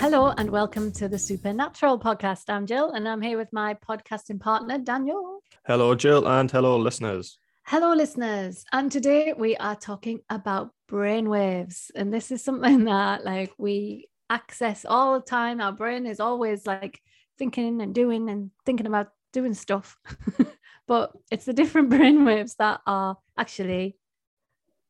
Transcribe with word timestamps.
Hello 0.00 0.32
and 0.38 0.48
welcome 0.48 0.92
to 0.92 1.08
the 1.08 1.18
Supernatural 1.18 1.98
podcast. 1.98 2.44
I'm 2.46 2.66
Jill 2.66 2.92
and 2.92 3.08
I'm 3.08 3.20
here 3.20 3.36
with 3.36 3.52
my 3.52 3.74
podcasting 3.74 4.38
partner, 4.38 4.78
Daniel. 4.78 5.40
Hello, 5.66 5.96
Jill, 5.96 6.24
and 6.24 6.48
hello, 6.48 6.76
listeners. 6.76 7.40
Hello, 7.64 7.94
listeners. 7.94 8.64
And 8.72 8.92
today 8.92 9.34
we 9.36 9.56
are 9.56 9.74
talking 9.74 10.20
about 10.30 10.70
brainwaves. 10.88 11.90
And 11.96 12.14
this 12.14 12.30
is 12.30 12.44
something 12.44 12.84
that 12.84 13.24
like 13.24 13.52
we 13.58 14.08
access 14.30 14.84
all 14.84 15.14
the 15.18 15.26
time. 15.26 15.60
Our 15.60 15.72
brain 15.72 16.06
is 16.06 16.20
always 16.20 16.64
like 16.64 17.00
thinking 17.36 17.82
and 17.82 17.92
doing 17.92 18.30
and 18.30 18.52
thinking 18.64 18.86
about 18.86 19.08
doing 19.32 19.52
stuff. 19.52 19.98
but 20.86 21.10
it's 21.32 21.46
the 21.46 21.52
different 21.52 21.90
brainwaves 21.94 22.54
that 22.58 22.82
are 22.86 23.16
actually 23.36 23.96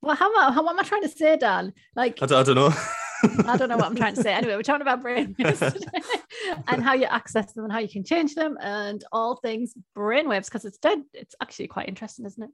well, 0.02 0.16
how 0.16 0.27
am 0.27 0.38
I, 0.38 0.52
how, 0.52 0.69
am 0.69 0.78
I 0.78 0.83
trying 0.83 1.02
to 1.02 1.09
say, 1.09 1.38
Dan? 1.38 1.72
Like 1.97 2.19
I, 2.20 2.27
I 2.27 2.42
don't 2.42 2.56
know. 2.56 2.75
I 3.22 3.56
don't 3.56 3.68
know 3.68 3.77
what 3.77 3.86
I'm 3.86 3.96
trying 3.96 4.14
to 4.14 4.22
say. 4.22 4.32
Anyway, 4.32 4.54
we're 4.54 4.62
talking 4.62 4.82
about 4.82 5.02
brainwaves 5.02 5.82
and 6.68 6.82
how 6.82 6.95
you 6.95 7.04
access 7.04 7.52
them 7.52 7.64
and 7.64 7.72
how 7.72 7.78
you 7.78 7.88
can 7.88 8.04
change 8.04 8.34
them 8.34 8.56
and 8.60 9.04
all 9.12 9.36
things 9.36 9.74
brainwaves 9.96 10.46
because 10.46 10.64
it's 10.64 10.78
dead. 10.78 11.02
It's 11.14 11.34
actually 11.41 11.68
quite 11.68 11.88
interesting, 11.88 12.27
isn't 12.27 12.42
it? 12.42 12.50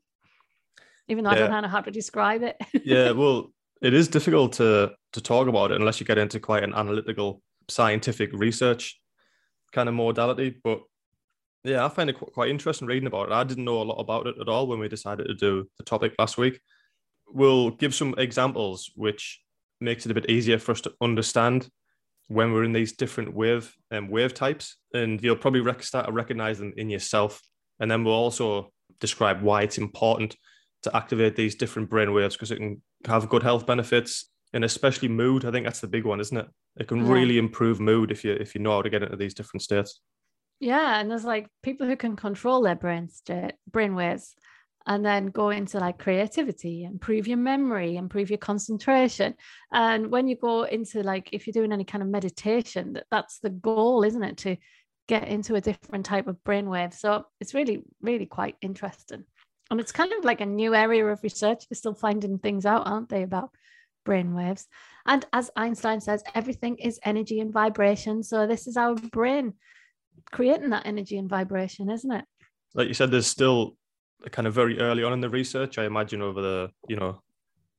Even 1.08 1.24
though 1.24 1.32
yeah. 1.32 1.44
I 1.44 1.48
don't 1.48 1.62
know 1.62 1.68
how 1.68 1.80
to 1.80 1.90
describe 1.90 2.42
it. 2.42 2.56
yeah, 2.84 3.10
well, 3.10 3.52
it 3.82 3.92
is 3.92 4.08
difficult 4.08 4.54
to 4.54 4.92
to 5.12 5.20
talk 5.20 5.48
about 5.48 5.70
it 5.70 5.80
unless 5.80 6.00
you 6.00 6.06
get 6.06 6.18
into 6.18 6.40
quite 6.40 6.64
an 6.64 6.74
analytical, 6.74 7.42
scientific 7.68 8.30
research 8.32 8.98
kind 9.72 9.88
of 9.88 9.94
modality. 9.94 10.58
But 10.64 10.82
yeah, 11.64 11.84
I 11.84 11.88
find 11.88 12.08
it 12.08 12.14
quite 12.14 12.50
interesting 12.50 12.88
reading 12.88 13.06
about 13.06 13.28
it. 13.28 13.32
I 13.32 13.44
didn't 13.44 13.64
know 13.64 13.82
a 13.82 13.84
lot 13.84 14.00
about 14.00 14.26
it 14.26 14.36
at 14.40 14.48
all 14.48 14.66
when 14.66 14.78
we 14.78 14.88
decided 14.88 15.26
to 15.26 15.34
do 15.34 15.68
the 15.76 15.84
topic 15.84 16.14
last 16.18 16.38
week. 16.38 16.60
We'll 17.28 17.70
give 17.70 17.94
some 17.94 18.14
examples 18.16 18.90
which 18.96 19.40
makes 19.80 20.04
it 20.04 20.10
a 20.10 20.14
bit 20.14 20.30
easier 20.30 20.58
for 20.58 20.72
us 20.72 20.80
to 20.82 20.92
understand 21.00 21.68
when 22.28 22.52
we're 22.52 22.64
in 22.64 22.72
these 22.72 22.92
different 22.92 23.34
wave 23.34 23.74
and 23.90 24.06
um, 24.06 24.10
wave 24.10 24.34
types, 24.34 24.76
and 24.94 25.22
you'll 25.22 25.36
probably 25.36 25.60
rec- 25.60 25.82
start 25.82 26.06
to 26.06 26.12
recognize 26.12 26.58
them 26.58 26.72
in 26.76 26.88
yourself. 26.88 27.42
And 27.80 27.90
then 27.90 28.04
we'll 28.04 28.14
also 28.14 28.72
describe 29.00 29.42
why 29.42 29.62
it's 29.62 29.78
important 29.78 30.36
to 30.82 30.96
activate 30.96 31.36
these 31.36 31.54
different 31.54 31.90
brain 31.90 32.12
waves 32.12 32.34
because 32.34 32.50
it 32.50 32.56
can 32.56 32.82
have 33.06 33.28
good 33.28 33.42
health 33.42 33.66
benefits 33.66 34.30
and 34.52 34.64
especially 34.64 35.08
mood. 35.08 35.44
I 35.44 35.50
think 35.50 35.66
that's 35.66 35.80
the 35.80 35.88
big 35.88 36.04
one, 36.04 36.20
isn't 36.20 36.36
it? 36.36 36.46
It 36.76 36.88
can 36.88 37.04
yeah. 37.04 37.12
really 37.12 37.38
improve 37.38 37.80
mood 37.80 38.10
if 38.10 38.24
you 38.24 38.32
if 38.32 38.54
you 38.54 38.60
know 38.60 38.72
how 38.72 38.82
to 38.82 38.90
get 38.90 39.02
into 39.02 39.16
these 39.16 39.34
different 39.34 39.62
states. 39.62 40.00
Yeah, 40.60 41.00
and 41.00 41.10
there's 41.10 41.24
like 41.24 41.48
people 41.62 41.86
who 41.86 41.96
can 41.96 42.16
control 42.16 42.62
their 42.62 42.76
brain 42.76 43.08
state, 43.08 43.54
brain 43.70 43.94
waves 43.94 44.34
and 44.86 45.04
then 45.04 45.26
go 45.26 45.50
into 45.50 45.78
like 45.78 45.98
creativity, 45.98 46.84
improve 46.84 47.26
your 47.26 47.38
memory, 47.38 47.96
improve 47.96 48.30
your 48.30 48.38
concentration. 48.38 49.34
And 49.72 50.10
when 50.10 50.28
you 50.28 50.36
go 50.36 50.64
into 50.64 51.02
like, 51.02 51.30
if 51.32 51.46
you're 51.46 51.52
doing 51.52 51.72
any 51.72 51.84
kind 51.84 52.02
of 52.02 52.08
meditation, 52.08 52.92
that, 52.94 53.06
that's 53.10 53.38
the 53.38 53.50
goal, 53.50 54.04
isn't 54.04 54.22
it? 54.22 54.36
To 54.38 54.56
get 55.08 55.28
into 55.28 55.54
a 55.54 55.60
different 55.60 56.04
type 56.04 56.26
of 56.26 56.36
brainwave. 56.44 56.94
So 56.94 57.26
it's 57.40 57.54
really, 57.54 57.82
really 58.02 58.26
quite 58.26 58.56
interesting. 58.60 59.24
And 59.70 59.80
it's 59.80 59.92
kind 59.92 60.12
of 60.12 60.24
like 60.24 60.42
a 60.42 60.46
new 60.46 60.74
area 60.74 61.06
of 61.06 61.22
research. 61.22 61.66
They're 61.68 61.76
still 61.76 61.94
finding 61.94 62.38
things 62.38 62.66
out, 62.66 62.86
aren't 62.86 63.08
they, 63.08 63.22
about 63.22 63.50
brainwaves? 64.06 64.66
And 65.06 65.24
as 65.32 65.50
Einstein 65.56 66.00
says, 66.00 66.22
everything 66.34 66.76
is 66.76 67.00
energy 67.04 67.40
and 67.40 67.52
vibration. 67.52 68.22
So 68.22 68.46
this 68.46 68.66
is 68.66 68.76
our 68.76 68.94
brain 68.94 69.54
creating 70.30 70.70
that 70.70 70.86
energy 70.86 71.16
and 71.16 71.28
vibration, 71.28 71.90
isn't 71.90 72.12
it? 72.12 72.24
Like 72.74 72.88
you 72.88 72.94
said, 72.94 73.10
there's 73.10 73.26
still 73.26 73.76
kind 74.32 74.46
of 74.46 74.54
very 74.54 74.78
early 74.80 75.02
on 75.02 75.12
in 75.12 75.20
the 75.20 75.28
research. 75.28 75.78
I 75.78 75.84
imagine 75.84 76.22
over 76.22 76.40
the 76.40 76.70
you 76.88 76.96
know 76.96 77.20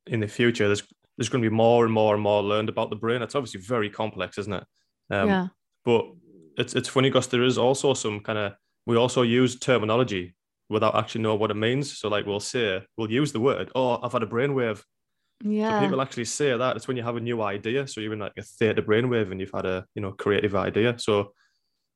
in 0.07 0.19
the 0.19 0.27
future 0.27 0.67
there's 0.67 0.83
there's 1.17 1.29
going 1.29 1.43
to 1.43 1.49
be 1.49 1.55
more 1.55 1.85
and 1.85 1.93
more 1.93 2.13
and 2.13 2.21
more 2.21 2.43
learned 2.43 2.69
about 2.69 2.89
the 2.89 2.95
brain. 2.95 3.21
It's 3.21 3.35
obviously 3.35 3.61
very 3.61 3.89
complex, 3.89 4.37
isn't 4.37 4.53
it? 4.53 4.63
Um, 5.09 5.29
yeah. 5.29 5.47
But 5.83 6.05
it's 6.57 6.75
it's 6.75 6.89
funny 6.89 7.09
because 7.09 7.27
there 7.27 7.43
is 7.43 7.57
also 7.57 7.93
some 7.93 8.19
kind 8.19 8.37
of 8.37 8.53
we 8.85 8.97
also 8.97 9.21
use 9.21 9.57
terminology 9.57 10.35
without 10.69 10.95
actually 10.95 11.21
knowing 11.21 11.39
what 11.39 11.51
it 11.51 11.55
means. 11.55 11.97
So 11.97 12.09
like 12.09 12.25
we'll 12.25 12.39
say 12.39 12.83
we'll 12.97 13.11
use 13.11 13.31
the 13.31 13.39
word, 13.39 13.71
oh, 13.75 13.99
I've 14.01 14.13
had 14.13 14.23
a 14.23 14.27
brainwave. 14.27 14.81
Yeah. 15.43 15.79
So 15.79 15.85
people 15.85 16.01
actually 16.01 16.25
say 16.25 16.57
that. 16.57 16.75
It's 16.75 16.87
when 16.87 16.97
you 16.97 17.03
have 17.03 17.17
a 17.17 17.19
new 17.19 17.41
idea. 17.41 17.87
So 17.87 18.01
you're 18.01 18.13
in 18.13 18.19
like 18.19 18.37
a 18.37 18.41
theta 18.41 18.81
brainwave 18.81 19.31
and 19.31 19.39
you've 19.39 19.51
had 19.53 19.65
a 19.65 19.85
you 19.95 20.01
know 20.01 20.11
creative 20.11 20.55
idea. 20.55 20.95
So 20.97 21.31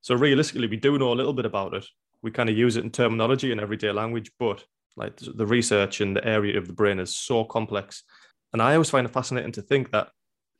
so 0.01 0.15
realistically, 0.15 0.67
we 0.67 0.77
do 0.77 0.97
know 0.97 1.11
a 1.11 1.15
little 1.15 1.33
bit 1.33 1.45
about 1.45 1.73
it, 1.73 1.85
we 2.21 2.31
kind 2.31 2.49
of 2.49 2.57
use 2.57 2.77
it 2.77 2.83
in 2.83 2.91
terminology 2.91 3.51
and 3.51 3.61
everyday 3.61 3.91
language, 3.91 4.31
but 4.39 4.63
like 4.95 5.15
the 5.17 5.45
research 5.45 6.01
and 6.01 6.15
the 6.15 6.25
area 6.25 6.57
of 6.57 6.67
the 6.67 6.73
brain 6.73 6.99
is 6.99 7.15
so 7.15 7.43
complex. 7.43 8.03
And 8.53 8.61
I 8.61 8.73
always 8.73 8.89
find 8.89 9.05
it 9.05 9.13
fascinating 9.13 9.51
to 9.53 9.61
think 9.61 9.91
that, 9.91 10.09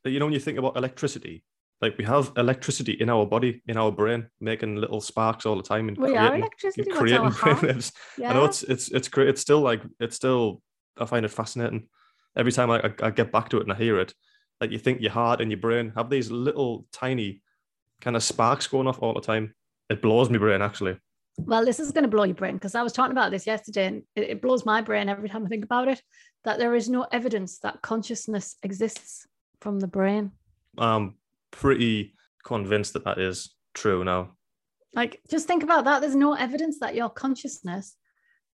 you 0.06 0.20
know, 0.20 0.26
when 0.26 0.34
you 0.34 0.40
think 0.40 0.58
about 0.58 0.78
electricity, 0.78 1.44
like 1.82 1.98
we 1.98 2.04
have 2.06 2.32
electricity 2.38 2.94
in 2.94 3.10
our 3.10 3.26
body, 3.26 3.62
in 3.68 3.78
our 3.78 3.92
brain, 3.92 4.28
making 4.40 4.76
little 4.76 5.02
sparks 5.02 5.46
all 5.46 5.56
the 5.56 5.64
time 5.64 5.88
and 5.88 5.98
we 5.98 6.10
creating, 6.10 6.40
electricity 6.40 6.92
creating. 6.92 7.34
Yeah. 8.18 8.30
I 8.32 8.34
know 8.34 8.46
it's 8.46 8.64
it's 8.64 8.90
it's 8.90 9.08
great. 9.08 9.30
It's 9.30 9.42
still 9.42 9.62
like 9.62 9.82
it's 10.00 10.16
still. 10.16 10.62
I 10.98 11.06
find 11.06 11.26
it 11.26 11.30
fascinating. 11.30 11.88
Every 12.36 12.52
time 12.52 12.70
I, 12.70 12.94
I 13.02 13.10
get 13.12 13.32
back 13.32 13.50
to 13.50 13.58
it 13.58 13.64
and 13.64 13.72
I 13.72 13.76
hear 13.76 14.00
it, 14.00 14.14
like 14.60 14.72
you 14.72 14.78
think 14.78 15.00
your 15.00 15.12
heart 15.12 15.40
and 15.40 15.50
your 15.50 15.60
brain 15.60 15.94
have 15.96 16.10
these 16.10 16.30
little 16.30 16.86
tiny 16.92 17.42
kind 18.02 18.18
of 18.18 18.24
sparks 18.24 18.68
going 18.68 18.88
off 18.88 19.02
all 19.02 19.14
the 19.14 19.22
time. 19.22 19.54
It 19.90 20.02
blows 20.02 20.30
my 20.30 20.38
brain 20.38 20.62
actually. 20.62 20.98
Well, 21.46 21.66
this 21.66 21.80
is 21.80 21.92
going 21.92 22.04
to 22.04 22.10
blow 22.10 22.24
your 22.24 22.36
brain 22.36 22.56
because 22.56 22.76
I 22.76 22.84
was 22.84 22.94
talking 22.94 23.12
about 23.12 23.32
this 23.32 23.48
yesterday 23.48 23.88
and 23.88 24.04
it, 24.16 24.30
it 24.30 24.42
blows 24.42 24.66
my 24.66 24.82
brain 24.82 25.10
every 25.10 25.30
time 25.30 25.46
I 25.46 25.50
think 25.50 25.64
about 25.64 25.88
it 25.88 26.02
that 26.44 26.58
there 26.58 26.76
is 26.76 26.90
no 26.90 27.06
evidence 27.12 27.60
that 27.60 27.82
consciousness 27.82 28.56
exists 28.64 29.28
from 29.62 29.80
the 29.80 29.88
brain. 29.88 30.32
I'm 30.78 31.16
pretty 31.52 32.14
convinced 32.44 32.94
that 32.94 33.06
that 33.06 33.20
is 33.20 33.56
true 33.74 34.04
now. 34.04 34.36
Like, 34.94 35.22
just 35.30 35.48
think 35.48 35.64
about 35.64 35.86
that. 35.86 36.02
There's 36.02 36.16
no 36.16 36.34
evidence 36.34 36.80
that 36.80 36.96
your 36.96 37.10
consciousness 37.10 37.96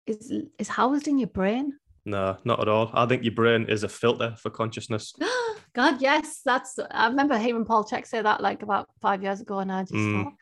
is 0.08 0.34
is 0.58 0.68
housed 0.68 1.08
in 1.08 1.20
your 1.20 1.28
brain. 1.28 1.74
No, 2.06 2.38
not 2.44 2.60
at 2.60 2.68
all. 2.68 2.92
I 2.94 3.06
think 3.06 3.24
your 3.24 3.34
brain 3.34 3.66
is 3.70 3.84
a 3.84 3.90
filter 3.90 4.36
for 4.38 4.50
consciousness. 4.50 5.14
God, 5.74 6.02
yes, 6.02 6.42
that's. 6.44 6.78
I 6.92 7.08
remember 7.08 7.38
hearing 7.38 7.66
Paul 7.66 7.84
Chek 7.84 8.08
say 8.08 8.22
that 8.22 8.42
like 8.42 8.62
about 8.64 8.90
five 9.02 9.24
years 9.24 9.42
ago, 9.42 9.60
and 9.60 9.72
I 9.72 9.82
just 9.84 9.94
mm. 9.94 10.24
thought, 10.24 10.34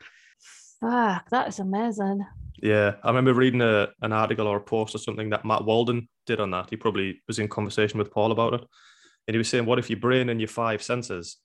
Fuck, 0.82 1.30
that 1.30 1.48
is 1.48 1.60
amazing. 1.60 2.26
Yeah, 2.60 2.96
I 3.04 3.08
remember 3.08 3.34
reading 3.34 3.62
a, 3.62 3.88
an 4.02 4.12
article 4.12 4.48
or 4.48 4.56
a 4.56 4.60
post 4.60 4.94
or 4.96 4.98
something 4.98 5.30
that 5.30 5.44
Matt 5.44 5.64
Walden 5.64 6.08
did 6.26 6.40
on 6.40 6.50
that. 6.50 6.70
He 6.70 6.76
probably 6.76 7.22
was 7.28 7.38
in 7.38 7.48
conversation 7.48 7.98
with 7.98 8.10
Paul 8.10 8.32
about 8.32 8.54
it. 8.54 8.60
And 9.26 9.34
he 9.34 9.38
was 9.38 9.48
saying, 9.48 9.64
what 9.64 9.78
if 9.78 9.88
your 9.88 10.00
brain 10.00 10.28
and 10.28 10.40
your 10.40 10.48
five 10.48 10.82
senses 10.82 11.36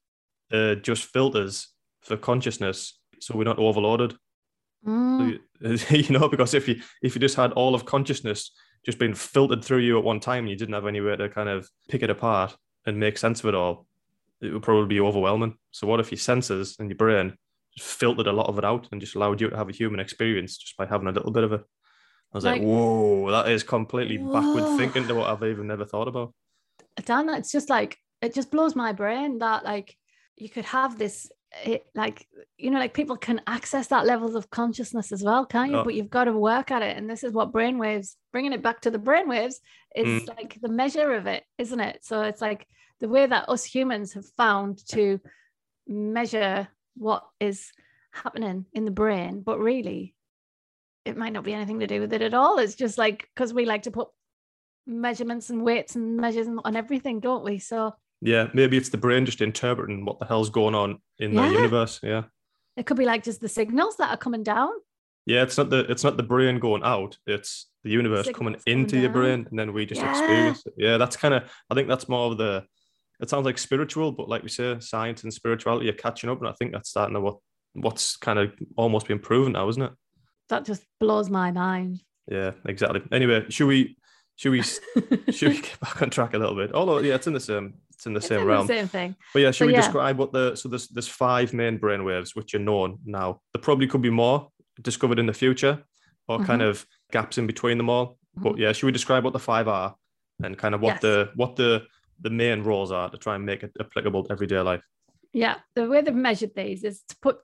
uh, 0.51 0.75
just 0.75 1.05
filters 1.05 1.69
for 2.01 2.17
consciousness 2.17 2.99
so 3.19 3.37
we're 3.37 3.43
not 3.43 3.59
overloaded? 3.59 4.15
Mm. 4.85 5.39
you 5.91 6.17
know, 6.17 6.29
because 6.29 6.53
if 6.55 6.67
you 6.67 6.81
if 7.03 7.15
you 7.15 7.21
just 7.21 7.35
had 7.35 7.51
all 7.53 7.75
of 7.75 7.85
consciousness 7.85 8.51
just 8.85 8.99
being 8.99 9.13
filtered 9.13 9.63
through 9.63 9.79
you 9.79 9.97
at 9.97 10.03
one 10.03 10.19
time 10.19 10.45
and 10.45 10.49
you 10.49 10.55
didn't 10.55 10.73
have 10.73 10.87
anywhere 10.87 11.17
to 11.17 11.29
kind 11.29 11.49
of 11.49 11.69
pick 11.89 12.01
it 12.01 12.09
apart 12.09 12.55
and 12.85 12.99
make 12.99 13.17
sense 13.17 13.41
of 13.41 13.47
it 13.47 13.55
all, 13.55 13.85
it 14.41 14.51
would 14.51 14.63
probably 14.63 14.87
be 14.87 14.99
overwhelming. 14.99 15.57
So 15.71 15.85
what 15.85 15.99
if 15.99 16.11
your 16.11 16.19
senses 16.19 16.75
and 16.79 16.89
your 16.89 16.97
brain 16.97 17.33
filtered 17.79 18.27
a 18.27 18.33
lot 18.33 18.47
of 18.47 18.57
it 18.57 18.65
out 18.65 18.87
and 18.91 19.01
just 19.01 19.15
allowed 19.15 19.41
you 19.41 19.49
to 19.49 19.57
have 19.57 19.69
a 19.69 19.73
human 19.73 19.99
experience 19.99 20.57
just 20.57 20.77
by 20.77 20.85
having 20.85 21.07
a 21.07 21.11
little 21.11 21.31
bit 21.31 21.43
of 21.43 21.53
it. 21.53 21.61
I 22.33 22.37
was 22.37 22.43
like, 22.43 22.59
like 22.59 22.67
whoa, 22.67 23.31
that 23.31 23.49
is 23.49 23.63
completely 23.63 24.17
whoa. 24.17 24.33
backward 24.33 24.77
thinking 24.77 25.07
to 25.07 25.15
what 25.15 25.29
I've 25.29 25.43
even 25.43 25.67
never 25.67 25.85
thought 25.85 26.07
about. 26.07 26.33
Dan, 27.05 27.29
it's 27.29 27.51
just 27.51 27.69
like 27.69 27.97
it 28.21 28.33
just 28.33 28.51
blows 28.51 28.75
my 28.75 28.91
brain 28.91 29.39
that 29.39 29.63
like 29.63 29.95
you 30.35 30.49
could 30.49 30.65
have 30.65 30.97
this 30.97 31.29
it, 31.63 31.85
like 31.95 32.27
you 32.57 32.69
know 32.69 32.79
like 32.79 32.93
people 32.93 33.15
can 33.15 33.41
access 33.47 33.87
that 33.87 34.05
levels 34.05 34.35
of 34.35 34.49
consciousness 34.49 35.11
as 35.11 35.23
well 35.23 35.45
can't 35.45 35.71
you 35.71 35.77
oh. 35.77 35.83
but 35.83 35.95
you've 35.95 36.09
got 36.09 36.25
to 36.25 36.33
work 36.33 36.71
at 36.71 36.81
it 36.81 36.97
and 36.97 37.09
this 37.09 37.23
is 37.23 37.31
what 37.31 37.53
brainwaves 37.53 38.15
bringing 38.33 38.51
it 38.51 38.61
back 38.61 38.81
to 38.81 38.91
the 38.91 38.99
brainwaves 38.99 39.55
is 39.95 40.23
mm. 40.23 40.27
like 40.27 40.59
the 40.61 40.67
measure 40.67 41.13
of 41.13 41.25
it 41.25 41.43
isn't 41.57 41.79
it 41.79 41.99
so 42.03 42.21
it's 42.21 42.41
like 42.41 42.67
the 42.99 43.07
way 43.07 43.25
that 43.25 43.47
us 43.47 43.63
humans 43.63 44.13
have 44.13 44.25
found 44.35 44.85
to 44.89 45.19
measure 45.87 46.67
what 46.97 47.23
is 47.39 47.71
happening 48.11 48.65
in 48.73 48.85
the 48.85 48.91
brain, 48.91 49.41
but 49.41 49.59
really 49.59 50.15
it 51.05 51.17
might 51.17 51.33
not 51.33 51.43
be 51.43 51.53
anything 51.53 51.79
to 51.79 51.87
do 51.87 52.01
with 52.01 52.13
it 52.13 52.21
at 52.21 52.33
all. 52.33 52.59
It's 52.59 52.75
just 52.75 52.97
like 52.97 53.29
because 53.33 53.53
we 53.53 53.65
like 53.65 53.83
to 53.83 53.91
put 53.91 54.09
measurements 54.85 55.49
and 55.49 55.63
weights 55.63 55.95
and 55.95 56.17
measures 56.17 56.47
on 56.47 56.75
everything, 56.75 57.19
don't 57.19 57.43
we? 57.43 57.59
So 57.59 57.95
yeah, 58.21 58.47
maybe 58.53 58.77
it's 58.77 58.89
the 58.89 58.97
brain 58.97 59.25
just 59.25 59.41
interpreting 59.41 60.05
what 60.05 60.19
the 60.19 60.25
hell's 60.25 60.49
going 60.49 60.75
on 60.75 60.99
in 61.19 61.33
yeah. 61.33 61.47
the 61.47 61.55
universe. 61.55 61.99
Yeah. 62.03 62.23
It 62.75 62.85
could 62.85 62.97
be 62.97 63.05
like 63.05 63.23
just 63.23 63.41
the 63.41 63.49
signals 63.49 63.97
that 63.97 64.11
are 64.11 64.17
coming 64.17 64.43
down. 64.43 64.69
Yeah, 65.25 65.43
it's 65.43 65.57
not 65.57 65.69
the 65.69 65.79
it's 65.89 66.03
not 66.03 66.17
the 66.17 66.23
brain 66.23 66.59
going 66.59 66.83
out, 66.83 67.17
it's 67.25 67.67
the 67.83 67.89
universe 67.89 68.29
coming 68.33 68.57
into 68.65 68.97
your 68.97 69.09
brain 69.09 69.45
and 69.49 69.59
then 69.59 69.73
we 69.73 69.85
just 69.85 70.01
yeah. 70.01 70.11
experience 70.11 70.65
it. 70.65 70.73
Yeah, 70.77 70.97
that's 70.97 71.17
kind 71.17 71.33
of 71.33 71.43
I 71.69 71.75
think 71.75 71.87
that's 71.87 72.09
more 72.09 72.31
of 72.31 72.37
the 72.37 72.65
it 73.19 73.29
sounds 73.29 73.45
like 73.45 73.57
spiritual, 73.57 74.11
but 74.11 74.29
like 74.29 74.43
we 74.43 74.49
say, 74.49 74.77
science 74.79 75.23
and 75.23 75.33
spirituality 75.33 75.89
are 75.89 75.93
catching 75.93 76.29
up, 76.29 76.39
and 76.39 76.47
I 76.47 76.53
think 76.53 76.71
that's 76.73 76.89
starting 76.89 77.15
to 77.15 77.21
what 77.21 77.37
what's 77.73 78.17
kind 78.17 78.39
of 78.39 78.51
almost 78.75 79.07
been 79.07 79.19
proven 79.19 79.53
now, 79.53 79.67
isn't 79.69 79.81
it? 79.83 79.91
That 80.49 80.65
just 80.65 80.83
blows 80.99 81.29
my 81.29 81.51
mind. 81.51 82.01
Yeah, 82.29 82.51
exactly. 82.65 83.01
Anyway, 83.11 83.45
should 83.49 83.67
we 83.67 83.97
should 84.35 84.51
we 84.51 84.61
should 85.31 85.49
we 85.49 85.61
get 85.61 85.79
back 85.79 86.01
on 86.01 86.09
track 86.09 86.33
a 86.33 86.37
little 86.37 86.55
bit? 86.55 86.73
Although, 86.73 86.99
yeah, 86.99 87.15
it's 87.15 87.27
in 87.27 87.33
the 87.33 87.39
same 87.39 87.75
it's 87.93 88.05
in 88.05 88.13
the 88.13 88.17
It's 88.19 88.27
same 88.27 88.41
in 88.41 88.47
realm. 88.47 88.67
the 88.67 88.73
same 88.73 88.87
thing. 88.87 89.15
But 89.33 89.41
yeah, 89.41 89.51
should 89.51 89.65
we 89.67 89.73
yeah. 89.73 89.81
describe 89.81 90.17
what 90.17 90.31
the 90.31 90.55
so 90.55 90.69
there's 90.69 90.87
there's 90.89 91.07
five 91.07 91.53
main 91.53 91.77
brain 91.77 92.03
waves 92.03 92.35
which 92.35 92.53
are 92.53 92.59
known 92.59 92.99
now. 93.05 93.41
There 93.53 93.61
probably 93.61 93.87
could 93.87 94.01
be 94.01 94.09
more 94.11 94.49
discovered 94.81 95.17
in 95.19 95.25
the 95.25 95.33
future, 95.33 95.83
or 96.27 96.37
kind 96.43 96.61
Mhm. 96.61 96.69
of 96.69 96.85
gaps 97.11 97.37
in 97.39 97.47
between 97.47 97.77
them 97.77 97.89
all. 97.89 98.17
But 98.35 98.57
yeah, 98.59 98.71
should 98.73 98.85
we 98.85 98.91
describe 98.91 99.23
what 99.23 99.33
the 99.33 99.39
five 99.39 99.67
are 99.67 99.95
and 100.43 100.55
kind 100.57 100.75
of 100.75 100.81
what 100.81 100.95
Yes. 100.95 101.01
the 101.01 101.31
what 101.35 101.55
the 101.55 101.87
the 102.21 102.29
main 102.29 102.63
roles 102.63 102.91
are 102.91 103.09
to 103.09 103.17
try 103.17 103.35
and 103.35 103.45
make 103.45 103.63
it 103.63 103.71
applicable 103.79 104.23
to 104.23 104.31
everyday 104.31 104.59
life? 104.59 104.81
Yeah, 105.33 105.57
the 105.75 105.87
way 105.87 106.01
they've 106.01 106.15
measured 106.15 106.55
these 106.55 106.83
is 106.83 107.03
to 107.09 107.15
put 107.21 107.39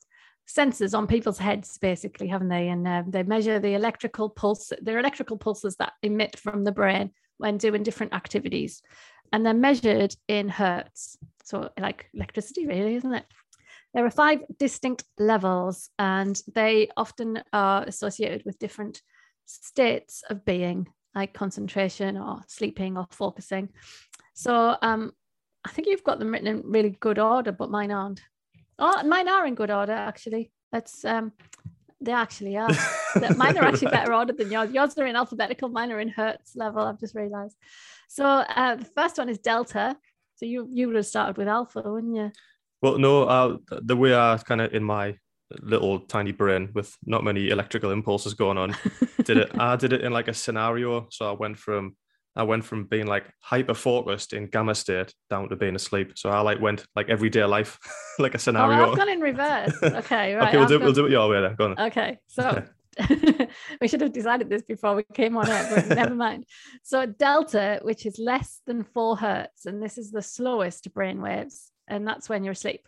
sensors 0.48 0.98
on 0.98 1.08
people's 1.08 1.38
heads, 1.38 1.78
basically, 1.78 2.28
haven't 2.28 2.50
they? 2.50 2.70
And 2.70 2.88
um, 2.88 3.12
they 3.12 3.24
measure 3.24 3.60
the 3.60 3.76
electrical 3.76 4.30
pulse, 4.30 4.72
they're 4.82 5.00
electrical 5.00 5.38
pulses 5.38 5.76
that 5.78 5.94
emit 6.02 6.38
from 6.38 6.64
the 6.64 6.72
brain 6.72 7.12
when 7.38 7.58
doing 7.58 7.84
different 7.84 8.14
activities. 8.14 8.82
And 9.32 9.46
they're 9.46 9.54
measured 9.54 10.16
in 10.28 10.50
hertz. 10.50 11.18
So, 11.44 11.70
like 11.80 12.08
electricity, 12.14 12.68
really, 12.68 12.96
isn't 12.96 13.14
it? 13.14 13.26
There 13.94 14.06
are 14.06 14.12
five 14.12 14.40
distinct 14.58 15.04
levels, 15.20 15.90
and 16.00 16.40
they 16.54 16.90
often 16.98 17.44
are 17.52 17.84
associated 17.84 18.44
with 18.46 18.60
different 18.60 19.02
states 19.46 20.24
of 20.30 20.46
being, 20.46 20.88
like 21.14 21.34
concentration 21.34 22.18
or 22.18 22.42
sleeping 22.48 22.98
or 22.98 23.08
focusing. 23.12 23.70
So, 24.34 24.76
um, 24.82 25.14
I 25.66 25.70
think 25.70 25.88
you've 25.88 26.04
got 26.04 26.20
them 26.20 26.32
written 26.32 26.48
in 26.48 26.64
really 26.66 26.98
good 27.00 27.20
order, 27.20 27.52
but 27.52 27.72
mine 27.72 27.92
aren't. 27.92 28.22
Oh, 28.80 29.04
mine 29.04 29.30
are 29.30 29.46
in 29.46 29.56
good 29.56 29.72
order 29.72 29.94
actually. 29.94 30.52
That's 30.72 31.06
um, 31.06 31.32
they 32.02 32.12
actually 32.12 32.58
are. 32.58 32.70
Mine 33.38 33.58
are 33.58 33.64
actually 33.64 33.92
better 33.92 34.14
ordered 34.14 34.38
than 34.38 34.52
yours. 34.52 34.72
Yours 34.72 34.98
are 34.98 35.06
in 35.06 35.16
alphabetical. 35.16 35.70
Mine 35.70 35.92
are 35.92 36.00
in 36.00 36.10
hertz 36.10 36.56
level. 36.56 36.82
I've 36.82 37.00
just 37.00 37.16
realised. 37.16 37.56
So 38.10 38.26
uh, 38.26 38.76
the 38.76 38.86
first 38.86 39.18
one 39.18 39.30
is 39.30 39.38
delta. 39.38 39.96
So 40.36 40.46
you 40.46 40.68
you 40.70 40.88
would 40.88 40.96
have 40.96 41.06
started 41.06 41.38
with 41.38 41.48
alpha, 41.48 41.82
wouldn't 41.86 42.16
you? 42.16 42.32
Well, 42.82 42.98
no, 42.98 43.24
uh, 43.24 43.58
the 43.70 43.96
way 43.96 44.14
I 44.14 44.38
kind 44.38 44.62
of 44.62 44.74
in 44.74 44.84
my 44.84 45.18
little 45.62 46.00
tiny 46.00 46.32
brain 46.32 46.72
with 46.74 46.98
not 47.06 47.24
many 47.24 47.50
electrical 47.50 47.92
impulses 47.92 48.34
going 48.34 48.58
on, 48.58 48.76
did 49.24 49.38
it. 49.38 49.52
I 49.60 49.76
did 49.76 49.94
it 49.94 50.02
in 50.02 50.12
like 50.12 50.28
a 50.28 50.34
scenario. 50.34 51.08
So 51.10 51.30
I 51.30 51.34
went 51.34 51.58
from 51.58 51.96
I 52.36 52.44
went 52.44 52.66
from 52.66 52.86
being 52.86 53.06
like 53.06 53.26
hyper 53.40 53.74
focused 53.76 54.34
in 54.34 54.48
gamma 54.48 54.74
state 54.74 55.14
down 55.30 55.50
to 55.50 55.56
being 55.56 55.76
asleep. 55.76 56.14
So 56.16 56.30
I 56.30 56.40
like 56.42 56.60
went 56.60 56.86
like 56.96 57.10
everyday 57.10 57.44
life, 57.46 57.78
like 58.20 58.34
a 58.34 58.40
scenario. 58.40 58.88
Oh. 58.88 58.92
I've 58.92 58.98
gone 58.98 59.10
in 59.10 59.22
reverse. 59.22 59.74
Okay, 59.84 60.34
right. 60.34 60.48
okay, 60.48 60.58
we'll 60.58 60.64
I've 60.64 60.70
do, 60.70 60.80
we'll 60.80 60.94
do 60.94 61.06
it 61.06 61.12
your 61.12 61.30
way 61.30 61.42
then. 61.42 61.56
Go 61.56 61.66
on. 61.66 61.80
Okay, 61.80 62.20
so 62.28 62.64
we 63.82 63.88
should 63.88 64.02
have 64.02 64.14
decided 64.14 64.50
this 64.50 64.64
before 64.64 64.96
we 64.96 65.04
came 65.14 65.38
on 65.38 65.48
air, 65.50 65.70
but 65.76 65.96
never 65.96 66.16
mind. 66.16 66.46
So 66.84 67.06
delta, 67.06 67.80
which 67.84 68.06
is 68.06 68.18
less 68.18 68.62
than 68.66 68.84
four 68.84 69.16
hertz, 69.18 69.66
and 69.66 69.82
this 69.82 69.98
is 69.98 70.12
the 70.12 70.22
slowest 70.22 70.92
brain 70.94 71.22
waves, 71.22 71.72
and 71.88 72.08
that's 72.08 72.30
when 72.30 72.44
you're 72.44 72.54
asleep. 72.54 72.88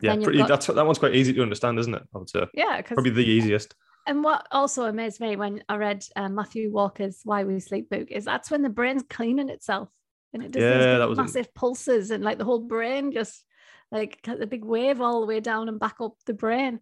yeah, 0.00 0.16
pretty. 0.16 0.38
got- 0.38 0.48
That's 0.48 0.66
that 0.66 0.84
one's 0.86 0.98
quite 0.98 1.14
easy 1.14 1.32
to 1.34 1.42
understand, 1.42 1.78
isn't 1.78 1.94
it? 1.94 2.02
I 2.14 2.18
would 2.18 2.28
say 2.30 2.44
Yeah, 2.54 2.78
because 2.78 2.94
probably 2.94 3.12
the 3.12 3.24
easiest. 3.24 3.74
And 4.06 4.22
what 4.24 4.46
also 4.50 4.84
amazed 4.86 5.20
me 5.20 5.36
when 5.36 5.62
I 5.68 5.76
read 5.76 6.04
uh, 6.16 6.28
Matthew 6.28 6.70
Walker's 6.70 7.20
"Why 7.24 7.44
We 7.44 7.60
Sleep" 7.60 7.88
book 7.90 8.10
is 8.10 8.24
that's 8.24 8.50
when 8.50 8.62
the 8.62 8.68
brain's 8.68 9.04
cleaning 9.08 9.48
itself, 9.48 9.88
and 10.32 10.42
it 10.42 10.52
does 10.52 10.62
Yeah, 10.62 10.98
these 10.98 11.08
was 11.08 11.18
a- 11.18 11.22
massive 11.22 11.54
pulses, 11.54 12.10
and 12.10 12.22
like 12.24 12.38
the 12.38 12.44
whole 12.44 12.60
brain 12.60 13.12
just 13.12 13.44
like 13.92 14.22
the 14.22 14.46
big 14.46 14.64
wave 14.64 15.00
all 15.00 15.20
the 15.20 15.26
way 15.26 15.40
down 15.40 15.68
and 15.68 15.80
back 15.80 15.96
up 16.00 16.14
the 16.26 16.34
brain. 16.34 16.78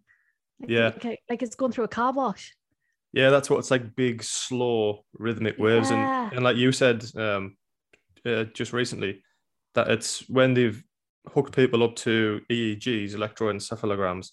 Like, 0.59 0.69
Yeah. 0.69 0.91
like, 1.03 1.19
like 1.29 1.41
it's 1.43 1.55
going 1.55 1.71
through 1.71 1.85
a 1.85 1.89
car 1.89 2.13
wash. 2.13 2.55
Yeah, 3.13 3.29
that's 3.31 3.49
what 3.49 3.57
it's 3.57 3.71
like. 3.71 3.95
Big, 3.95 4.21
slow, 4.23 5.05
rhythmic 5.13 5.57
waves, 5.57 5.89
Yeah. 5.89 6.25
and 6.25 6.33
and 6.35 6.43
like 6.43 6.57
you 6.57 6.71
said, 6.71 7.03
um, 7.15 7.57
uh, 8.25 8.43
just 8.53 8.73
recently, 8.73 9.23
that 9.73 9.89
it's 9.89 10.27
when 10.29 10.53
they've 10.53 10.83
hooked 11.33 11.55
people 11.55 11.83
up 11.83 11.95
to 11.95 12.41
EEGs, 12.51 13.13
electroencephalograms, 13.15 14.31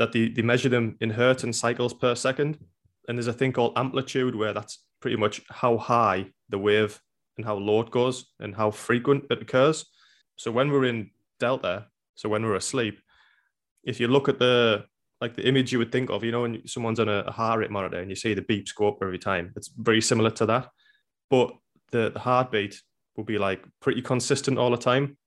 that 0.00 0.12
they, 0.12 0.28
they 0.28 0.40
measure 0.40 0.70
them 0.70 0.96
in 1.02 1.10
hertz 1.10 1.44
and 1.44 1.54
cycles 1.54 1.92
per 1.92 2.14
second, 2.14 2.58
and 3.06 3.18
there's 3.18 3.26
a 3.26 3.34
thing 3.34 3.52
called 3.52 3.74
amplitude 3.76 4.34
where 4.34 4.54
that's 4.54 4.78
pretty 5.00 5.18
much 5.18 5.42
how 5.50 5.76
high 5.76 6.24
the 6.48 6.58
wave 6.58 6.98
and 7.36 7.44
how 7.44 7.54
low 7.54 7.82
it 7.82 7.90
goes 7.90 8.32
and 8.40 8.56
how 8.56 8.70
frequent 8.70 9.24
it 9.30 9.42
occurs. 9.42 9.84
So 10.36 10.50
when 10.50 10.70
we're 10.70 10.86
in 10.86 11.10
delta, 11.38 11.88
so 12.14 12.30
when 12.30 12.42
we're 12.42 12.56
asleep, 12.56 12.98
if 13.84 14.00
you 14.00 14.08
look 14.08 14.30
at 14.30 14.38
the 14.38 14.86
like 15.20 15.36
the 15.36 15.46
image 15.46 15.70
you 15.70 15.78
would 15.78 15.92
think 15.92 16.08
of, 16.08 16.24
you 16.24 16.32
know, 16.32 16.42
when 16.42 16.66
someone's 16.66 16.98
on 16.98 17.10
a, 17.10 17.18
a 17.26 17.30
heart 17.30 17.58
rate 17.60 17.70
monitor 17.70 17.98
and 17.98 18.08
you 18.08 18.16
see 18.16 18.32
the 18.32 18.40
beeps 18.40 18.74
go 18.74 18.88
up 18.88 18.98
every 19.02 19.18
time, 19.18 19.52
it's 19.54 19.68
very 19.68 20.00
similar 20.00 20.30
to 20.30 20.46
that. 20.46 20.70
But 21.28 21.52
the, 21.92 22.10
the 22.10 22.20
heartbeat 22.20 22.80
will 23.18 23.24
be 23.24 23.36
like 23.36 23.62
pretty 23.82 24.00
consistent 24.00 24.56
all 24.56 24.70
the 24.70 24.78
time. 24.78 25.18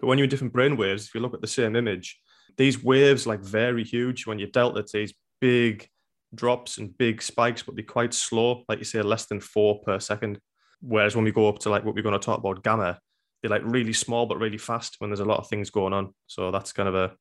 But 0.00 0.06
when 0.06 0.16
you're 0.16 0.24
in 0.24 0.30
different 0.30 0.54
brain 0.54 0.78
waves, 0.78 1.08
if 1.08 1.14
you 1.14 1.20
look 1.20 1.34
at 1.34 1.42
the 1.42 1.46
same 1.46 1.76
image, 1.76 2.18
these 2.58 2.82
waves 2.82 3.26
like 3.26 3.40
very 3.40 3.84
huge. 3.84 4.26
When 4.26 4.38
you're 4.38 4.48
delta, 4.48 4.80
it's 4.80 4.92
these 4.92 5.14
big 5.40 5.88
drops 6.34 6.78
and 6.78 6.96
big 6.98 7.22
spikes, 7.22 7.62
but 7.62 7.76
they're 7.76 7.84
quite 7.84 8.12
slow, 8.12 8.64
like 8.68 8.78
you 8.80 8.84
say, 8.84 9.00
less 9.00 9.26
than 9.26 9.40
four 9.40 9.80
per 9.80 9.98
second. 10.00 10.38
Whereas 10.80 11.16
when 11.16 11.24
we 11.24 11.32
go 11.32 11.48
up 11.48 11.60
to 11.60 11.70
like 11.70 11.84
what 11.84 11.94
we're 11.94 12.02
going 12.02 12.18
to 12.18 12.24
talk 12.24 12.38
about, 12.38 12.62
gamma, 12.62 12.98
they're 13.40 13.50
like 13.50 13.62
really 13.64 13.92
small 13.92 14.26
but 14.26 14.38
really 14.38 14.58
fast 14.58 14.96
when 14.98 15.10
there's 15.10 15.20
a 15.20 15.24
lot 15.24 15.38
of 15.38 15.48
things 15.48 15.70
going 15.70 15.92
on. 15.92 16.12
So 16.26 16.50
that's 16.50 16.72
kind 16.72 16.88
of 16.88 16.94
a 16.94 17.12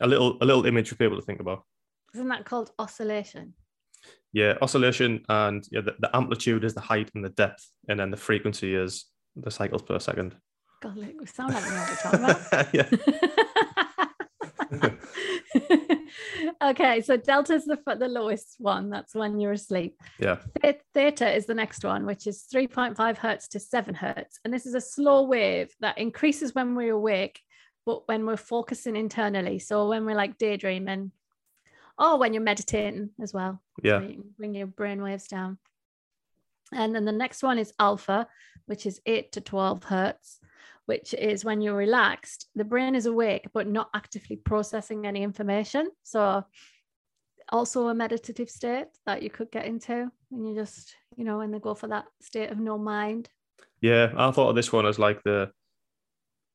a 0.00 0.06
little 0.06 0.36
a 0.42 0.44
little 0.44 0.66
image 0.66 0.88
for 0.88 0.96
people 0.96 1.18
to 1.18 1.24
think 1.24 1.40
about. 1.40 1.64
Isn't 2.14 2.28
that 2.28 2.44
called 2.44 2.70
oscillation? 2.78 3.54
Yeah, 4.32 4.56
oscillation 4.60 5.24
and 5.28 5.66
yeah, 5.70 5.80
the, 5.80 5.94
the 5.98 6.14
amplitude 6.14 6.64
is 6.64 6.74
the 6.74 6.80
height 6.80 7.10
and 7.14 7.24
the 7.24 7.30
depth, 7.30 7.70
and 7.88 8.00
then 8.00 8.10
the 8.10 8.16
frequency 8.16 8.74
is 8.74 9.06
the 9.36 9.50
cycles 9.50 9.82
per 9.82 9.98
second. 9.98 10.36
God, 10.82 10.96
look, 10.96 11.12
we 11.18 11.26
sound 11.26 11.54
like 11.54 11.64
we 11.64 11.70
know 11.70 11.76
what 11.76 11.90
we're 11.90 11.96
talking 11.96 12.24
about. 12.24 12.74
yeah, 12.74 12.88
about. 14.72 14.98
Okay, 16.62 17.00
so 17.00 17.16
delta 17.16 17.54
is 17.54 17.64
the 17.64 17.78
the 17.98 18.08
lowest 18.08 18.56
one. 18.58 18.90
That's 18.90 19.14
when 19.14 19.38
you're 19.40 19.52
asleep. 19.52 20.00
yeah, 20.18 20.38
Theta- 20.60 20.80
Theta 20.94 21.34
is 21.34 21.46
the 21.46 21.54
next 21.54 21.84
one, 21.84 22.06
which 22.06 22.26
is 22.26 22.46
3.5 22.52 23.16
hertz 23.16 23.48
to 23.48 23.60
7 23.60 23.94
hertz. 23.94 24.38
And 24.44 24.52
this 24.52 24.66
is 24.66 24.74
a 24.74 24.80
slow 24.80 25.22
wave 25.24 25.74
that 25.80 25.98
increases 25.98 26.54
when 26.54 26.74
we're 26.74 26.94
awake, 26.94 27.40
but 27.86 28.06
when 28.08 28.26
we're 28.26 28.36
focusing 28.36 28.96
internally. 28.96 29.58
So 29.58 29.88
when 29.88 30.04
we're 30.06 30.14
like 30.16 30.38
daydreaming, 30.38 31.12
or 31.98 32.18
when 32.18 32.32
you're 32.32 32.42
meditating 32.42 33.10
as 33.20 33.32
well. 33.34 33.60
yeah, 33.82 33.98
So 34.00 34.06
you 34.06 34.24
bring 34.38 34.54
your 34.54 34.66
brain 34.66 35.02
waves 35.02 35.28
down. 35.28 35.58
And 36.72 36.94
then 36.94 37.04
the 37.04 37.12
next 37.12 37.42
one 37.42 37.58
is 37.58 37.74
alpha, 37.78 38.26
which 38.66 38.86
is 38.86 39.00
8 39.04 39.32
to 39.32 39.40
12 39.42 39.84
hertz, 39.84 40.38
which 40.86 41.14
is 41.14 41.44
when 41.44 41.60
you're 41.60 41.76
relaxed. 41.76 42.48
The 42.54 42.64
brain 42.64 42.94
is 42.94 43.06
awake, 43.06 43.46
but 43.52 43.66
not 43.68 43.88
actively 43.94 44.36
processing 44.36 45.06
any 45.06 45.22
information. 45.22 45.90
So, 46.02 46.44
also 47.50 47.88
a 47.88 47.94
meditative 47.94 48.48
state 48.48 48.86
that 49.06 49.22
you 49.22 49.28
could 49.30 49.50
get 49.50 49.66
into 49.66 50.10
when 50.30 50.44
you 50.46 50.54
just, 50.54 50.94
you 51.16 51.24
know, 51.24 51.38
when 51.38 51.50
they 51.50 51.58
go 51.58 51.74
for 51.74 51.88
that 51.88 52.06
state 52.20 52.50
of 52.50 52.58
no 52.58 52.78
mind. 52.78 53.28
yeah. 53.80 54.12
I 54.16 54.30
thought 54.30 54.48
of 54.50 54.56
this 54.56 54.72
one 54.72 54.86
as 54.86 54.98
like 54.98 55.22
the 55.24 55.50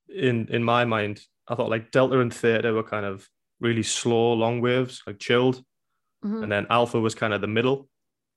in 0.09 0.47
in 0.49 0.63
my 0.63 0.85
mind, 0.85 1.21
I 1.47 1.55
thought 1.55 1.69
like 1.69 1.91
delta 1.91 2.19
and 2.19 2.33
theta 2.33 2.73
were 2.73 2.83
kind 2.83 3.05
of 3.05 3.27
really 3.59 3.83
slow, 3.83 4.33
long 4.33 4.61
waves, 4.61 5.01
like 5.05 5.19
chilled, 5.19 5.61
Mhm. 6.23 6.43
and 6.43 6.51
then 6.51 6.67
alpha 6.69 6.99
was 6.99 7.15
kind 7.15 7.33
of 7.33 7.41
the 7.41 7.47
middle, 7.47 7.89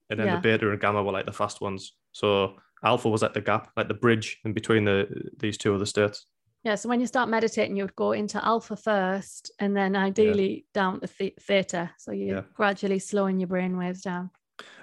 and 0.09 0.19
then 0.19 0.27
Yeah. 0.27 0.35
the 0.35 0.41
beta 0.41 0.69
and 0.69 0.79
gamma 0.79 1.01
were 1.03 1.11
like 1.13 1.25
the 1.25 1.31
fast 1.33 1.61
ones. 1.61 1.95
So 2.11 2.57
alpha 2.83 3.09
was 3.09 3.23
at 3.23 3.33
the 3.33 3.41
gap, 3.41 3.71
like 3.77 3.87
the 3.87 3.93
bridge 3.93 4.39
in 4.45 4.53
between 4.53 4.85
the 4.85 5.07
these 5.37 5.57
two 5.57 5.73
other 5.75 5.85
states. 5.85 6.25
Yeah. 6.63 6.75
So 6.75 6.89
when 6.89 6.99
you 6.99 7.07
start 7.07 7.29
meditating, 7.29 7.75
you 7.75 7.83
would 7.83 7.95
go 7.95 8.11
into 8.11 8.43
alpha 8.45 8.75
first 8.75 9.51
and 9.59 9.75
then 9.75 9.95
ideally 9.95 10.65
down 10.73 10.99
to 10.99 11.07
th- 11.07 11.35
theta. 11.41 11.89
So 11.97 12.11
you're 12.11 12.35
Yeah. 12.37 12.43
gradually 12.53 12.99
slowing 12.99 13.39
your 13.39 13.47
brain 13.47 13.77
waves 13.77 14.01
down. 14.01 14.29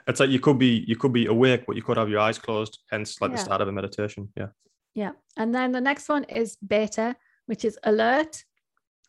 It's 0.08 0.18
like 0.18 0.30
you 0.30 0.40
could 0.40 0.58
be 0.58 0.84
you 0.88 0.96
could 0.96 1.12
be 1.12 1.26
awake, 1.26 1.64
but 1.66 1.76
you 1.76 1.82
could 1.82 1.96
have 1.96 2.08
your 2.10 2.20
eyes 2.20 2.38
closed. 2.38 2.78
Hence, 2.90 3.20
like 3.20 3.30
the 3.32 3.38
start 3.38 3.60
of 3.60 3.68
a 3.68 3.72
meditation. 3.72 4.32
Yeah. 4.36 4.48
Yeah. 4.94 5.12
And 5.36 5.54
then 5.54 5.70
the 5.72 5.80
next 5.80 6.08
one 6.08 6.24
is 6.24 6.56
beta, 6.56 7.14
which 7.46 7.64
is 7.64 7.78
alert. 7.84 8.44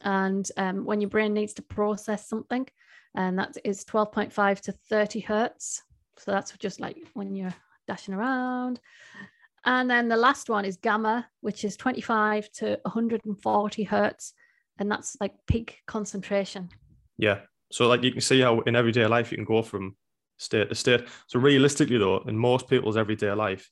And 0.02 0.48
um, 0.58 0.86
when 0.86 1.02
your 1.02 1.10
brain 1.10 1.34
needs 1.34 1.54
to 1.56 1.62
process 1.62 2.28
something, 2.28 2.68
and 3.16 3.40
that 3.40 3.58
is 3.64 3.84
12.5 3.86 4.62
to 4.62 4.72
30 4.72 5.20
hertz. 5.22 5.82
So 6.18 6.32
that's 6.32 6.52
just 6.58 6.80
like 6.80 6.98
when 7.14 7.36
you're 7.36 7.56
dashing 7.90 8.14
around. 8.14 8.80
And 9.66 9.90
then 9.90 10.08
the 10.08 10.16
last 10.16 10.50
one 10.50 10.64
is 10.64 10.78
gamma, 10.78 11.28
which 11.42 11.66
is 11.66 11.76
25 11.76 12.50
to 12.60 12.80
140 12.84 13.84
hertz. 13.84 14.34
And 14.78 14.90
that's 14.90 15.18
like 15.20 15.34
peak 15.48 15.80
concentration. 15.86 16.70
Yeah. 17.18 17.40
So 17.72 17.88
like 17.88 18.04
you 18.04 18.12
can 18.12 18.22
see 18.22 18.40
how 18.42 18.62
in 18.62 18.76
everyday 18.76 19.06
life 19.08 19.32
you 19.32 19.38
can 19.38 19.46
go 19.46 19.62
from 19.62 19.98
state 20.38 20.70
to 20.70 20.76
state. 20.76 21.08
So 21.28 21.40
realistically 21.40 21.98
though, 21.98 22.24
in 22.28 22.38
most 22.38 22.70
people's 22.70 22.96
everyday 22.96 23.34
life, 23.34 23.70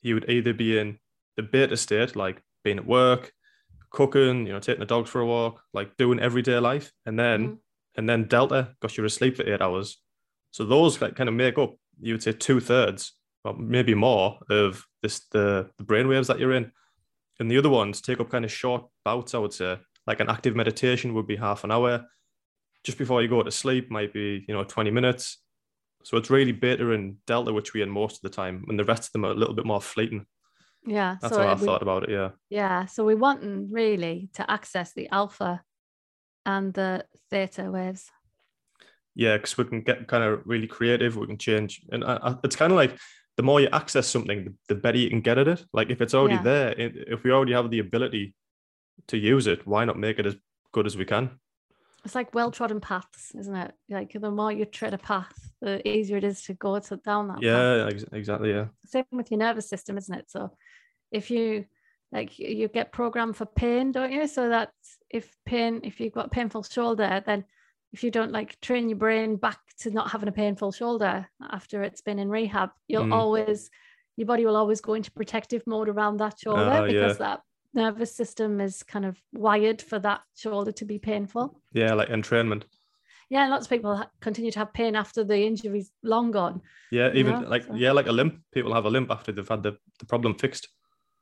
you 0.00 0.14
would 0.14 0.30
either 0.30 0.54
be 0.54 0.78
in 0.78 0.98
the 1.36 1.42
beta 1.42 1.76
state, 1.76 2.16
like 2.16 2.42
being 2.64 2.78
at 2.78 2.86
work, 2.86 3.32
cooking, 3.90 4.46
you 4.46 4.52
know, 4.52 4.60
taking 4.60 4.80
the 4.80 4.86
dogs 4.86 5.10
for 5.10 5.20
a 5.20 5.26
walk, 5.26 5.62
like 5.74 5.96
doing 5.96 6.20
everyday 6.20 6.58
life, 6.58 6.92
and 7.04 7.18
then 7.18 7.40
Mhm. 7.48 7.58
and 7.96 8.08
then 8.08 8.26
delta, 8.26 8.74
because 8.74 8.96
you're 8.96 9.12
asleep 9.12 9.36
for 9.36 9.46
eight 9.46 9.60
hours. 9.60 10.02
So 10.50 10.64
those 10.64 11.02
like 11.02 11.14
kind 11.14 11.28
of 11.28 11.34
make 11.34 11.58
up, 11.58 11.72
you 12.00 12.14
would 12.14 12.22
say 12.22 12.32
two 12.32 12.58
thirds, 12.60 13.12
or 13.44 13.54
maybe 13.54 13.94
more 13.94 14.38
of 14.50 14.84
this 15.02 15.26
the 15.30 15.70
the 15.78 15.84
brain 15.84 16.08
waves 16.08 16.28
that 16.28 16.38
you're 16.38 16.52
in. 16.52 16.70
and 17.40 17.50
the 17.50 17.58
other 17.58 17.68
ones 17.70 18.00
take 18.00 18.20
up 18.20 18.30
kind 18.30 18.44
of 18.44 18.52
short 18.52 18.84
bouts. 19.04 19.34
I 19.34 19.38
would 19.38 19.52
say, 19.52 19.78
like 20.06 20.20
an 20.20 20.28
active 20.30 20.54
meditation 20.56 21.14
would 21.14 21.26
be 21.26 21.36
half 21.36 21.64
an 21.64 21.72
hour. 21.72 22.04
Just 22.84 22.98
before 22.98 23.22
you 23.22 23.28
go 23.28 23.42
to 23.42 23.50
sleep, 23.50 23.90
might 23.90 24.12
be 24.12 24.44
you 24.46 24.54
know 24.54 24.64
twenty 24.64 24.90
minutes. 24.90 25.38
So 26.04 26.16
it's 26.16 26.30
really 26.30 26.52
beta 26.52 26.90
and 26.92 27.16
delta, 27.26 27.52
which 27.52 27.72
we 27.74 27.82
in 27.82 27.90
most 27.90 28.16
of 28.16 28.22
the 28.22 28.36
time, 28.36 28.64
and 28.68 28.78
the 28.78 28.84
rest 28.84 29.06
of 29.06 29.12
them 29.12 29.24
are 29.24 29.30
a 29.32 29.34
little 29.34 29.54
bit 29.54 29.66
more 29.66 29.80
fleeting. 29.80 30.26
Yeah. 30.84 31.16
That's 31.20 31.34
so 31.34 31.42
how 31.42 31.48
I 31.48 31.54
we- 31.54 31.64
thought 31.66 31.82
about 31.82 32.02
it. 32.04 32.10
Yeah. 32.10 32.30
Yeah. 32.50 32.86
So 32.86 33.04
we 33.04 33.14
want 33.14 33.40
really 33.70 34.28
to 34.34 34.50
access 34.50 34.92
the 34.94 35.08
alpha 35.10 35.62
and 36.44 36.74
the 36.74 37.04
theta 37.30 37.70
waves. 37.70 38.10
Yeah, 39.14 39.36
because 39.36 39.56
we 39.58 39.64
can 39.64 39.82
get 39.82 40.08
kind 40.08 40.24
of 40.24 40.40
really 40.44 40.66
creative. 40.66 41.16
We 41.16 41.26
can 41.26 41.38
change, 41.38 41.82
and 41.92 42.02
I, 42.04 42.16
I, 42.16 42.34
it's 42.42 42.56
kind 42.56 42.72
of 42.72 42.76
like 42.76 42.98
the 43.36 43.42
more 43.42 43.60
you 43.60 43.68
access 43.72 44.06
something, 44.06 44.56
the, 44.68 44.74
better 44.74 44.98
you 44.98 45.08
can 45.10 45.20
get 45.20 45.38
at 45.38 45.48
it. 45.48 45.64
Like 45.72 45.90
if 45.90 46.00
it's 46.00 46.14
already 46.14 46.34
Yeah. 46.36 46.42
there, 46.42 46.74
if 46.78 47.22
we 47.24 47.30
already 47.32 47.52
have 47.52 47.70
the 47.70 47.78
ability 47.78 48.34
to 49.08 49.16
use 49.16 49.46
it, 49.46 49.66
why 49.66 49.84
not 49.84 49.98
make 49.98 50.18
it 50.18 50.26
as 50.26 50.36
good 50.72 50.86
as 50.86 50.96
we 50.96 51.04
can? 51.04 51.38
It's 52.04 52.14
like 52.14 52.34
well 52.34 52.50
trodden 52.50 52.80
paths, 52.80 53.32
isn't 53.38 53.54
it? 53.54 53.72
Like 53.88 54.12
the 54.12 54.30
more 54.30 54.50
you 54.52 54.64
tread 54.64 54.92
a 54.92 54.98
path, 54.98 55.32
the 55.60 55.86
easier 55.88 56.16
it 56.16 56.24
is 56.24 56.42
to 56.42 56.54
go 56.54 56.78
to 56.78 56.96
down 56.96 57.28
that 57.28 57.34
path. 57.34 57.42
Yeah, 57.42 57.86
ex- 57.90 58.04
exactly. 58.12 58.50
Yeah, 58.50 58.66
same 58.84 59.04
with 59.12 59.30
your 59.30 59.38
nervous 59.38 59.68
system, 59.68 59.96
isn't 59.98 60.14
it? 60.14 60.30
So 60.30 60.50
if 61.12 61.30
you 61.30 61.64
like 62.10 62.38
you- 62.38 62.48
you 62.48 62.68
get 62.68 62.92
programmed 62.92 63.36
for 63.36 63.46
pain, 63.46 63.92
don't 63.92 64.12
you? 64.12 64.26
So 64.26 64.48
that 64.48 64.72
if 65.10 65.34
pain, 65.46 65.80
if 65.84 66.00
you've 66.00 66.12
got 66.12 66.26
a 66.26 66.30
painful 66.30 66.64
shoulder, 66.64 67.22
then 67.24 67.44
if 67.92 68.02
you 68.02 68.10
don't 68.10 68.32
like 68.32 68.58
train 68.60 68.88
your 68.88 68.98
brain 68.98 69.36
back 69.36 69.58
to 69.80 69.90
not 69.90 70.10
having 70.10 70.28
a 70.28 70.32
painful 70.32 70.72
shoulder 70.72 71.28
after 71.50 71.82
it's 71.82 72.00
been 72.00 72.18
in 72.18 72.28
rehab, 72.28 72.70
you'll 72.88 73.04
Mm. 73.04 73.12
always 73.14 73.70
your 74.16 74.26
body 74.26 74.44
will 74.44 74.56
always 74.56 74.80
go 74.80 74.94
into 74.94 75.10
protective 75.10 75.62
mode 75.66 75.88
around 75.88 76.18
that 76.18 76.38
shoulder 76.38 76.62
Ah, 76.70 76.86
because 76.86 77.18
yeah. 77.18 77.26
that 77.26 77.40
nervous 77.74 78.14
system 78.14 78.60
is 78.60 78.82
kind 78.82 79.04
of 79.06 79.16
wired 79.32 79.80
for 79.80 79.98
that 79.98 80.20
shoulder 80.36 80.70
to 80.72 80.84
be 80.84 80.98
painful. 80.98 81.60
yeah, 81.72 81.94
like 81.94 82.08
entrainment. 82.08 82.64
Yeah, 83.30 83.48
lots 83.48 83.64
of 83.66 83.70
people 83.70 84.04
continue 84.20 84.50
to 84.52 84.58
have 84.58 84.74
pain 84.74 84.94
after 84.94 85.24
the 85.24 85.38
injury's 85.46 85.90
long 86.02 86.30
gone. 86.32 86.60
Yeah, 86.90 87.10
even 87.14 87.40
know, 87.40 87.48
like 87.48 87.64
so- 87.64 87.74
yeah, 87.74 87.92
like 87.92 88.06
a 88.06 88.12
limp. 88.12 88.42
People 88.52 88.74
have 88.74 88.84
a 88.84 88.90
limp 88.90 89.10
after 89.10 89.32
they've 89.32 89.48
had 89.48 89.62
the, 89.62 89.78
the 89.98 90.04
problem 90.06 90.34
fixed 90.34 90.68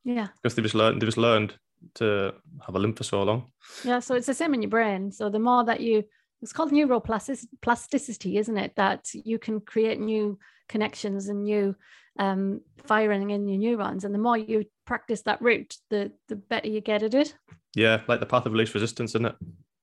Yeah. 0.05 0.27
because 0.43 0.57
they've 0.57 0.65
just 0.65 0.75
learned 0.75 1.00
they've 1.00 1.07
just 1.09 1.19
learned 1.19 1.55
to 1.95 2.35
have 2.67 2.75
a 2.75 2.79
limp 2.81 2.97
for 2.99 3.05
so 3.05 3.23
long. 3.23 3.53
Yeah, 3.85 4.00
so 4.00 4.17
it's 4.17 4.27
the 4.27 4.35
same 4.35 4.53
in 4.55 4.62
your 4.62 4.71
brain. 4.71 5.12
So 5.12 5.31
the 5.31 5.39
more 5.39 5.65
that 5.65 5.81
you, 5.81 6.03
it's 6.43 6.53
called 6.53 6.73
neuroplasticity, 6.73 8.39
isn't 8.39 8.57
it? 8.57 8.73
That 8.77 9.11
you 9.13 9.39
can 9.39 9.61
create 9.61 10.01
new 10.01 10.39
connections 10.69 11.29
and 11.29 11.45
new 11.45 11.75
um, 12.19 12.61
firing 12.85 13.31
in 13.31 13.49
your 13.49 13.59
neurons, 13.59 14.05
and 14.05 14.15
the 14.15 14.19
more 14.19 14.37
you 14.37 14.65
practice 14.87 15.23
that 15.23 15.41
route, 15.43 15.77
the 15.91 16.13
the 16.29 16.37
better 16.37 16.69
you 16.69 16.81
get 16.81 17.03
at 17.03 17.15
it. 17.15 17.35
Yeah, 17.75 18.01
like 18.09 18.21
the 18.21 18.27
path 18.27 18.47
of 18.47 18.55
least 18.55 18.75
resistance, 18.75 19.13
isn't 19.13 19.27
it? 19.27 19.37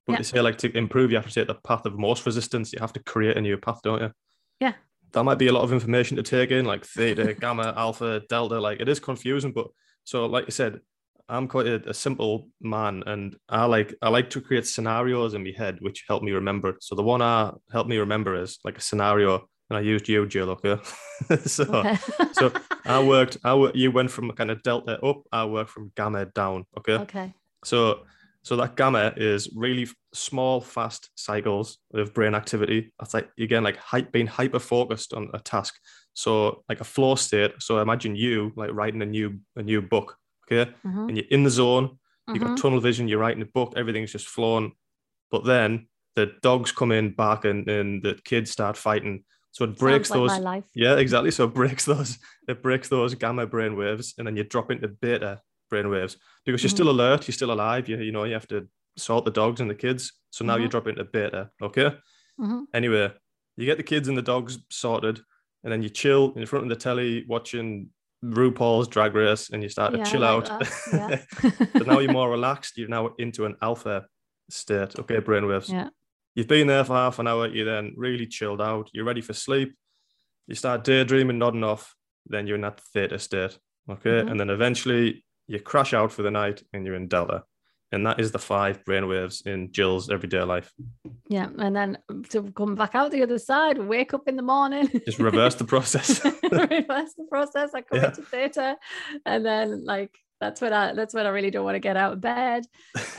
But 0.06 0.14
Yeah. 0.14 0.18
they 0.18 0.24
say 0.24 0.42
like 0.42 0.58
to 0.60 0.78
improve, 0.78 1.12
you 1.12 1.18
have 1.18 1.28
to 1.28 1.34
take 1.34 1.48
the 1.48 1.56
path 1.56 1.86
of 1.86 1.98
most 1.98 2.26
resistance. 2.26 2.74
You 2.74 2.80
have 2.80 2.94
to 2.94 3.04
create 3.04 3.38
a 3.38 3.42
new 3.42 3.58
path, 3.58 3.80
don't 3.84 4.02
you? 4.02 4.12
Yeah. 4.60 4.74
That 5.14 5.24
might 5.24 5.38
be 5.38 5.48
a 5.48 5.54
lot 5.54 5.64
of 5.64 5.72
information 5.74 6.18
to 6.18 6.24
take 6.24 6.52
in, 6.52 6.66
like 6.66 6.86
theta, 6.86 7.34
gamma, 7.40 7.74
alpha, 7.78 8.22
delta. 8.30 8.60
Like 8.60 8.82
it 8.82 8.90
is 8.90 9.00
confusing, 9.00 9.52
but 9.54 9.68
so 10.04 10.26
like 10.26 10.46
you 10.46 10.52
said, 10.52 10.82
I'm 11.30 11.48
quite 11.48 11.68
a, 11.68 11.90
a 11.90 11.94
simple 11.94 12.50
man, 12.62 13.04
and 13.06 13.36
I 13.50 13.66
like 13.66 13.94
I 14.02 14.10
like 14.10 14.30
to 14.32 14.42
create 14.42 14.66
scenarios 14.66 15.34
in 15.34 15.44
my 15.44 15.54
head 15.58 15.78
which 15.82 16.06
help 16.08 16.24
me 16.24 16.32
remember. 16.32 16.78
So 16.80 16.96
the 16.96 17.04
one 17.04 17.22
I 17.22 17.52
help 17.72 17.88
me 17.88 17.98
remember 17.98 18.42
is 18.42 18.60
like 18.64 18.78
a 18.78 18.82
scenario, 18.82 19.48
and 19.70 19.78
I 19.78 19.82
used 19.82 20.08
you, 20.08 20.26
Jill. 20.26 20.50
Okay, 20.52 20.78
so 21.46 21.64
Okay. 21.64 21.98
so 22.32 22.52
I 22.86 23.04
worked. 23.04 23.38
I 23.44 23.72
you 23.74 23.92
went 23.92 24.12
from 24.12 24.32
kind 24.32 24.52
of 24.52 24.64
delta 24.64 25.04
up. 25.04 25.24
I 25.32 25.46
worked 25.46 25.70
from 25.70 25.92
gamma 25.96 26.26
down. 26.28 26.66
Okay. 26.78 26.94
okay. 26.94 27.34
So, 27.66 28.06
so 28.44 28.56
that 28.56 28.78
gamma 28.78 29.14
is 29.18 29.50
really 29.56 29.88
small, 30.14 30.62
fast 30.62 31.10
cycles 31.16 31.80
of 31.94 32.14
brain 32.14 32.36
activity. 32.36 32.94
That's 33.00 33.14
like 33.14 33.30
again, 33.38 33.64
like 33.64 33.78
hy- 33.78 34.02
being 34.02 34.28
hyper 34.28 34.60
focused 34.60 35.14
on 35.14 35.30
a 35.34 35.40
task. 35.40 35.76
So, 36.14 36.64
like 36.70 36.80
a 36.80 36.86
flow 36.86 37.16
state. 37.16 37.52
So, 37.60 37.80
imagine 37.80 38.16
you 38.16 38.54
like 38.56 38.72
writing 38.72 39.02
a 39.02 39.06
new 39.06 39.40
a 39.58 39.64
new 39.64 39.82
book. 39.82 40.16
Okay, 40.50 40.72
Mhm, 40.86 41.08
and 41.10 41.18
you're 41.18 41.26
in 41.30 41.44
the 41.44 41.50
zone. 41.50 41.98
You've 42.34 42.44
got 42.44 42.58
tunnel 42.58 42.80
vision. 42.82 43.08
You're 43.08 43.20
writing 43.20 43.42
a 43.42 43.46
book. 43.46 43.74
Everything's 43.78 44.12
just 44.12 44.28
flowing. 44.28 44.74
But 45.32 45.46
then 45.46 45.88
the 46.16 46.34
dogs 46.42 46.72
come 46.72 46.92
in 46.92 47.12
back, 47.14 47.46
and, 47.46 47.68
and 47.70 48.02
the 48.04 48.16
kids 48.26 48.52
start 48.52 48.76
fighting. 48.78 49.24
So 49.52 49.64
it 49.66 49.78
breaks 49.78 50.10
like 50.10 50.20
those. 50.20 50.66
Yeah, 50.76 50.98
exactly. 50.98 51.32
So 51.32 51.46
it 51.46 51.54
breaks 51.54 51.86
those, 51.94 52.18
it 52.48 52.62
breaks 52.62 52.90
those 52.90 53.16
gamma 53.16 53.46
brain 53.48 53.76
waves, 53.78 54.14
and 54.18 54.28
then 54.28 54.36
you 54.36 54.44
drop 54.44 54.72
into 54.72 54.88
beta 54.88 55.42
brain 55.70 55.90
waves 55.90 56.18
because 56.46 56.64
you're 56.64 56.70
Mhm. 56.70 56.74
still 56.74 56.90
alert, 56.90 57.28
you're 57.28 57.34
still 57.34 57.52
alive. 57.52 57.88
You, 57.90 57.98
you 57.98 58.12
know, 58.12 58.24
you 58.26 58.34
have 58.34 58.48
to 58.50 58.68
sort 58.98 59.26
the 59.26 59.32
dogs 59.32 59.60
and 59.62 59.70
the 59.70 59.76
kids. 59.76 60.14
So 60.32 60.44
now 60.46 60.56
you 60.58 60.68
Mhm. 60.68 60.72
drop 60.72 60.88
into 60.88 61.04
beta. 61.06 61.50
Okay. 61.62 61.96
Mhm. 62.40 62.66
Anyway, 62.74 63.12
you 63.58 63.66
get 63.66 63.78
the 63.78 63.84
kids 63.84 64.08
and 64.08 64.18
the 64.18 64.22
dogs 64.22 64.60
sorted, 64.70 65.20
and 65.64 65.72
then 65.72 65.82
you 65.82 65.90
chill 65.90 66.34
in 66.36 66.46
front 66.46 66.64
of 66.66 66.70
the 66.70 66.76
telly 66.76 67.26
watching 67.28 67.90
RuPaul's 68.24 68.88
Drag 68.88 69.14
Race, 69.16 69.50
and 69.52 69.62
you 69.64 69.70
start 69.70 69.94
to 69.94 70.02
I 70.02 70.04
chill 70.04 70.22
like 70.22 70.50
out. 70.50 70.68
yeah. 70.94 71.20
so 71.42 71.84
now 71.86 72.00
you're 72.00 72.12
more 72.12 72.30
relaxed. 72.30 72.78
You're 72.78 72.90
now 72.90 73.14
into 73.20 73.46
an 73.46 73.56
alpha 73.62 74.06
state. 74.50 74.98
Okay, 75.00 75.18
brainwaves. 75.18 75.70
Yeah. 75.70 75.90
You've 76.36 76.48
been 76.48 76.68
there 76.68 76.84
for 76.84 76.94
half 76.94 77.20
an 77.20 77.28
hour. 77.28 77.48
You're 77.48 77.66
then 77.66 77.94
really 77.96 78.28
chilled 78.28 78.62
out. 78.62 78.90
You're 78.94 79.06
ready 79.06 79.22
for 79.22 79.34
sleep. 79.34 79.76
You 80.48 80.56
start 80.56 80.84
daydreaming, 80.84 81.38
nodding 81.38 81.64
off. 81.64 81.96
Then 82.26 82.48
you're 82.48 82.56
in 82.56 82.62
that 82.62 82.80
theta 82.94 83.20
state. 83.20 83.58
Okay, 83.90 84.10
Mhm. 84.22 84.32
and 84.32 84.40
then 84.40 84.50
eventually 84.50 85.24
you 85.48 85.60
crash 85.60 85.94
out 85.94 86.12
for 86.12 86.24
the 86.24 86.32
night, 86.32 86.62
and 86.74 86.86
you're 86.86 86.96
in 86.96 87.08
delta. 87.08 87.44
And 87.92 88.06
that 88.06 88.20
is 88.20 88.32
the 88.34 88.40
five 88.40 88.84
brainwaves 88.84 89.46
in 89.48 89.72
Jill's 89.72 90.10
everyday 90.10 90.42
life. 90.42 90.74
Yeah, 91.30 91.48
and 91.58 91.74
then 91.74 91.98
to 92.32 92.52
come 92.52 92.76
back 92.76 92.96
out 92.96 93.12
the 93.12 93.24
other 93.24 93.40
side, 93.40 93.78
wake 93.78 94.14
up 94.14 94.28
in 94.28 94.36
the 94.36 94.42
morning. 94.44 94.90
Just 95.06 95.20
reverse 95.20 95.56
the 95.56 95.64
process. 95.64 96.24
reverse 96.26 97.14
the 97.18 97.26
process. 97.30 97.72
I 97.74 97.82
come 97.82 98.00
Yeah. 98.00 98.08
into 98.10 98.24
theta, 98.24 98.78
and 99.26 99.46
then 99.46 99.86
like 99.86 100.12
that's 100.42 100.60
when 100.60 100.74
I 100.74 100.94
that's 100.94 101.14
when 101.14 101.26
I 101.26 101.30
really 101.30 101.50
don't 101.50 101.64
want 101.64 101.76
to 101.76 101.80
get 101.80 101.96
out 101.96 102.14
of 102.14 102.20
bed. 102.22 102.66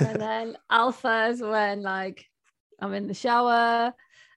And 0.00 0.20
then 0.20 0.56
alpha 0.70 1.28
is 1.30 1.40
when 1.40 1.82
like 1.82 2.26
I'm 2.80 2.92
in 2.92 3.06
the 3.08 3.14
shower. 3.14 3.94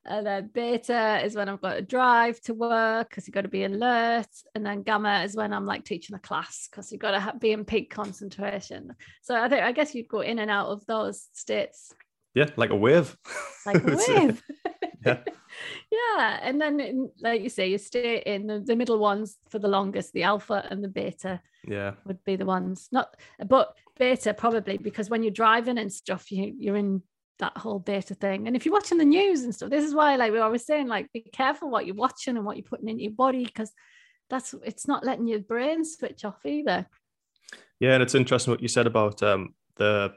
Uh, 0.10 0.14
and 0.14 0.26
then 0.26 0.50
beta 0.54 1.22
is 1.24 1.36
when 1.36 1.50
I've 1.50 1.62
got 1.62 1.74
to 1.76 1.82
drive 1.82 2.40
to 2.42 2.54
work 2.54 3.10
because 3.10 3.28
you've 3.28 3.34
got 3.36 3.42
to 3.42 3.48
be 3.48 3.64
alert. 3.64 4.28
And 4.56 4.66
then 4.66 4.84
gamma 4.84 5.24
is 5.24 5.36
when 5.36 5.54
I'm 5.54 5.66
like 5.66 5.86
teaching 5.86 6.16
a 6.16 6.20
class 6.20 6.68
because 6.70 6.92
you've 6.92 7.02
got 7.02 7.12
to 7.12 7.38
be 7.38 7.52
in 7.52 7.66
peak 7.66 7.94
concentration. 7.94 8.96
So 9.22 9.36
I 9.36 9.48
think 9.50 9.62
I 9.64 9.72
guess 9.72 9.94
you'd 9.94 10.08
go 10.08 10.22
in 10.22 10.40
and 10.40 10.50
out 10.52 10.68
of 10.70 10.86
those 10.86 11.28
states 11.34 11.94
yeah, 12.34 12.50
like 12.56 12.70
a 12.70 12.76
wave. 12.76 13.18
like 13.66 13.84
a 13.84 13.98
wave. 14.08 14.44
Yeah. 15.04 15.18
yeah. 15.92 16.40
And 16.44 16.62
then, 16.62 16.80
in- 16.80 17.12
like 17.20 17.42
you 17.42 17.50
say, 17.50 17.72
you 17.72 17.80
stay 17.80 18.22
in 18.24 18.46
the, 18.46 18.60
the 18.60 18.76
middle 18.76 19.00
ones 19.00 19.36
for 19.50 19.58
the 19.58 19.68
longest, 19.68 20.14
the 20.14 20.22
alpha 20.24 20.64
and 20.70 20.84
the 20.84 20.88
beta 20.88 21.42
Yeah. 21.68 21.94
would 22.06 22.24
be 22.24 22.36
the 22.36 22.46
ones 22.46 22.88
not 22.92 23.16
but 23.48 23.74
beta 23.98 24.34
probably 24.34 24.78
because 24.78 25.10
when 25.10 25.24
you're 25.24 25.32
driving 25.32 25.78
and 25.80 25.92
stuff 25.92 26.32
you 26.32 26.54
you're 26.58 26.76
in 26.78 27.02
that 27.42 27.58
whole 27.58 27.80
beta 27.80 28.16
thing 28.16 28.48
and 28.48 28.56
if 28.56 28.66
you're 28.66 28.74
watching 28.74 28.98
the 28.98 29.04
news 29.06 29.42
and 29.42 29.54
stuff 29.54 29.70
this 29.70 29.84
is 29.84 29.94
why 29.94 30.16
like 30.16 30.32
we 30.32 30.40
always 30.40 30.66
saying 30.66 30.88
like 30.88 31.12
be 31.12 31.22
careful 31.34 31.70
what 31.70 31.86
you're 31.86 31.96
watching 31.96 32.38
and 32.38 32.46
what 32.46 32.56
you're 32.56 32.64
putting 32.64 32.88
into 32.88 33.04
your 33.04 33.12
body 33.12 33.44
because 33.44 33.72
that's 34.30 34.56
it's 34.64 34.88
not 34.88 35.04
letting 35.04 35.28
your 35.28 35.40
brain 35.40 35.84
switch 35.84 36.24
off 36.24 36.46
either 36.46 36.86
Yeah, 37.80 37.94
and 37.96 38.04
it's 38.04 38.16
interesting 38.16 38.52
what 38.52 38.62
you 38.62 38.70
said 38.70 38.88
about 38.88 39.22
um, 39.24 39.54
the 39.76 40.14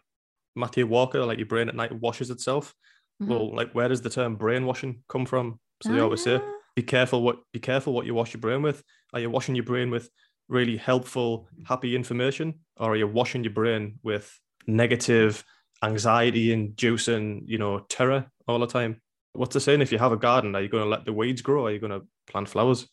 Matthew 0.54 0.86
Walker, 0.86 1.24
like 1.24 1.38
your 1.38 1.48
brain 1.48 1.68
at 1.68 1.74
night 1.74 1.92
washes 1.92 2.30
itself. 2.30 2.74
Mhm. 3.20 3.28
Well, 3.28 3.54
like 3.54 3.72
where 3.72 3.88
does 3.88 4.02
the 4.02 4.10
term 4.10 4.36
brainwashing 4.36 5.02
come 5.08 5.26
from? 5.26 5.58
So 5.82 5.92
they 5.92 6.00
always 6.00 6.22
say, 6.22 6.36
Ah, 6.36 6.52
be 6.76 6.82
careful 6.82 7.22
what 7.22 7.38
be 7.52 7.60
careful 7.60 7.92
what 7.92 8.06
you 8.06 8.14
wash 8.14 8.34
your 8.34 8.40
brain 8.40 8.62
with. 8.62 8.82
Are 9.12 9.20
you 9.20 9.30
washing 9.30 9.54
your 9.56 9.64
brain 9.64 9.90
with 9.90 10.10
really 10.48 10.76
helpful, 10.76 11.48
happy 11.64 11.96
information, 11.96 12.60
or 12.76 12.92
are 12.92 12.96
you 12.96 13.08
washing 13.08 13.44
your 13.44 13.52
brain 13.52 13.98
with 14.02 14.26
negative, 14.66 15.44
anxiety 15.84 16.52
inducing, 16.52 17.44
you 17.46 17.58
know, 17.58 17.80
terror 17.88 18.26
all 18.48 18.58
the 18.58 18.66
time? 18.66 19.00
What's 19.32 19.54
the 19.54 19.60
saying? 19.60 19.80
If 19.82 19.92
you 19.92 19.98
have 19.98 20.12
a 20.12 20.16
garden, 20.16 20.54
are 20.54 20.62
you 20.62 20.68
going 20.68 20.84
to 20.84 20.88
let 20.88 21.04
the 21.04 21.12
weeds 21.12 21.42
grow? 21.42 21.66
Are 21.66 21.70
you 21.70 21.78
going 21.78 21.92
to 22.00 22.06
plant 22.26 22.48
flowers? 22.48 22.88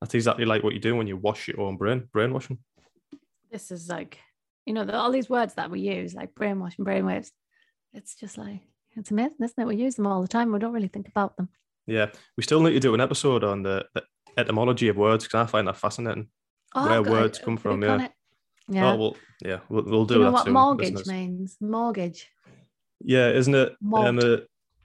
That's 0.00 0.14
exactly 0.14 0.44
like 0.44 0.62
what 0.62 0.74
you 0.74 0.80
do 0.80 0.96
when 0.96 1.06
you 1.06 1.16
wash 1.16 1.48
your 1.48 1.60
own 1.60 1.76
brain, 1.76 2.08
brainwashing. 2.12 2.58
this 3.50 3.70
is 3.70 3.88
like 3.88 4.18
you 4.66 4.74
know 4.74 4.84
the, 4.84 4.94
all 4.94 5.12
these 5.12 5.30
words 5.30 5.54
that 5.54 5.70
we 5.70 5.80
use 5.80 6.14
like 6.14 6.34
brainwashing 6.34 6.84
brainwaves 6.84 7.30
it's 7.94 8.16
just 8.16 8.36
like 8.36 8.60
it's 8.96 9.12
amazing 9.12 9.36
isn't 9.40 9.62
it 9.62 9.66
we 9.66 9.76
use 9.76 9.94
them 9.94 10.06
all 10.06 10.20
the 10.20 10.28
time 10.28 10.52
we 10.52 10.58
don't 10.58 10.72
really 10.72 10.88
think 10.88 11.06
about 11.08 11.36
them 11.36 11.48
Yeah, 11.86 12.06
we 12.36 12.42
still 12.42 12.60
need 12.60 12.72
to 12.72 12.80
do 12.80 12.94
an 12.94 13.00
episode 13.00 13.44
on 13.44 13.62
the, 13.62 13.86
the 13.94 14.02
etymology 14.36 14.88
of 14.88 14.96
words 14.96 15.24
because 15.24 15.46
I 15.46 15.50
find 15.50 15.68
that 15.68 15.76
fascinating. 15.76 16.28
Oh, 16.74 16.88
Where 16.88 17.02
God, 17.02 17.12
words 17.12 17.38
come 17.38 17.56
from, 17.56 17.82
yeah. 17.82 18.08
It. 18.68 18.74
yeah 18.74 18.92
Oh 18.92 18.96
well, 18.96 19.16
yeah, 19.44 19.58
we'll, 19.68 19.84
we'll 19.84 20.04
do, 20.04 20.14
do 20.14 20.20
you 20.20 20.24
know 20.24 20.30
that 20.30 20.32
what 20.32 20.44
soon, 20.44 20.54
mortgage 20.54 21.06
means 21.06 21.56
mortgage 21.60 22.28
Yeah, 23.00 23.30
isn't 23.30 23.54
it? 23.54 23.76
Um, 23.94 24.18
uh, 24.18 24.38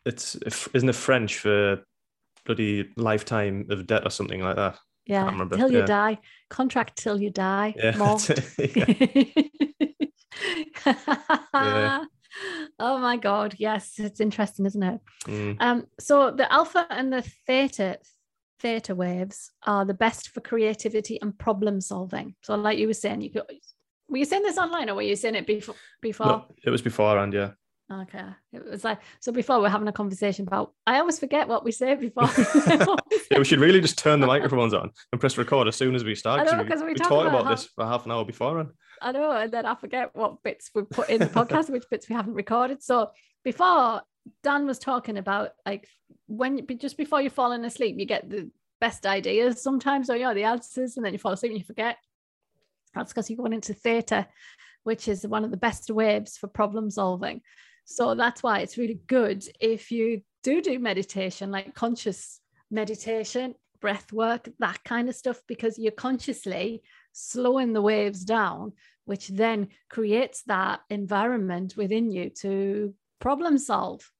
it's 0.05 0.35
isn't 0.73 0.89
it 0.89 0.95
French 0.95 1.37
for 1.37 1.83
bloody 2.45 2.89
lifetime 2.97 3.67
of 3.69 3.87
debt 3.87 4.05
or 4.05 4.09
something 4.09 4.41
like 4.41 4.55
that? 4.55 4.77
Yeah, 5.05 5.45
till 5.53 5.71
you 5.71 5.79
yeah. 5.79 5.85
die. 5.85 6.17
Contract 6.49 6.97
till 6.97 7.19
you 7.19 7.29
die. 7.29 7.73
Yeah, 7.77 7.95
Mort. 7.97 8.21
that's 8.21 8.59
it, 8.59 9.31
yeah. 10.85 10.93
yeah. 11.53 12.05
Oh 12.79 12.97
my 12.97 13.17
god, 13.17 13.55
yes, 13.59 13.99
it's 13.99 14.21
interesting, 14.21 14.65
isn't 14.65 14.81
it? 14.81 14.99
Mm. 15.25 15.57
Um, 15.59 15.87
so 15.99 16.31
the 16.31 16.51
alpha 16.51 16.87
and 16.89 17.11
the 17.11 17.21
theta 17.45 17.99
theta 18.61 18.95
waves 18.95 19.51
are 19.65 19.85
the 19.85 19.93
best 19.93 20.29
for 20.29 20.41
creativity 20.41 21.19
and 21.21 21.37
problem 21.37 21.81
solving. 21.81 22.35
So, 22.41 22.55
like 22.55 22.77
you 22.77 22.87
were 22.87 22.93
saying, 22.93 23.21
you 23.21 23.31
could 23.31 23.43
were 24.09 24.17
you 24.17 24.25
saying 24.25 24.43
this 24.43 24.57
online 24.57 24.89
or 24.89 24.95
were 24.95 25.01
you 25.01 25.15
saying 25.15 25.35
it 25.35 25.47
before 25.47 25.75
before? 26.01 26.27
No, 26.27 26.45
it 26.63 26.69
was 26.69 26.81
beforehand, 26.81 27.33
yeah. 27.33 27.51
Okay. 27.91 28.23
It 28.53 28.63
was 28.63 28.83
like 28.83 28.99
so 29.19 29.31
before 29.31 29.59
we're 29.59 29.69
having 29.69 29.87
a 29.87 29.93
conversation 29.93 30.47
about 30.47 30.73
I 30.87 30.99
always 30.99 31.19
forget 31.19 31.47
what 31.47 31.65
we 31.65 31.71
say 31.71 31.95
before. 31.95 32.23
yeah, 33.31 33.37
we 33.37 33.45
should 33.45 33.59
really 33.59 33.81
just 33.81 33.97
turn 33.97 34.19
the 34.19 34.27
microphones 34.27 34.73
on 34.73 34.91
and 35.11 35.19
press 35.19 35.37
record 35.37 35.67
as 35.67 35.75
soon 35.75 35.95
as 35.95 36.03
we 36.03 36.15
start. 36.15 36.41
I 36.41 36.43
know, 36.43 36.63
we, 36.63 36.69
we 36.69 36.93
we 36.93 36.93
talk 36.93 37.27
about 37.27 37.49
this 37.49 37.65
for 37.65 37.85
half 37.85 38.05
an 38.05 38.11
hour 38.11 38.23
beforehand. 38.23 38.69
I 39.01 39.11
know, 39.11 39.31
and 39.31 39.51
then 39.51 39.65
I 39.65 39.75
forget 39.75 40.11
what 40.13 40.43
bits 40.43 40.69
we 40.75 40.83
put 40.83 41.09
in 41.09 41.19
the 41.19 41.25
podcast, 41.25 41.69
which 41.71 41.85
bits 41.89 42.07
we 42.07 42.15
haven't 42.15 42.35
recorded. 42.35 42.83
So 42.83 43.11
before 43.43 44.01
Dan 44.43 44.65
was 44.65 44.79
talking 44.79 45.17
about 45.17 45.51
like 45.65 45.87
when 46.27 46.65
just 46.77 46.97
before 46.97 47.21
you're 47.21 47.31
falling 47.31 47.65
asleep, 47.65 47.95
you 47.97 48.05
get 48.05 48.29
the 48.29 48.49
best 48.79 49.05
ideas 49.05 49.61
sometimes, 49.61 50.09
or 50.09 50.15
you 50.15 50.23
know, 50.23 50.33
the 50.33 50.43
answers, 50.43 50.97
and 50.97 51.05
then 51.05 51.13
you 51.13 51.19
fall 51.19 51.33
asleep 51.33 51.51
and 51.51 51.59
you 51.59 51.65
forget. 51.65 51.97
That's 52.93 53.13
because 53.13 53.29
you're 53.29 53.37
going 53.37 53.53
into 53.53 53.73
theta, 53.73 54.27
which 54.83 55.07
is 55.07 55.25
one 55.25 55.45
of 55.45 55.51
the 55.51 55.57
best 55.57 55.89
waves 55.89 56.37
for 56.37 56.47
problem 56.47 56.89
solving. 56.89 57.41
So 57.85 58.15
that's 58.15 58.43
why 58.43 58.59
it's 58.59 58.77
really 58.77 58.99
good 59.07 59.43
if 59.59 59.91
you 59.91 60.21
do 60.43 60.61
do 60.61 60.79
meditation, 60.79 61.51
like 61.51 61.73
conscious 61.73 62.39
meditation, 62.69 63.55
breath 63.79 64.11
work, 64.11 64.49
that 64.59 64.83
kind 64.83 65.09
of 65.09 65.15
stuff, 65.15 65.41
because 65.47 65.77
you're 65.77 65.91
consciously 65.91 66.81
slowing 67.11 67.73
the 67.73 67.81
waves 67.81 68.23
down, 68.23 68.73
which 69.05 69.27
then 69.29 69.69
creates 69.89 70.43
that 70.43 70.81
environment 70.89 71.75
within 71.75 72.11
you 72.11 72.29
to 72.29 72.93
problem 73.21 73.57
solve. 73.57 74.11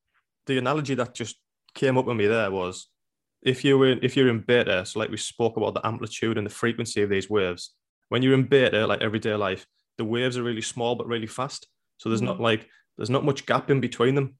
The 0.47 0.57
analogy 0.57 0.95
that 0.95 1.13
just 1.13 1.35
came 1.75 1.97
up 1.97 2.05
with 2.05 2.17
me 2.17 2.27
there 2.27 2.51
was 2.51 2.87
if 3.41 3.65
you 3.65 3.77
were 3.77 3.97
if 4.01 4.15
you're 4.15 4.29
in 4.29 4.41
beta, 4.41 4.85
so 4.85 4.99
like 4.99 5.09
we 5.09 5.17
spoke 5.17 5.57
about 5.57 5.73
the 5.73 5.85
amplitude 5.85 6.37
and 6.37 6.45
the 6.45 6.51
frequency 6.51 7.01
of 7.01 7.09
these 7.09 7.29
waves. 7.29 7.73
When 8.09 8.21
you're 8.21 8.33
in 8.33 8.43
beta, 8.43 8.85
like 8.87 9.01
everyday 9.01 9.35
life, 9.35 9.65
the 9.97 10.05
waves 10.05 10.37
are 10.37 10.43
really 10.43 10.61
small 10.61 10.95
but 10.95 11.07
really 11.07 11.27
fast. 11.27 11.67
So 11.97 12.09
there's 12.09 12.21
not 12.21 12.37
mm. 12.37 12.41
like 12.41 12.67
there's 12.97 13.09
not 13.09 13.25
much 13.25 13.45
gap 13.45 13.69
in 13.69 13.81
between 13.81 14.15
them. 14.15 14.35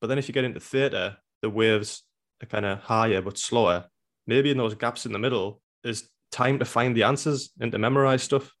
But 0.00 0.08
then 0.08 0.18
if 0.18 0.28
you 0.28 0.34
get 0.34 0.44
into 0.44 0.60
theta, 0.60 1.18
the 1.42 1.50
waves 1.50 2.02
are 2.42 2.46
kind 2.46 2.66
of 2.66 2.80
higher 2.80 3.22
but 3.22 3.38
slower. 3.38 3.86
Maybe 4.26 4.50
in 4.50 4.58
those 4.58 4.74
gaps 4.74 5.06
in 5.06 5.12
the 5.12 5.18
middle 5.18 5.60
is 5.82 6.08
time 6.30 6.58
to 6.58 6.64
find 6.64 6.96
the 6.96 7.04
answers 7.04 7.50
and 7.60 7.72
to 7.72 7.78
memorize 7.78 8.22
stuff. 8.22 8.52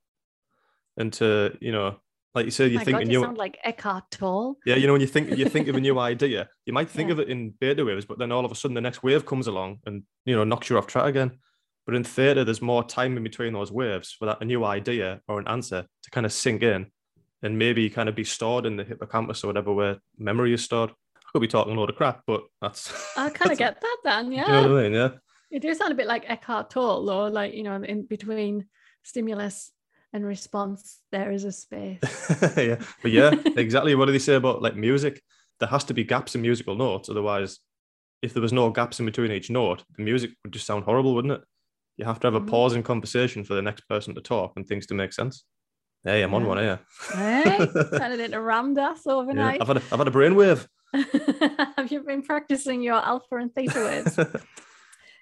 And 0.96 1.12
to, 1.14 1.56
you 1.60 1.72
know, 1.72 1.96
like 2.34 2.44
you 2.44 2.50
said, 2.50 2.72
you 2.72 2.78
My 2.78 2.84
think 2.84 2.96
God, 2.98 3.02
you 3.02 3.08
new 3.18 3.20
sound 3.22 3.38
like 3.38 3.58
Eckhart 3.64 4.10
Tolle. 4.10 4.56
yeah, 4.66 4.74
you 4.76 4.86
know, 4.86 4.92
when 4.92 5.00
you 5.00 5.06
think 5.06 5.36
you 5.36 5.48
think 5.48 5.68
of 5.68 5.76
a 5.76 5.80
new 5.80 5.98
idea, 6.12 6.48
you 6.66 6.72
might 6.72 6.90
think 6.90 7.08
Yeah. 7.08 7.14
of 7.14 7.20
it 7.20 7.28
in 7.28 7.50
beta 7.60 7.84
waves, 7.84 8.04
but 8.04 8.18
then 8.18 8.32
all 8.32 8.44
of 8.44 8.50
a 8.52 8.54
sudden 8.54 8.74
the 8.74 8.80
next 8.80 9.02
wave 9.02 9.24
comes 9.26 9.46
along 9.46 9.78
and 9.86 10.02
you 10.24 10.34
know 10.34 10.44
knocks 10.44 10.68
you 10.70 10.78
off 10.78 10.86
track 10.86 11.06
again. 11.06 11.38
But 11.86 11.94
in 11.94 12.02
theta, 12.04 12.44
there's 12.44 12.62
more 12.62 12.82
time 12.82 13.16
in 13.16 13.22
between 13.22 13.52
those 13.52 13.70
waves 13.70 14.12
for 14.18 14.26
that 14.26 14.40
a 14.40 14.44
new 14.44 14.64
idea 14.64 15.20
or 15.28 15.38
an 15.38 15.46
answer 15.48 15.86
to 16.02 16.10
kind 16.10 16.24
of 16.26 16.32
sink 16.32 16.62
in 16.62 16.86
and 17.42 17.58
maybe 17.58 17.90
kind 17.90 18.08
of 18.08 18.14
be 18.14 18.24
stored 18.24 18.64
in 18.64 18.76
the 18.76 18.84
hippocampus 18.84 19.44
or 19.44 19.48
whatever 19.48 19.72
where 19.74 19.98
memory 20.18 20.54
is 20.54 20.64
stored. 20.64 20.90
I 21.16 21.20
could 21.30 21.40
be 21.42 21.46
talking 21.48 21.76
a 21.76 21.78
load 21.78 21.90
of 21.90 21.96
crap, 21.96 22.22
but 22.26 22.42
that's 22.62 22.90
I 23.18 23.28
kind 23.38 23.52
of 23.52 23.58
get 23.58 23.80
that 23.82 23.96
then, 24.02 24.32
yeah. 24.32 24.46
you 24.46 24.52
know 24.52 24.72
what 24.74 24.80
I 24.80 24.82
mean? 24.84 24.92
Yeah. 24.94 25.10
You 25.50 25.60
do 25.60 25.74
sound 25.74 25.92
a 25.92 25.94
bit 25.94 26.06
like 26.06 26.24
Eckhart 26.28 26.70
Tolle, 26.70 27.10
or 27.10 27.28
like, 27.30 27.52
you 27.54 27.62
know, 27.64 27.74
in 27.82 28.06
between 28.06 28.66
stimulus 29.02 29.70
and 30.14 30.24
response, 30.24 31.00
there 31.10 31.32
is 31.32 31.44
a 31.44 31.50
space. 31.52 32.00
yeah. 32.56 32.76
But 33.02 33.10
yeah, 33.10 33.32
exactly. 33.56 33.94
What 33.96 34.06
do 34.06 34.12
they 34.12 34.18
say 34.20 34.36
about 34.36 34.62
like 34.62 34.76
music? 34.76 35.20
There 35.60 35.68
has 35.68 35.84
to 35.84 35.94
be 35.94 36.04
gaps 36.04 36.34
in 36.36 36.40
musical 36.40 36.76
notes. 36.76 37.08
Otherwise, 37.08 37.58
if 38.22 38.32
there 38.32 38.40
was 38.42 38.52
no 38.52 38.70
gaps 38.70 39.00
in 39.00 39.06
between 39.06 39.32
each 39.32 39.50
note, 39.50 39.84
the 39.96 40.04
music 40.04 40.30
would 40.44 40.52
just 40.52 40.66
sound 40.66 40.84
horrible, 40.84 41.14
wouldn't 41.14 41.34
it? 41.34 41.40
You 41.96 42.04
have 42.04 42.20
to 42.20 42.28
have 42.28 42.34
a 42.34 42.40
Mhm. 42.40 42.48
pause 42.48 42.74
in 42.74 42.82
conversation 42.84 43.44
for 43.44 43.54
the 43.54 43.62
next 43.62 43.82
person 43.88 44.14
to 44.14 44.20
talk 44.20 44.52
and 44.56 44.66
things 44.66 44.86
to 44.86 44.94
make 44.94 45.12
sense. 45.12 45.44
Hey, 46.04 46.22
I'm 46.22 46.32
on 46.34 46.42
Yeah. 46.42 46.48
one 46.48 46.58
here. 46.58 46.80
Hey, 47.12 47.68
turning 47.98 48.20
into 48.20 48.40
Ram 48.40 48.74
Dass 48.74 49.02
Yeah, 49.06 49.12
overnight. 49.14 49.60
I've 49.60 49.68
had 49.68 49.76
a, 49.78 49.82
I've 49.90 49.98
had 49.98 50.08
a 50.08 50.12
brainwave. 50.12 50.66
Have 51.76 51.90
you 51.90 52.02
been 52.02 52.22
practicing 52.22 52.82
your 52.82 53.04
alpha 53.04 53.36
and 53.36 53.52
theta 53.52 53.80
waves? 53.84 54.16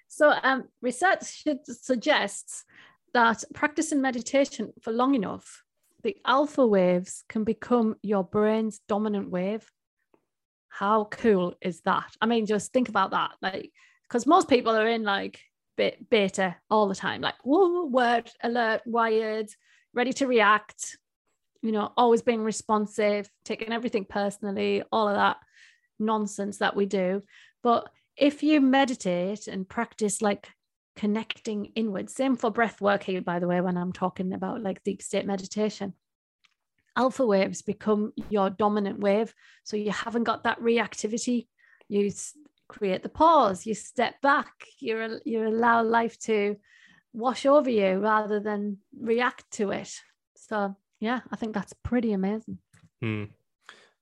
So, 0.07 0.31
um, 0.43 0.65
research 0.79 1.25
should, 1.25 1.65
suggests 1.65 2.65
that 3.13 3.43
practicing 3.53 4.01
meditation 4.01 4.73
for 4.81 4.91
long 4.91 5.15
enough, 5.15 5.63
the 6.03 6.17
alpha 6.25 6.65
waves 6.65 7.23
can 7.29 7.43
become 7.43 7.95
your 8.01 8.23
brain's 8.23 8.79
dominant 8.87 9.29
wave. 9.29 9.69
How 10.69 11.05
cool 11.05 11.55
is 11.61 11.81
that? 11.81 12.11
I 12.21 12.25
mean, 12.25 12.45
just 12.45 12.73
think 12.73 12.89
about 12.89 13.11
that. 13.11 13.31
Like, 13.41 13.71
because 14.03 14.25
most 14.25 14.49
people 14.49 14.75
are 14.75 14.87
in 14.87 15.03
like 15.03 15.39
be- 15.77 15.97
beta 16.09 16.55
all 16.69 16.87
the 16.87 16.95
time, 16.95 17.21
like, 17.21 17.35
whoa, 17.43 17.85
word, 17.85 18.29
alert, 18.43 18.81
wired, 18.85 19.49
ready 19.93 20.13
to 20.13 20.27
react, 20.27 20.97
you 21.61 21.71
know, 21.71 21.93
always 21.95 22.21
being 22.21 22.43
responsive, 22.43 23.29
taking 23.45 23.71
everything 23.71 24.05
personally, 24.05 24.83
all 24.91 25.07
of 25.07 25.15
that 25.15 25.37
nonsense 25.99 26.57
that 26.57 26.75
we 26.75 26.85
do. 26.85 27.23
But 27.61 27.89
if 28.17 28.43
you 28.43 28.59
meditate 28.61 29.47
and 29.47 29.67
practice 29.67 30.21
like 30.21 30.49
connecting 30.95 31.65
inward, 31.75 32.09
same 32.09 32.35
for 32.35 32.51
breath 32.51 32.81
work 32.81 33.03
here, 33.03 33.21
by 33.21 33.39
the 33.39 33.47
way, 33.47 33.61
when 33.61 33.77
I'm 33.77 33.93
talking 33.93 34.33
about 34.33 34.61
like 34.61 34.83
deep 34.83 35.01
state 35.01 35.25
meditation, 35.25 35.93
alpha 36.95 37.25
waves 37.25 37.61
become 37.61 38.13
your 38.29 38.49
dominant 38.49 38.99
wave. 38.99 39.33
So 39.63 39.77
you 39.77 39.91
haven't 39.91 40.23
got 40.23 40.43
that 40.43 40.59
reactivity. 40.59 41.47
You 41.89 42.11
create 42.67 43.03
the 43.03 43.09
pause, 43.09 43.65
you 43.65 43.75
step 43.75 44.21
back, 44.21 44.51
you, 44.79 45.19
you 45.25 45.47
allow 45.47 45.83
life 45.83 46.17
to 46.19 46.55
wash 47.13 47.45
over 47.45 47.69
you 47.69 47.99
rather 47.99 48.39
than 48.39 48.77
react 48.99 49.49
to 49.51 49.71
it. 49.71 49.93
So, 50.35 50.75
yeah, 50.99 51.21
I 51.31 51.35
think 51.35 51.53
that's 51.53 51.73
pretty 51.83 52.13
amazing. 52.13 52.57
Hmm. 53.01 53.25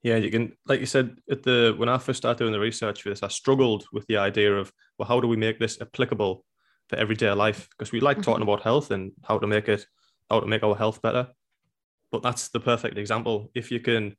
Yeah, 0.03 0.15
you 0.15 0.31
can, 0.31 0.53
like 0.65 0.79
you 0.79 0.87
said, 0.87 1.17
at 1.29 1.43
the 1.43 1.75
when 1.77 1.89
I 1.89 1.99
first 1.99 2.17
started 2.17 2.39
doing 2.39 2.53
the 2.53 2.59
research 2.59 3.03
for 3.03 3.09
this, 3.09 3.21
I 3.21 3.27
struggled 3.27 3.85
with 3.93 4.07
the 4.07 4.17
idea 4.17 4.55
of, 4.55 4.73
well, 4.97 5.07
how 5.07 5.19
do 5.19 5.27
we 5.27 5.37
make 5.37 5.59
this 5.59 5.79
applicable 5.79 6.43
for 6.91 6.97
everyday 6.97 7.31
life? 7.31 7.67
Because 7.71 7.91
we 7.91 7.99
like 7.99 8.17
mm-hmm. 8.17 8.25
talking 8.25 8.43
about 8.43 8.61
health 8.61 8.91
and 8.91 9.11
how 9.23 9.39
to 9.39 9.47
make 9.47 9.67
it, 9.67 9.87
how 10.29 10.39
to 10.39 10.45
make 10.45 10.61
our 10.61 10.75
health 10.75 11.01
better. 11.01 11.29
But 12.11 12.21
that's 12.21 12.49
the 12.49 12.59
perfect 12.59 12.99
example. 12.99 13.49
If 13.55 13.71
you 13.71 13.79
can 13.79 14.15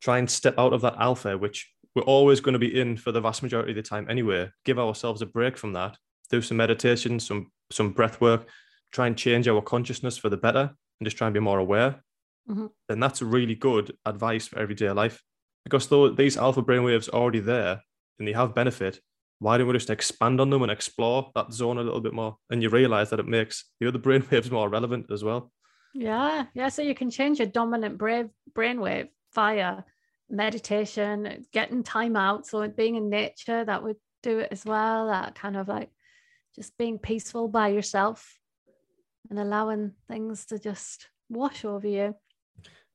try 0.00 0.18
and 0.18 0.30
step 0.30 0.54
out 0.56 0.72
of 0.72 0.80
that 0.80 0.96
alpha, 0.98 1.36
which 1.36 1.70
we're 1.94 2.02
always 2.02 2.40
going 2.40 2.54
to 2.54 2.58
be 2.58 2.80
in 2.80 2.96
for 2.96 3.12
the 3.12 3.20
vast 3.20 3.42
majority 3.42 3.72
of 3.72 3.76
the 3.76 3.82
time 3.82 4.06
anyway, 4.08 4.50
give 4.64 4.78
ourselves 4.78 5.20
a 5.20 5.26
break 5.26 5.58
from 5.58 5.74
that, 5.74 5.98
do 6.30 6.40
some 6.40 6.56
meditation, 6.56 7.20
some 7.20 7.50
some 7.70 7.90
breath 7.90 8.18
work, 8.20 8.48
try 8.92 9.06
and 9.06 9.18
change 9.18 9.46
our 9.46 9.60
consciousness 9.60 10.16
for 10.16 10.30
the 10.30 10.36
better, 10.38 10.70
and 11.00 11.04
just 11.04 11.18
try 11.18 11.26
and 11.26 11.34
be 11.34 11.40
more 11.40 11.58
aware 11.58 12.02
mm-hmm. 12.48 12.66
then 12.88 13.00
that's 13.00 13.22
really 13.22 13.54
good 13.54 13.96
advice 14.06 14.48
for 14.48 14.58
everyday 14.58 14.90
life. 14.90 15.22
Because 15.64 15.88
though 15.88 16.08
these 16.08 16.36
alpha 16.36 16.62
brainwaves 16.62 17.08
are 17.08 17.16
already 17.16 17.40
there 17.40 17.82
and 18.18 18.26
they 18.26 18.32
have 18.32 18.54
benefit, 18.54 19.00
why 19.40 19.56
don't 19.56 19.66
we 19.66 19.72
just 19.72 19.90
expand 19.90 20.40
on 20.40 20.50
them 20.50 20.62
and 20.62 20.72
explore 20.72 21.30
that 21.34 21.52
zone 21.52 21.78
a 21.78 21.82
little 21.82 22.00
bit 22.00 22.12
more? 22.12 22.36
And 22.50 22.62
you 22.62 22.70
realize 22.70 23.10
that 23.10 23.20
it 23.20 23.26
makes 23.26 23.64
the 23.80 23.88
other 23.88 23.98
brainwaves 23.98 24.50
more 24.50 24.68
relevant 24.68 25.06
as 25.12 25.22
well. 25.22 25.52
Yeah, 25.94 26.46
yeah. 26.54 26.68
So 26.68 26.82
you 26.82 26.94
can 26.94 27.10
change 27.10 27.38
your 27.38 27.48
dominant 27.48 27.98
brave 27.98 28.28
brainwave 28.52 29.08
via 29.34 29.84
meditation, 30.28 31.46
getting 31.52 31.82
time 31.82 32.16
out. 32.16 32.46
So 32.46 32.66
being 32.68 32.96
in 32.96 33.08
nature, 33.08 33.64
that 33.64 33.82
would 33.82 33.96
do 34.22 34.40
it 34.40 34.48
as 34.50 34.64
well. 34.64 35.06
That 35.06 35.34
kind 35.34 35.56
of 35.56 35.68
like 35.68 35.90
just 36.54 36.76
being 36.76 36.98
peaceful 36.98 37.48
by 37.48 37.68
yourself 37.68 38.38
and 39.30 39.38
allowing 39.38 39.92
things 40.08 40.46
to 40.46 40.58
just 40.58 41.06
wash 41.28 41.64
over 41.64 41.86
you. 41.86 42.14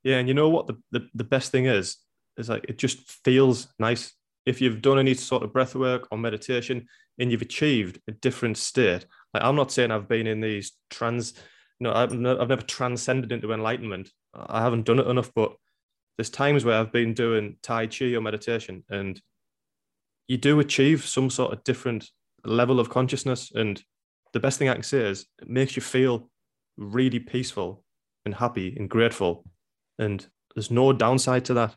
Yeah, 0.03 0.17
and 0.17 0.27
you 0.27 0.33
know 0.33 0.49
what 0.49 0.67
the, 0.67 0.77
the, 0.91 1.07
the 1.13 1.23
best 1.23 1.51
thing 1.51 1.65
is? 1.65 1.97
Is 2.37 2.49
like 2.49 2.65
it 2.67 2.77
just 2.77 2.99
feels 3.23 3.67
nice. 3.79 4.11
If 4.45 4.61
you've 4.61 4.81
done 4.81 4.99
any 4.99 5.13
sort 5.13 5.43
of 5.43 5.53
breath 5.53 5.75
work 5.75 6.07
or 6.11 6.17
meditation 6.17 6.87
and 7.19 7.31
you've 7.31 7.41
achieved 7.41 8.01
a 8.07 8.11
different 8.11 8.57
state. 8.57 9.05
Like 9.33 9.43
I'm 9.43 9.55
not 9.55 9.71
saying 9.71 9.91
I've 9.91 10.07
been 10.07 10.27
in 10.27 10.41
these 10.41 10.73
trans, 10.89 11.33
I've, 11.85 12.13
ne- 12.13 12.37
I've 12.37 12.49
never 12.49 12.61
transcended 12.61 13.31
into 13.31 13.53
enlightenment. 13.53 14.09
I 14.33 14.61
haven't 14.61 14.85
done 14.85 14.99
it 14.99 15.07
enough, 15.07 15.31
but 15.33 15.53
there's 16.17 16.29
times 16.29 16.65
where 16.65 16.79
I've 16.79 16.91
been 16.91 17.13
doing 17.13 17.57
Tai 17.63 17.87
Chi 17.87 18.13
or 18.13 18.21
meditation 18.21 18.83
and 18.89 19.21
you 20.27 20.37
do 20.37 20.59
achieve 20.59 21.05
some 21.05 21.29
sort 21.29 21.53
of 21.53 21.63
different 21.63 22.09
level 22.45 22.79
of 22.79 22.89
consciousness. 22.89 23.51
And 23.53 23.81
the 24.33 24.39
best 24.39 24.59
thing 24.59 24.69
I 24.69 24.73
can 24.73 24.83
say 24.83 24.99
is 24.99 25.25
it 25.41 25.49
makes 25.49 25.75
you 25.75 25.81
feel 25.81 26.29
really 26.77 27.19
peaceful 27.19 27.83
and 28.25 28.33
happy 28.33 28.75
and 28.77 28.89
grateful. 28.89 29.45
And 29.99 30.25
there's 30.55 30.71
no 30.71 30.93
downside 30.93 31.45
to 31.45 31.53
that. 31.55 31.75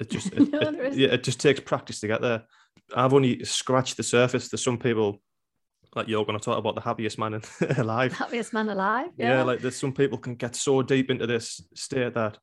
It 0.00 0.10
just 0.10 0.32
it, 0.32 0.50
No, 0.50 0.60
it- 0.60 0.94
yeah, 0.94 1.08
it 1.08 1.22
just 1.22 1.40
takes 1.40 1.60
practice 1.60 2.00
to 2.00 2.06
get 2.08 2.20
there. 2.20 2.42
I've 2.94 3.14
only 3.14 3.44
scratched 3.44 3.96
the 3.96 4.02
surface. 4.02 4.48
There's 4.48 4.64
some 4.64 4.78
people 4.78 5.18
like 5.94 6.06
you're 6.08 6.24
going 6.24 6.38
to 6.38 6.44
talk 6.44 6.58
about 6.58 6.74
the 6.76 6.80
happiest 6.80 7.18
man 7.18 7.34
in- 7.34 7.42
alive. 7.78 8.12
Happiest 8.12 8.52
man 8.52 8.68
alive. 8.68 9.08
Yeah. 9.16 9.28
Yeah. 9.38 9.42
like 9.42 9.60
there's 9.60 9.76
some 9.76 9.92
people 9.92 10.18
can 10.18 10.34
get 10.36 10.56
so 10.56 10.82
deep 10.82 11.10
into 11.10 11.26
this 11.26 11.60
state 11.74 12.14
that 12.14 12.38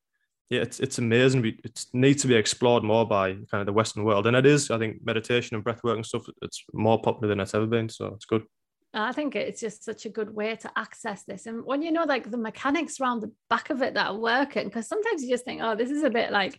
yeah, 0.50 0.62
it's 0.62 0.80
it's 0.80 0.98
amazing. 0.98 1.44
It 1.46 1.84
needs 1.92 2.22
to 2.22 2.28
be 2.30 2.36
explored 2.36 2.82
more 2.84 3.06
by 3.06 3.34
kind 3.34 3.60
of 3.60 3.66
the 3.66 3.74
Western 3.74 4.06
world, 4.06 4.28
and 4.28 4.36
it 4.38 4.46
is. 4.46 4.72
I 4.72 4.78
think 4.78 5.04
meditation 5.04 5.56
and 5.56 5.66
breathwork 5.66 5.96
and 5.96 6.06
stuff. 6.06 6.26
It's 6.42 6.64
more 6.74 7.02
popular 7.02 7.28
than 7.28 7.42
it's 7.42 7.54
ever 7.54 7.66
been, 7.68 7.90
so 7.90 8.08
it's 8.16 8.24
good. 8.24 8.44
I 8.94 9.12
think 9.12 9.36
it's 9.36 9.60
just 9.60 9.84
such 9.84 10.06
a 10.06 10.10
good 10.10 10.34
way 10.34 10.56
to 10.56 10.72
access 10.78 11.24
this. 11.26 11.48
And 11.48 11.66
when 11.66 11.82
you 11.82 11.92
know 11.92 12.06
like 12.06 12.32
the 12.32 12.38
mechanics 12.38 13.02
around 13.02 13.20
the 13.20 13.34
back 13.50 13.70
of 13.72 13.82
it 13.82 13.96
that 13.96 14.08
are 14.08 14.18
working, 14.18 14.68
because 14.70 14.88
sometimes 14.88 15.22
you 15.22 15.30
just 15.30 15.44
think, 15.44 15.62
oh, 15.62 15.76
this 15.76 15.92
is 15.92 16.04
a 16.04 16.10
bit 16.10 16.32
like 16.32 16.58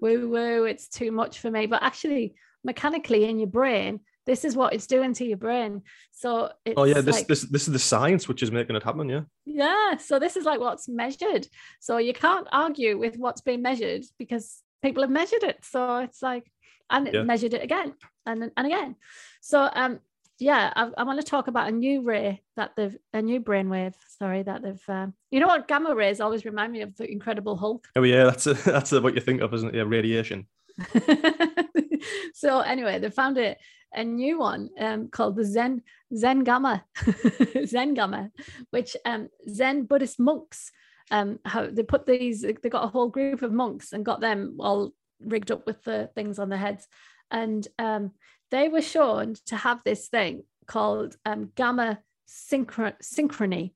woo 0.00 0.28
woo, 0.28 0.64
it's 0.64 0.88
too 0.88 1.12
much 1.12 1.38
for 1.38 1.50
me. 1.50 1.66
But 1.66 1.82
actually, 1.82 2.34
mechanically 2.64 3.24
in 3.24 3.38
your 3.38 3.48
brain, 3.48 4.00
this 4.26 4.44
is 4.44 4.54
what 4.54 4.72
it's 4.74 4.86
doing 4.86 5.12
to 5.14 5.24
your 5.24 5.38
brain. 5.38 5.82
So 6.12 6.50
oh 6.76 6.84
yeah, 6.84 7.00
this 7.00 7.16
like, 7.16 7.26
this 7.26 7.42
this 7.42 7.66
is 7.66 7.72
the 7.72 7.78
science 7.78 8.28
which 8.28 8.42
is 8.42 8.50
making 8.50 8.76
it 8.76 8.82
happen. 8.82 9.08
Yeah. 9.08 9.22
Yeah. 9.44 9.96
So 9.96 10.18
this 10.18 10.36
is 10.36 10.44
like 10.44 10.60
what's 10.60 10.88
measured. 10.88 11.46
So 11.80 11.98
you 11.98 12.12
can't 12.12 12.46
argue 12.52 12.98
with 12.98 13.16
what's 13.16 13.40
being 13.40 13.62
measured 13.62 14.04
because 14.18 14.62
people 14.82 15.02
have 15.02 15.10
measured 15.10 15.42
it. 15.42 15.64
So 15.64 15.98
it's 15.98 16.22
like 16.22 16.50
and 16.90 17.08
yeah. 17.12 17.22
measured 17.22 17.54
it 17.54 17.62
again 17.62 17.94
and 18.26 18.50
and 18.56 18.66
again. 18.66 18.96
So 19.40 19.68
um 19.72 20.00
yeah, 20.40 20.72
I, 20.74 20.90
I, 20.96 21.02
want 21.04 21.20
to 21.20 21.26
talk 21.26 21.48
about 21.48 21.68
a 21.68 21.72
new 21.72 22.02
ray 22.02 22.42
that 22.56 22.72
they've 22.76 22.96
a 23.12 23.20
new 23.20 23.40
brainwave. 23.40 23.94
Sorry, 24.18 24.42
that 24.42 24.62
they've. 24.62 24.82
Um, 24.88 25.14
you 25.30 25.38
know 25.40 25.46
what, 25.46 25.68
gamma 25.68 25.94
rays 25.94 26.20
always 26.20 26.44
remind 26.44 26.72
me 26.72 26.80
of 26.80 26.96
the 26.96 27.10
Incredible 27.10 27.56
Hulk. 27.56 27.86
Oh 27.94 28.02
yeah, 28.02 28.24
that's 28.24 28.46
a, 28.46 28.54
that's 28.64 28.92
a, 28.92 29.00
what 29.00 29.14
you 29.14 29.20
think 29.20 29.42
of, 29.42 29.52
isn't 29.54 29.68
it? 29.68 29.74
Yeah, 29.76 29.84
radiation. 29.86 30.46
so 32.34 32.60
anyway, 32.60 32.98
they 32.98 33.10
found 33.10 33.38
a, 33.38 33.56
a 33.92 34.02
new 34.02 34.38
one 34.38 34.70
um, 34.78 35.08
called 35.08 35.36
the 35.36 35.44
Zen 35.44 35.82
Zen 36.16 36.44
Gamma, 36.44 36.84
Zen 37.66 37.94
Gamma, 37.94 38.30
which 38.70 38.96
um, 39.04 39.28
Zen 39.48 39.84
Buddhist 39.84 40.18
monks 40.18 40.72
um, 41.10 41.38
how 41.44 41.66
they 41.66 41.82
put 41.82 42.06
these. 42.06 42.42
They 42.42 42.68
got 42.68 42.84
a 42.84 42.88
whole 42.88 43.08
group 43.08 43.42
of 43.42 43.52
monks 43.52 43.92
and 43.92 44.04
got 44.04 44.20
them 44.20 44.56
all 44.60 44.92
rigged 45.20 45.50
up 45.50 45.66
with 45.66 45.82
the 45.84 46.08
things 46.14 46.38
on 46.38 46.48
their 46.48 46.58
heads, 46.58 46.86
and 47.30 47.66
um, 47.78 48.12
they 48.50 48.68
were 48.68 48.82
shown 48.82 49.34
to 49.46 49.56
have 49.56 49.80
this 49.84 50.08
thing 50.08 50.44
called 50.66 51.16
um, 51.24 51.50
gamma 51.54 52.00
synchrony, 52.28 53.72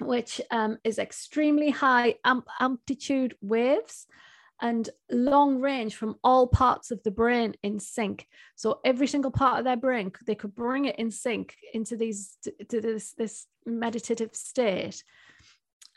which 0.00 0.40
um, 0.50 0.78
is 0.84 0.98
extremely 0.98 1.70
high 1.70 2.14
amp- 2.24 2.48
amplitude 2.58 3.34
waves 3.40 4.06
and 4.62 4.90
long 5.10 5.60
range 5.60 5.94
from 5.96 6.16
all 6.22 6.46
parts 6.46 6.90
of 6.90 7.02
the 7.02 7.10
brain 7.10 7.54
in 7.62 7.78
sync. 7.78 8.26
So 8.56 8.80
every 8.84 9.06
single 9.06 9.30
part 9.30 9.58
of 9.58 9.64
their 9.64 9.76
brain, 9.76 10.12
they 10.26 10.34
could 10.34 10.54
bring 10.54 10.84
it 10.84 10.96
in 10.98 11.10
sync 11.10 11.56
into 11.72 11.96
these 11.96 12.36
to 12.68 12.80
this 12.80 13.12
this 13.12 13.46
meditative 13.66 14.34
state 14.34 15.02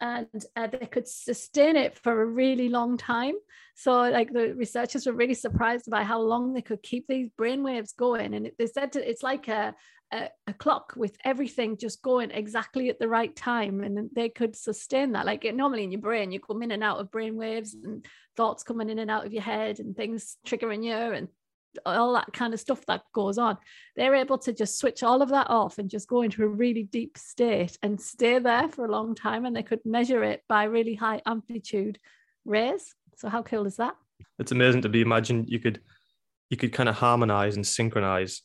and 0.03 0.45
uh, 0.57 0.67
they 0.67 0.85
could 0.85 1.07
sustain 1.07 1.77
it 1.77 1.97
for 1.97 2.21
a 2.21 2.25
really 2.25 2.67
long 2.67 2.97
time. 2.97 3.35
So, 3.75 4.01
like 4.01 4.33
the 4.33 4.53
researchers 4.53 5.05
were 5.05 5.13
really 5.13 5.33
surprised 5.33 5.89
by 5.89 6.03
how 6.03 6.19
long 6.19 6.53
they 6.53 6.61
could 6.61 6.83
keep 6.83 7.07
these 7.07 7.29
brain 7.37 7.63
waves 7.63 7.93
going. 7.93 8.33
And 8.33 8.51
they 8.59 8.67
said 8.67 8.95
it's 8.97 9.23
like 9.23 9.47
a, 9.47 9.73
a, 10.11 10.29
a, 10.45 10.53
clock 10.53 10.93
with 10.97 11.15
everything 11.23 11.77
just 11.77 12.01
going 12.01 12.31
exactly 12.31 12.89
at 12.89 12.99
the 12.99 13.07
right 13.07 13.33
time, 13.33 13.81
and 13.81 14.09
they 14.13 14.27
could 14.27 14.57
sustain 14.57 15.13
that. 15.13 15.25
Like 15.25 15.45
it, 15.45 15.55
normally 15.55 15.85
in 15.85 15.91
your 15.91 16.01
brain, 16.01 16.33
you 16.33 16.41
come 16.41 16.61
in 16.63 16.71
and 16.71 16.83
out 16.83 16.99
of 16.99 17.09
brain 17.09 17.37
waves 17.37 17.73
and 17.73 18.05
thoughts 18.35 18.63
coming 18.63 18.89
in 18.89 18.99
and 18.99 19.09
out 19.09 19.25
of 19.25 19.31
your 19.31 19.41
head, 19.41 19.79
and 19.79 19.95
things 19.95 20.35
triggering 20.45 20.83
you, 20.83 20.91
and 20.91 21.29
all 21.85 22.13
that 22.13 22.31
kind 22.33 22.53
of 22.53 22.59
stuff 22.59 22.85
that 22.85 23.01
goes 23.13 23.37
on 23.37 23.57
they're 23.95 24.15
able 24.15 24.37
to 24.37 24.53
just 24.53 24.77
switch 24.77 25.03
all 25.03 25.21
of 25.21 25.29
that 25.29 25.49
off 25.49 25.77
and 25.77 25.89
just 25.89 26.07
go 26.07 26.21
into 26.21 26.43
a 26.43 26.47
really 26.47 26.83
deep 26.83 27.17
state 27.17 27.77
and 27.81 27.99
stay 27.99 28.39
there 28.39 28.67
for 28.67 28.85
a 28.85 28.91
long 28.91 29.15
time 29.15 29.45
and 29.45 29.55
they 29.55 29.63
could 29.63 29.79
measure 29.85 30.23
it 30.23 30.43
by 30.47 30.63
really 30.63 30.95
high 30.95 31.21
amplitude 31.25 31.99
rays. 32.45 32.95
So 33.15 33.29
how 33.29 33.43
cool 33.43 33.65
is 33.65 33.77
that? 33.77 33.95
It's 34.39 34.51
amazing 34.51 34.81
to 34.83 34.89
be 34.89 35.01
imagined 35.01 35.49
you 35.49 35.59
could 35.59 35.81
you 36.49 36.57
could 36.57 36.73
kind 36.73 36.89
of 36.89 36.95
harmonize 36.95 37.55
and 37.55 37.65
synchronize 37.65 38.41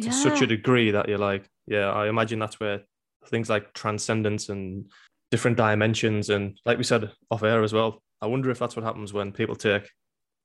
to 0.00 0.06
yeah. 0.06 0.10
such 0.10 0.42
a 0.42 0.46
degree 0.46 0.90
that 0.90 1.08
you're 1.08 1.18
like 1.18 1.48
yeah 1.66 1.90
i 1.90 2.08
imagine 2.08 2.38
that's 2.38 2.58
where 2.58 2.80
things 3.26 3.50
like 3.50 3.72
transcendence 3.72 4.48
and 4.48 4.90
different 5.30 5.56
dimensions 5.56 6.30
and 6.30 6.58
like 6.64 6.78
we 6.78 6.84
said 6.84 7.10
off 7.30 7.42
air 7.42 7.62
as 7.62 7.72
well 7.72 8.02
i 8.20 8.26
wonder 8.26 8.50
if 8.50 8.58
that's 8.58 8.74
what 8.74 8.84
happens 8.84 9.12
when 9.12 9.30
people 9.30 9.54
take 9.54 9.88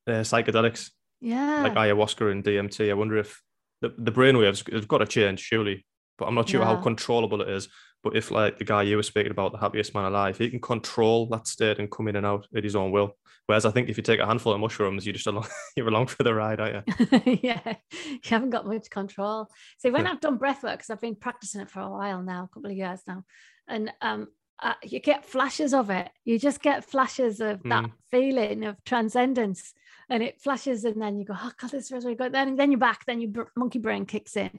uh, 0.08 0.22
psychedelics 0.22 0.92
yeah. 1.22 1.64
like 1.64 1.74
ayahuasca 1.74 2.32
and 2.32 2.44
dmt 2.44 2.90
i 2.90 2.94
wonder 2.94 3.18
if 3.18 3.42
the, 3.82 3.94
the 3.98 4.12
brainwaves 4.12 4.72
have 4.72 4.88
got 4.88 5.00
to 5.00 5.06
change 5.06 5.40
surely 5.40 5.86
but 6.18 6.26
i'm 6.26 6.36
not 6.36 6.50
sure 6.50 6.62
yeah. 6.62 6.68
how 6.68 6.76
controllable 6.76 7.42
it 7.42 7.50
is. 7.50 7.68
But 8.04 8.16
if 8.16 8.30
like 8.30 8.60
the 8.60 8.66
guy 8.66 8.84
you 8.84 8.98
were 8.98 9.04
speaking 9.04 9.32
about 9.32 9.52
the 9.52 9.58
happiest 9.58 9.96
man 9.96 10.06
alive 10.06 10.38
he 10.38 10.52
can 10.52 10.62
control 10.62 11.26
that 11.30 11.48
state 11.48 11.80
and 11.80 11.90
come 11.90 12.08
in 12.08 12.16
and 12.16 12.26
out 12.26 12.48
at 12.56 12.64
his 12.64 12.76
own 12.76 12.92
will. 12.92 13.18
Whereas 13.48 13.66
i 13.66 13.72
think 13.72 13.90
if 13.90 13.98
you 13.98 14.04
take 14.04 14.20
a 14.20 14.28
handful 14.28 14.54
of 14.54 14.60
mushrooms 14.60 15.08
you 15.08 15.14
just 15.14 15.26
along 15.26 15.48
you're 15.76 15.88
along 15.88 16.08
for 16.08 16.22
the 16.22 16.34
ride 16.34 16.60
aren't 16.60 16.88
you? 16.88 17.40
Yeah 17.42 17.76
you 17.92 18.20
haven't 18.26 18.52
got 18.52 18.68
much 18.68 18.92
control. 18.92 19.48
See 19.80 19.90
when 19.90 20.06
i've 20.06 20.22
done 20.22 20.38
breath 20.38 20.62
work 20.62 20.78
because 20.78 20.92
i've 20.92 21.02
been 21.02 21.16
practicing 21.16 21.62
it 21.62 21.72
for 21.72 21.80
a 21.80 21.90
while 21.90 22.22
now 22.22 22.44
a 22.44 22.48
couple 22.54 22.70
of 22.70 22.78
years 22.78 23.02
now 23.08 23.24
and 23.68 23.92
um 24.02 24.28
uh, 24.62 24.74
you 24.84 25.00
get 25.00 25.26
flashes 25.26 25.74
of 25.74 25.90
it. 25.90 26.10
You 26.24 26.40
just 26.40 26.62
get 26.62 26.86
flashes 26.86 27.42
of 27.42 27.62
that 27.64 27.86
mm. 27.86 27.92
feeling 28.10 28.64
of 28.64 28.82
transcendence, 28.86 29.74
and 30.10 30.24
it 30.24 30.42
flashes, 30.42 30.86
and 30.86 31.02
then 31.02 31.20
you 31.20 31.26
go, 31.26 31.36
"Oh 31.38 31.52
God, 31.60 31.72
this 31.72 31.86
is 31.86 31.92
really 31.92 32.16
good." 32.16 32.34
Then, 32.34 32.56
then 32.56 32.72
you're 32.72 32.80
back. 32.80 33.06
Then 33.06 33.22
your 33.22 33.48
monkey 33.56 33.80
brain 33.80 34.06
kicks 34.06 34.36
in, 34.36 34.52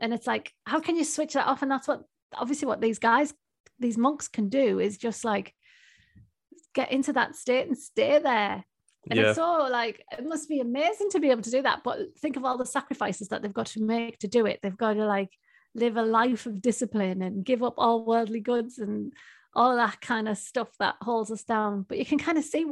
and 0.00 0.12
it's 0.12 0.26
like, 0.26 0.52
how 0.66 0.80
can 0.80 0.96
you 0.96 1.04
switch 1.04 1.34
that 1.34 1.46
off? 1.46 1.62
And 1.62 1.70
that's 1.70 1.88
what, 1.88 2.02
obviously, 2.34 2.66
what 2.66 2.80
these 2.80 2.98
guys, 2.98 3.34
these 3.78 3.98
monks 3.98 4.28
can 4.28 4.48
do 4.48 4.78
is 4.80 4.98
just 4.98 5.24
like 5.24 5.54
get 6.74 6.92
into 6.92 7.12
that 7.12 7.36
state 7.36 7.66
and 7.66 7.78
stay 7.78 8.18
there. 8.18 8.64
And 9.10 9.18
yeah. 9.18 9.28
it's 9.28 9.36
so 9.36 9.68
like 9.70 10.04
it 10.16 10.26
must 10.26 10.48
be 10.48 10.60
amazing 10.60 11.10
to 11.10 11.20
be 11.20 11.30
able 11.30 11.42
to 11.42 11.50
do 11.50 11.62
that. 11.62 11.82
But 11.84 12.18
think 12.18 12.36
of 12.36 12.44
all 12.44 12.58
the 12.58 12.66
sacrifices 12.66 13.28
that 13.28 13.42
they've 13.42 13.52
got 13.52 13.66
to 13.66 13.82
make 13.82 14.18
to 14.20 14.28
do 14.28 14.46
it. 14.46 14.60
They've 14.62 14.76
got 14.76 14.94
to 14.94 15.04
like 15.04 15.30
live 15.74 15.96
a 15.96 16.02
life 16.02 16.46
of 16.46 16.62
discipline 16.62 17.20
and 17.22 17.44
give 17.44 17.62
up 17.62 17.74
all 17.76 18.04
worldly 18.04 18.40
goods 18.40 18.78
and 18.78 19.12
all 19.54 19.76
that 19.76 20.00
kind 20.00 20.28
of 20.28 20.38
stuff 20.38 20.68
that 20.78 20.96
holds 21.00 21.30
us 21.30 21.44
down. 21.44 21.84
But 21.88 21.98
you 21.98 22.06
can 22.06 22.18
kind 22.18 22.38
of 22.38 22.44
see 22.44 22.66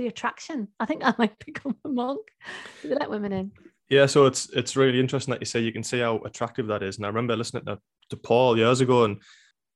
the 0.00 0.08
attraction. 0.08 0.68
I 0.80 0.86
think 0.86 1.02
I 1.04 1.14
might 1.18 1.38
become 1.46 1.76
a 1.84 1.88
monk 1.88 2.20
to 2.82 2.94
let 2.94 3.10
women 3.10 3.32
in. 3.32 3.52
Yeah, 3.88 4.06
so 4.06 4.26
it's 4.26 4.48
it's 4.50 4.76
really 4.76 5.00
interesting 5.00 5.32
that 5.32 5.40
you 5.40 5.46
say 5.46 5.60
you 5.60 5.72
can 5.72 5.82
see 5.82 5.98
how 5.98 6.18
attractive 6.18 6.68
that 6.68 6.82
is. 6.82 6.96
And 6.96 7.04
I 7.04 7.08
remember 7.08 7.36
listening 7.36 7.64
to, 7.66 7.78
to 8.10 8.16
Paul 8.16 8.56
years 8.56 8.80
ago, 8.80 9.04
and 9.04 9.20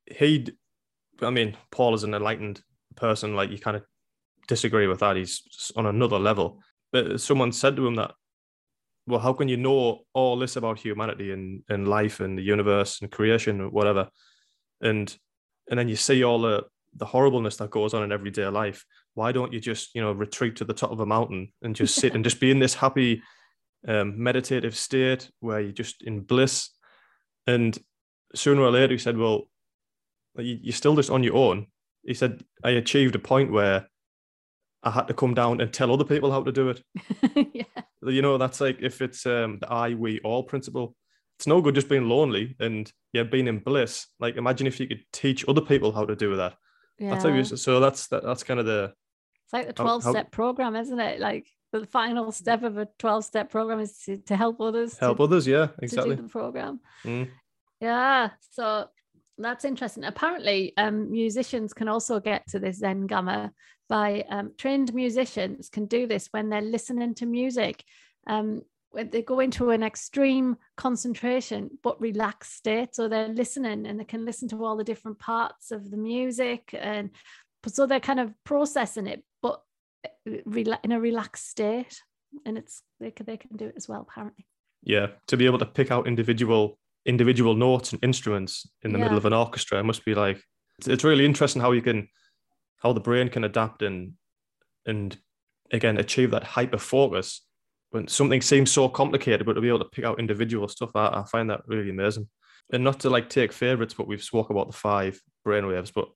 he, 0.07 0.47
I 1.21 1.31
mean, 1.31 1.57
Paul 1.71 1.95
is 1.95 2.05
an 2.05 2.15
enlightened 2.15 2.63
person. 2.97 3.35
Like 3.35 3.51
you 3.51 3.59
kind 3.59 3.77
of 3.77 3.85
disagree 4.49 4.87
with 4.87 5.01
that. 5.01 5.17
He's 5.17 5.73
on 5.77 5.87
another 5.87 6.19
level. 6.19 6.61
But 6.93 7.21
someone 7.21 7.51
said 7.51 7.75
to 7.77 7.87
him 7.87 7.97
that, 7.97 8.13
well, 9.07 9.19
how 9.19 9.33
can 9.33 9.49
you 9.49 9.57
know 9.57 10.03
all 10.13 10.39
this 10.39 10.55
about 10.55 10.79
humanity 10.79 11.33
and, 11.33 11.63
and 11.69 11.89
life 11.89 12.21
and 12.21 12.39
the 12.39 12.43
universe 12.43 13.01
and 13.03 13.11
creation 13.11 13.61
or 13.61 13.69
whatever? 13.69 14.09
And 14.81 15.15
and 15.69 15.79
then 15.79 15.89
you 15.89 15.97
see 15.97 16.23
all 16.23 16.41
the 16.41 16.65
the 16.97 17.07
horribleness 17.07 17.57
that 17.57 17.71
goes 17.71 17.95
on 17.95 18.05
in 18.05 18.13
everyday 18.13 18.47
life 18.47 18.87
why 19.15 19.33
don't 19.33 19.53
you 19.53 19.61
just 19.61 19.95
you 19.95 20.01
know 20.01 20.13
retreat 20.13 20.57
to 20.57 20.65
the 20.65 20.75
top 20.75 20.91
of 20.91 21.01
a 21.01 21.07
mountain 21.07 21.53
and 21.63 21.77
just 21.77 21.95
sit 21.95 22.15
and 22.15 22.25
just 22.25 22.41
be 22.41 22.51
in 22.51 22.59
this 22.59 22.75
happy 22.75 23.23
um, 23.87 24.23
meditative 24.23 24.77
state 24.77 25.31
where 25.41 25.61
you're 25.61 25.73
just 25.73 26.03
in 26.03 26.21
bliss 26.21 26.71
and 27.47 27.79
sooner 28.35 28.63
or 28.63 28.71
later 28.71 28.95
he 28.95 28.99
said 28.99 29.17
well 29.17 29.43
you're 30.37 30.73
still 30.73 30.97
just 30.97 31.11
on 31.11 31.23
your 31.23 31.37
own 31.37 31.67
he 32.03 32.15
said 32.15 32.43
i 32.65 32.71
achieved 32.71 33.15
a 33.15 33.21
point 33.21 33.53
where 33.53 33.87
i 34.83 34.91
had 34.91 35.07
to 35.07 35.15
come 35.15 35.35
down 35.35 35.61
and 35.61 35.73
tell 35.73 35.93
other 35.93 36.05
people 36.05 36.33
how 36.33 36.43
to 36.43 36.51
do 36.51 36.71
it 36.71 36.83
yeah 37.53 37.65
you 38.03 38.23
know 38.23 38.37
that's 38.37 38.61
like 38.61 38.79
if 38.81 39.01
it's 39.01 39.27
um, 39.27 39.59
the 39.61 39.71
i 39.71 39.95
we 39.95 40.19
all 40.21 40.43
principle 40.43 40.97
it's 41.39 41.47
no 41.47 41.61
good 41.61 41.75
just 41.75 41.89
being 41.89 42.09
lonely 42.09 42.55
and 42.61 42.91
yeah, 43.13 43.25
being 43.25 43.49
in 43.49 43.59
bliss. 43.59 44.07
Like 44.21 44.37
imagine 44.37 44.67
if 44.67 44.79
you 44.79 44.87
could 44.87 45.05
teach 45.13 45.45
other 45.49 45.61
people 45.61 45.93
how 45.93 46.05
to 46.05 46.15
do 46.15 46.37
that. 46.37 46.55
Yeah. 46.99 47.11
That's 47.11 47.25
how 47.25 47.31
you, 47.31 47.45
so 47.45 47.81
that's 47.81 48.07
that, 48.09 48.23
that's 48.23 48.45
kind 48.45 48.61
of 48.61 48.67
the 48.67 48.93
like 49.55 49.69
the 49.69 49.73
12 49.73 50.03
step 50.03 50.33
program, 50.33 50.75
isn't 50.75 50.99
it? 50.99 51.21
Like 51.21 51.47
the 51.73 51.87
final 51.87 52.33
step 52.33 52.65
of 52.65 52.77
a 52.77 52.89
12 52.99 53.25
step 53.25 53.51
program 53.51 53.79
is 53.79 53.97
to, 54.05 54.19
to 54.19 54.37
help 54.37 54.61
others. 54.61 54.99
Help 54.99 55.19
to, 55.19 55.23
others, 55.23 55.47
yeah, 55.47 55.69
exactly. 55.81 56.17
the 56.17 56.25
program. 56.25 56.81
Mm. 57.05 57.31
Yeah. 57.81 58.31
So 58.51 58.87
that's 59.39 59.65
interesting. 59.65 60.05
Apparently, 60.05 60.73
um, 60.77 61.11
musicians 61.11 61.73
can 61.73 61.89
also 61.89 62.19
get 62.19 62.47
to 62.49 62.59
this 62.59 62.79
Zen 62.79 63.07
Gamma 63.07 63.53
by 63.89 64.25
um, 64.29 64.53
trained 64.59 64.93
musicians 64.93 65.69
can 65.69 65.87
do 65.87 66.07
this 66.09 66.29
when 66.33 66.49
they're 66.49 66.61
listening 66.61 67.15
to 67.15 67.27
music. 67.27 67.85
Um, 68.27 68.63
they 68.93 69.23
go 69.23 69.41
into 69.41 69.71
an 69.71 69.83
extreme 69.83 70.57
concentration 70.77 71.69
but 71.83 72.01
relaxed 72.01 72.55
state 72.55 72.95
so 72.95 73.09
they're 73.09 73.27
listening 73.27 73.87
and 73.87 73.99
they 73.99 74.05
can 74.05 74.25
listen 74.25 74.47
to 74.49 74.65
all 74.65 74.77
the 74.77 74.85
different 74.85 75.19
parts 75.19 75.73
of 75.73 75.91
the 75.91 75.97
music 75.97 76.73
and 76.79 77.11
so 77.67 77.87
they're 77.87 77.99
kind 77.99 78.21
of 78.21 78.33
processing 78.45 79.09
it 79.09 79.25
in 80.27 80.93
a 80.93 81.01
relaxed 81.01 81.49
state 81.49 82.01
and 82.45 82.59
it's 82.59 82.83
they 83.01 83.11
can, 83.11 83.27
they 83.27 83.37
can 83.37 83.57
do 83.57 83.67
it 83.67 83.75
as 83.77 83.89
well 83.89 84.07
apparently 84.09 84.47
yeah 84.83 85.09
to 85.27 85.37
be 85.37 85.47
able 85.47 85.59
to 85.59 85.67
pick 85.67 85.91
out 85.91 86.07
individual 86.07 86.79
individual 87.07 87.55
notes 87.55 87.93
and 87.93 88.03
instruments 88.03 88.69
in 88.83 88.93
the 88.93 88.99
yeah. 88.99 89.05
middle 89.05 89.19
of 89.19 89.27
an 89.27 89.33
orchestra 89.33 89.79
it 89.79 89.85
must 89.85 90.05
be 90.05 90.15
like 90.15 90.43
it's, 90.79 90.89
it's 90.89 91.05
really 91.05 91.25
interesting 91.25 91.63
how 91.63 91.73
you 91.73 91.83
can 91.83 92.09
how 92.79 92.93
the 92.93 93.01
brain 93.01 93.29
can 93.29 93.45
adapt 93.45 93.83
and 93.83 94.13
and 94.87 95.17
again 95.73 95.99
achieve 95.99 96.31
that 96.31 96.45
hyper 96.45 96.79
focus 96.79 97.43
when 97.95 98.09
something 98.09 98.43
seems 98.43 98.73
so 98.73 98.89
complicated, 98.89 99.47
but 99.47 99.53
to 99.53 99.61
be 99.61 99.69
able 99.69 99.79
to 99.79 99.85
pick 99.85 100.05
out 100.05 100.19
individual 100.19 100.67
stuff, 100.67 100.91
I, 100.97 101.07
I 101.07 101.25
find 101.31 101.49
that 101.51 101.63
really 101.69 101.91
amazing. 101.91 102.29
And 102.73 102.83
not 102.83 102.99
to 103.01 103.11
like 103.11 103.29
take 103.29 103.53
favorites, 103.53 103.95
but 103.95 104.09
we've 104.09 104.23
spoke 104.23 104.51
about 104.51 104.67
the 104.67 104.77
five 104.77 105.21
brainwaves, 105.47 105.93
but 105.95 106.09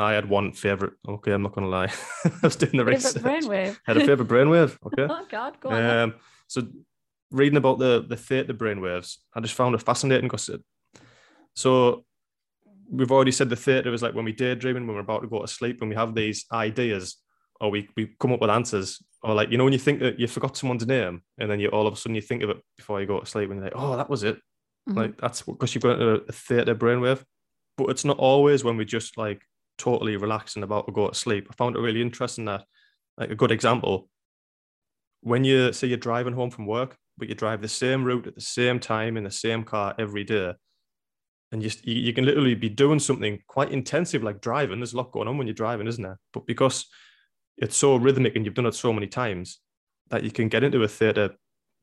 I 0.00 0.12
had 0.12 0.28
one 0.28 0.52
favorite. 0.52 0.94
Okay, 1.08 1.32
I'm 1.32 1.42
not 1.42 1.52
gonna 1.54 1.68
lie. 1.68 1.92
I 2.24 2.30
was 2.42 2.56
doing 2.56 2.72
the 2.72 2.78
Favorite 2.78 2.94
research. 2.96 3.22
brainwave. 3.22 3.78
Had 3.86 3.96
a 3.96 4.06
favorite 4.06 4.28
brainwave. 4.28 4.76
Okay. 4.86 5.06
oh 5.08 5.26
God, 5.30 5.60
go 5.60 5.70
on. 5.70 5.82
Um, 5.84 6.14
so 6.48 6.62
reading 7.30 7.56
about 7.58 7.78
the 7.78 8.04
the 8.08 8.16
theta 8.16 8.54
brainwaves, 8.54 9.16
I 9.34 9.40
just 9.40 9.54
found 9.54 9.74
it 9.74 9.82
fascinating 9.82 10.28
because 10.28 10.48
it, 10.48 10.62
so 11.54 12.04
we've 12.90 13.12
already 13.12 13.32
said 13.32 13.48
the 13.50 13.56
theta 13.56 13.92
is 13.92 14.02
like 14.02 14.14
when 14.14 14.24
we 14.24 14.32
daydreaming, 14.32 14.86
when 14.86 14.94
we're 14.96 15.02
about 15.02 15.22
to 15.22 15.28
go 15.28 15.40
to 15.40 15.48
sleep, 15.48 15.80
when 15.80 15.88
we 15.90 15.94
have 15.96 16.14
these 16.14 16.44
ideas 16.52 17.16
or 17.60 17.70
we, 17.70 17.88
we 17.96 18.16
come 18.18 18.32
up 18.32 18.40
with 18.40 18.50
answers, 18.50 19.02
or 19.22 19.34
like 19.34 19.50
you 19.50 19.58
know 19.58 19.64
when 19.64 19.72
you 19.72 19.78
think 19.78 20.00
that 20.00 20.18
you 20.18 20.26
forgot 20.26 20.56
someone's 20.56 20.86
name 20.86 21.22
and 21.38 21.50
then 21.50 21.60
you 21.60 21.68
all 21.68 21.86
of 21.86 21.92
a 21.92 21.96
sudden 21.96 22.14
you 22.14 22.22
think 22.22 22.42
of 22.42 22.50
it 22.50 22.56
before 22.76 23.00
you 23.00 23.06
go 23.06 23.20
to 23.20 23.26
sleep 23.26 23.50
and 23.50 23.56
you're 23.58 23.64
like, 23.64 23.74
oh, 23.76 23.96
that 23.96 24.08
was 24.08 24.22
it. 24.22 24.38
Mhm. 24.88 24.96
Like 24.96 25.16
that's 25.20 25.42
because 25.42 25.74
you've 25.74 25.82
got 25.84 26.00
a, 26.00 26.22
a 26.28 26.32
theta 26.32 26.74
brainwave, 26.74 27.22
but 27.76 27.90
it's 27.90 28.04
not 28.04 28.16
always 28.18 28.64
when 28.64 28.76
we 28.78 28.84
just 28.86 29.18
like 29.18 29.42
totally 29.80 30.16
relaxed 30.16 30.56
and 30.56 30.64
about 30.64 30.86
to 30.86 30.92
go 30.92 31.08
to 31.08 31.14
sleep. 31.14 31.48
I 31.50 31.54
found 31.54 31.76
it 31.76 31.80
really 31.80 32.02
interesting 32.02 32.44
that 32.46 32.64
like 33.16 33.30
a 33.30 33.34
good 33.34 33.50
example 33.50 34.08
when 35.22 35.44
you 35.44 35.72
say 35.72 35.86
you're 35.86 35.98
driving 35.98 36.34
home 36.34 36.50
from 36.50 36.66
work, 36.66 36.96
but 37.18 37.28
you 37.28 37.34
drive 37.34 37.60
the 37.60 37.68
same 37.68 38.04
route 38.04 38.26
at 38.26 38.34
the 38.34 38.40
same 38.40 38.80
time 38.80 39.16
in 39.16 39.24
the 39.24 39.30
same 39.30 39.64
car 39.64 39.94
every 39.98 40.24
day, 40.24 40.54
and 41.52 41.62
you, 41.62 41.70
you 41.84 42.12
can 42.12 42.24
literally 42.24 42.54
be 42.54 42.68
doing 42.68 42.98
something 42.98 43.38
quite 43.46 43.70
intensive 43.70 44.22
like 44.22 44.40
driving. 44.40 44.80
There's 44.80 44.94
a 44.94 44.96
lot 44.96 45.12
going 45.12 45.28
on 45.28 45.36
when 45.36 45.46
you're 45.46 45.54
driving, 45.54 45.86
isn't 45.86 46.02
there? 46.02 46.18
But 46.32 46.46
because 46.46 46.86
it's 47.58 47.76
so 47.76 47.96
rhythmic 47.96 48.36
and 48.36 48.44
you've 48.44 48.54
done 48.54 48.66
it 48.66 48.74
so 48.74 48.92
many 48.92 49.06
times 49.06 49.60
that 50.08 50.24
you 50.24 50.30
can 50.30 50.48
get 50.48 50.64
into 50.64 50.82
a 50.82 50.88
theta 50.88 51.34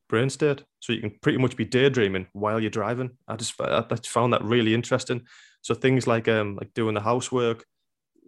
brain 0.10 0.30
state, 0.30 0.64
so 0.80 0.94
you 0.94 1.02
can 1.02 1.14
pretty 1.22 1.38
much 1.38 1.56
be 1.56 1.66
daydreaming 1.66 2.28
while 2.34 2.60
you're 2.60 2.72
driving. 2.72 3.12
I 3.28 3.36
just 3.36 3.60
I 3.62 3.84
just 3.90 4.10
found 4.10 4.34
that 4.34 4.44
really 4.44 4.74
interesting. 4.74 5.22
So 5.62 5.76
things 5.76 6.08
like 6.08 6.28
um 6.28 6.56
like 6.56 6.74
doing 6.74 6.96
the 6.96 7.02
housework, 7.02 7.66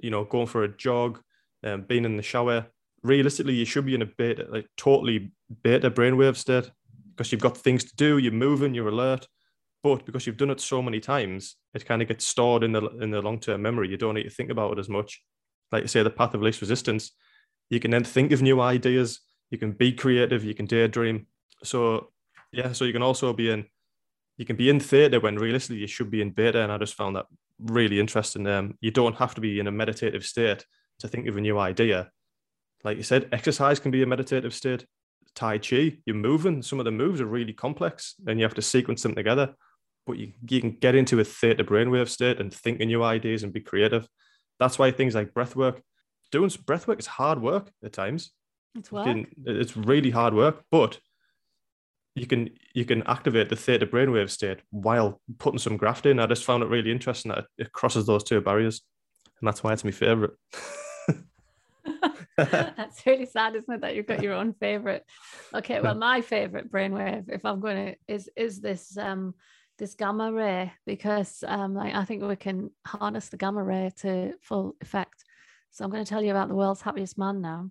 you 0.01 0.09
know, 0.09 0.23
going 0.23 0.47
for 0.47 0.63
a 0.63 0.67
jog, 0.77 1.21
um, 1.63 1.83
being 1.83 2.05
in 2.05 2.17
the 2.17 2.23
shower. 2.23 2.67
Realistically, 3.03 3.53
you 3.53 3.65
should 3.65 3.85
be 3.85 3.95
in 3.95 4.01
a 4.01 4.05
beta, 4.05 4.47
like 4.49 4.67
totally 4.75 5.31
beta 5.63 5.89
brainwave 5.89 6.35
state 6.35 6.69
because 7.15 7.31
you've 7.31 7.41
got 7.41 7.57
things 7.57 7.83
to 7.83 7.95
do, 7.95 8.17
you're 8.17 8.31
moving, 8.31 8.73
you're 8.73 8.89
alert. 8.89 9.27
But 9.81 10.05
because 10.05 10.27
you've 10.27 10.37
done 10.37 10.49
it 10.49 10.59
so 10.59 10.81
many 10.81 10.99
times, 10.99 11.55
it 11.73 11.85
kind 11.85 12.01
of 12.01 12.07
gets 12.07 12.27
stored 12.27 12.63
in 12.63 12.73
the 12.73 12.85
in 13.01 13.11
the 13.11 13.21
long 13.21 13.39
term 13.39 13.61
memory. 13.61 13.89
You 13.89 13.97
don't 13.97 14.15
need 14.15 14.23
to 14.23 14.29
think 14.29 14.49
about 14.49 14.73
it 14.73 14.79
as 14.79 14.89
much. 14.89 15.21
Like 15.71 15.83
you 15.83 15.87
say, 15.87 16.03
the 16.03 16.09
path 16.09 16.33
of 16.33 16.41
least 16.41 16.61
resistance. 16.61 17.11
You 17.69 17.79
can 17.79 17.91
then 17.91 18.03
think 18.03 18.31
of 18.31 18.41
new 18.41 18.59
ideas. 18.59 19.21
You 19.51 19.57
can 19.57 19.71
be 19.71 19.93
creative. 19.93 20.43
You 20.43 20.53
can 20.53 20.65
daydream. 20.65 21.27
So 21.63 22.09
yeah, 22.51 22.73
so 22.73 22.85
you 22.85 22.93
can 22.93 23.03
also 23.03 23.31
be 23.31 23.49
in 23.49 23.65
you 24.37 24.45
can 24.45 24.55
be 24.55 24.69
in 24.69 24.79
theta 24.79 25.19
when 25.19 25.35
realistically 25.35 25.81
you 25.81 25.87
should 25.87 26.09
be 26.09 26.21
in 26.21 26.31
beta. 26.31 26.61
And 26.61 26.71
I 26.71 26.77
just 26.77 26.95
found 26.95 27.15
that 27.15 27.27
really 27.59 27.99
interesting. 27.99 28.47
Um, 28.47 28.77
you 28.81 28.91
don't 28.91 29.15
have 29.17 29.35
to 29.35 29.41
be 29.41 29.59
in 29.59 29.67
a 29.67 29.71
meditative 29.71 30.25
state 30.25 30.65
to 30.99 31.07
think 31.07 31.27
of 31.27 31.37
a 31.37 31.41
new 31.41 31.57
idea. 31.57 32.09
Like 32.83 32.97
you 32.97 33.03
said, 33.03 33.29
exercise 33.31 33.79
can 33.79 33.91
be 33.91 34.03
a 34.03 34.07
meditative 34.07 34.53
state. 34.53 34.85
Tai 35.35 35.59
Chi, 35.59 35.97
you're 36.05 36.15
moving. 36.15 36.61
Some 36.61 36.79
of 36.79 36.85
the 36.85 36.91
moves 36.91 37.21
are 37.21 37.25
really 37.25 37.53
complex 37.53 38.15
and 38.25 38.39
you 38.39 38.45
have 38.45 38.55
to 38.55 38.61
sequence 38.61 39.03
them 39.03 39.15
together. 39.15 39.53
But 40.05 40.17
you, 40.17 40.33
you 40.47 40.59
can 40.59 40.71
get 40.71 40.95
into 40.95 41.19
a 41.19 41.23
theta 41.23 41.63
brainwave 41.63 42.09
state 42.09 42.39
and 42.39 42.53
think 42.53 42.81
of 42.81 42.87
new 42.87 43.03
ideas 43.03 43.43
and 43.43 43.53
be 43.53 43.61
creative. 43.61 44.07
That's 44.59 44.79
why 44.79 44.91
things 44.91 45.15
like 45.15 45.33
breath 45.33 45.55
work, 45.55 45.81
doing 46.31 46.51
breath 46.65 46.87
work 46.87 46.99
is 46.99 47.05
hard 47.05 47.41
work 47.41 47.71
at 47.83 47.93
times. 47.93 48.31
It's 48.75 48.91
work. 48.91 49.07
it's 49.45 49.77
really 49.77 50.09
hard 50.09 50.33
work, 50.33 50.63
but 50.71 50.99
you 52.19 52.27
can 52.27 52.49
you 52.73 52.85
can 52.85 53.03
activate 53.03 53.49
the 53.49 53.55
theta 53.55 53.85
brainwave 53.85 54.29
state 54.29 54.59
while 54.71 55.21
putting 55.37 55.59
some 55.59 55.77
graft 55.77 56.05
in. 56.05 56.19
I 56.19 56.27
just 56.27 56.43
found 56.43 56.63
it 56.63 56.69
really 56.69 56.91
interesting 56.91 57.29
that 57.29 57.45
it 57.57 57.71
crosses 57.71 58.05
those 58.05 58.23
two 58.23 58.41
barriers, 58.41 58.81
and 59.39 59.47
that's 59.47 59.63
why 59.63 59.73
it's 59.73 59.83
my 59.83 59.91
favorite. 59.91 60.31
That's 62.37 63.05
really 63.05 63.25
sad, 63.25 63.55
isn't 63.55 63.73
it? 63.73 63.81
That 63.81 63.95
you've 63.95 64.07
got 64.07 64.23
your 64.23 64.33
own 64.33 64.53
favorite. 64.53 65.05
Okay, 65.53 65.81
well, 65.81 65.95
my 66.09 66.21
favorite 66.21 66.71
brainwave, 66.71 67.29
if 67.29 67.43
I'm 67.45 67.59
going 67.59 67.87
to, 67.87 67.95
is 68.07 68.29
is 68.35 68.61
this 68.61 68.97
um 68.97 69.33
this 69.77 69.95
gamma 69.95 70.31
ray 70.31 70.71
because 70.85 71.43
um 71.47 71.73
like 71.73 71.93
I 71.93 72.05
think 72.05 72.23
we 72.23 72.35
can 72.35 72.69
harness 72.85 73.29
the 73.29 73.37
gamma 73.37 73.63
ray 73.63 73.91
to 73.97 74.33
full 74.41 74.75
effect. 74.81 75.23
So 75.71 75.83
I'm 75.83 75.91
going 75.91 76.03
to 76.03 76.09
tell 76.09 76.23
you 76.23 76.31
about 76.31 76.47
the 76.47 76.55
world's 76.55 76.81
happiest 76.81 77.17
man 77.17 77.41
now. 77.41 77.69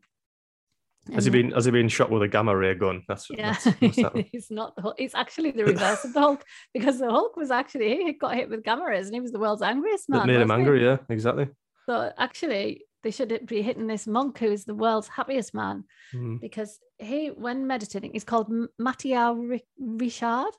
Has 1.14 1.24
he 1.24 1.30
been 1.30 1.50
has 1.52 1.64
he 1.64 1.70
been 1.70 1.88
shot 1.88 2.10
with 2.10 2.22
a 2.22 2.28
gamma 2.28 2.56
ray 2.56 2.74
gun? 2.74 3.02
That's 3.08 3.28
Yeah, 3.30 3.52
that's, 3.52 3.64
that? 3.96 4.26
he's 4.32 4.50
not 4.50 4.76
the 4.76 4.82
Hulk. 4.82 4.96
It's 4.98 5.14
actually 5.14 5.50
the 5.52 5.64
reverse 5.64 6.04
of 6.04 6.12
the 6.12 6.20
Hulk 6.20 6.44
because 6.74 6.98
the 6.98 7.10
Hulk 7.10 7.36
was 7.36 7.50
actually 7.50 7.96
he 7.96 8.12
got 8.12 8.34
hit 8.34 8.50
with 8.50 8.62
gamma 8.64 8.84
rays 8.86 9.06
and 9.06 9.14
he 9.14 9.20
was 9.20 9.32
the 9.32 9.38
world's 9.38 9.62
angriest 9.62 10.08
man. 10.08 10.20
that 10.20 10.26
made 10.26 10.40
him 10.40 10.50
angry. 10.50 10.84
Yeah, 10.84 10.98
exactly. 11.08 11.48
So 11.86 12.12
actually, 12.18 12.82
they 13.02 13.10
should 13.10 13.46
be 13.46 13.62
hitting 13.62 13.86
this 13.86 14.06
monk 14.06 14.38
who 14.38 14.50
is 14.50 14.64
the 14.64 14.74
world's 14.74 15.08
happiest 15.08 15.54
man 15.54 15.84
Mm. 16.14 16.40
because 16.40 16.78
he, 16.98 17.28
when 17.28 17.66
meditating, 17.66 18.12
he's 18.12 18.24
called 18.24 18.48
M- 18.50 18.68
Matthieu 18.78 19.58
Ricard. 19.80 20.52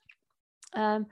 Um, 0.75 1.07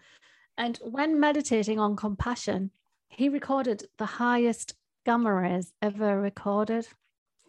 and 0.58 0.78
when 0.84 1.20
meditating 1.20 1.80
on 1.80 1.96
compassion, 1.96 2.72
he 3.10 3.30
recorded 3.30 3.84
the 3.98 4.06
highest 4.06 4.76
gamma 5.06 5.34
rays 5.34 5.74
ever 5.82 6.20
recorded 6.20 6.88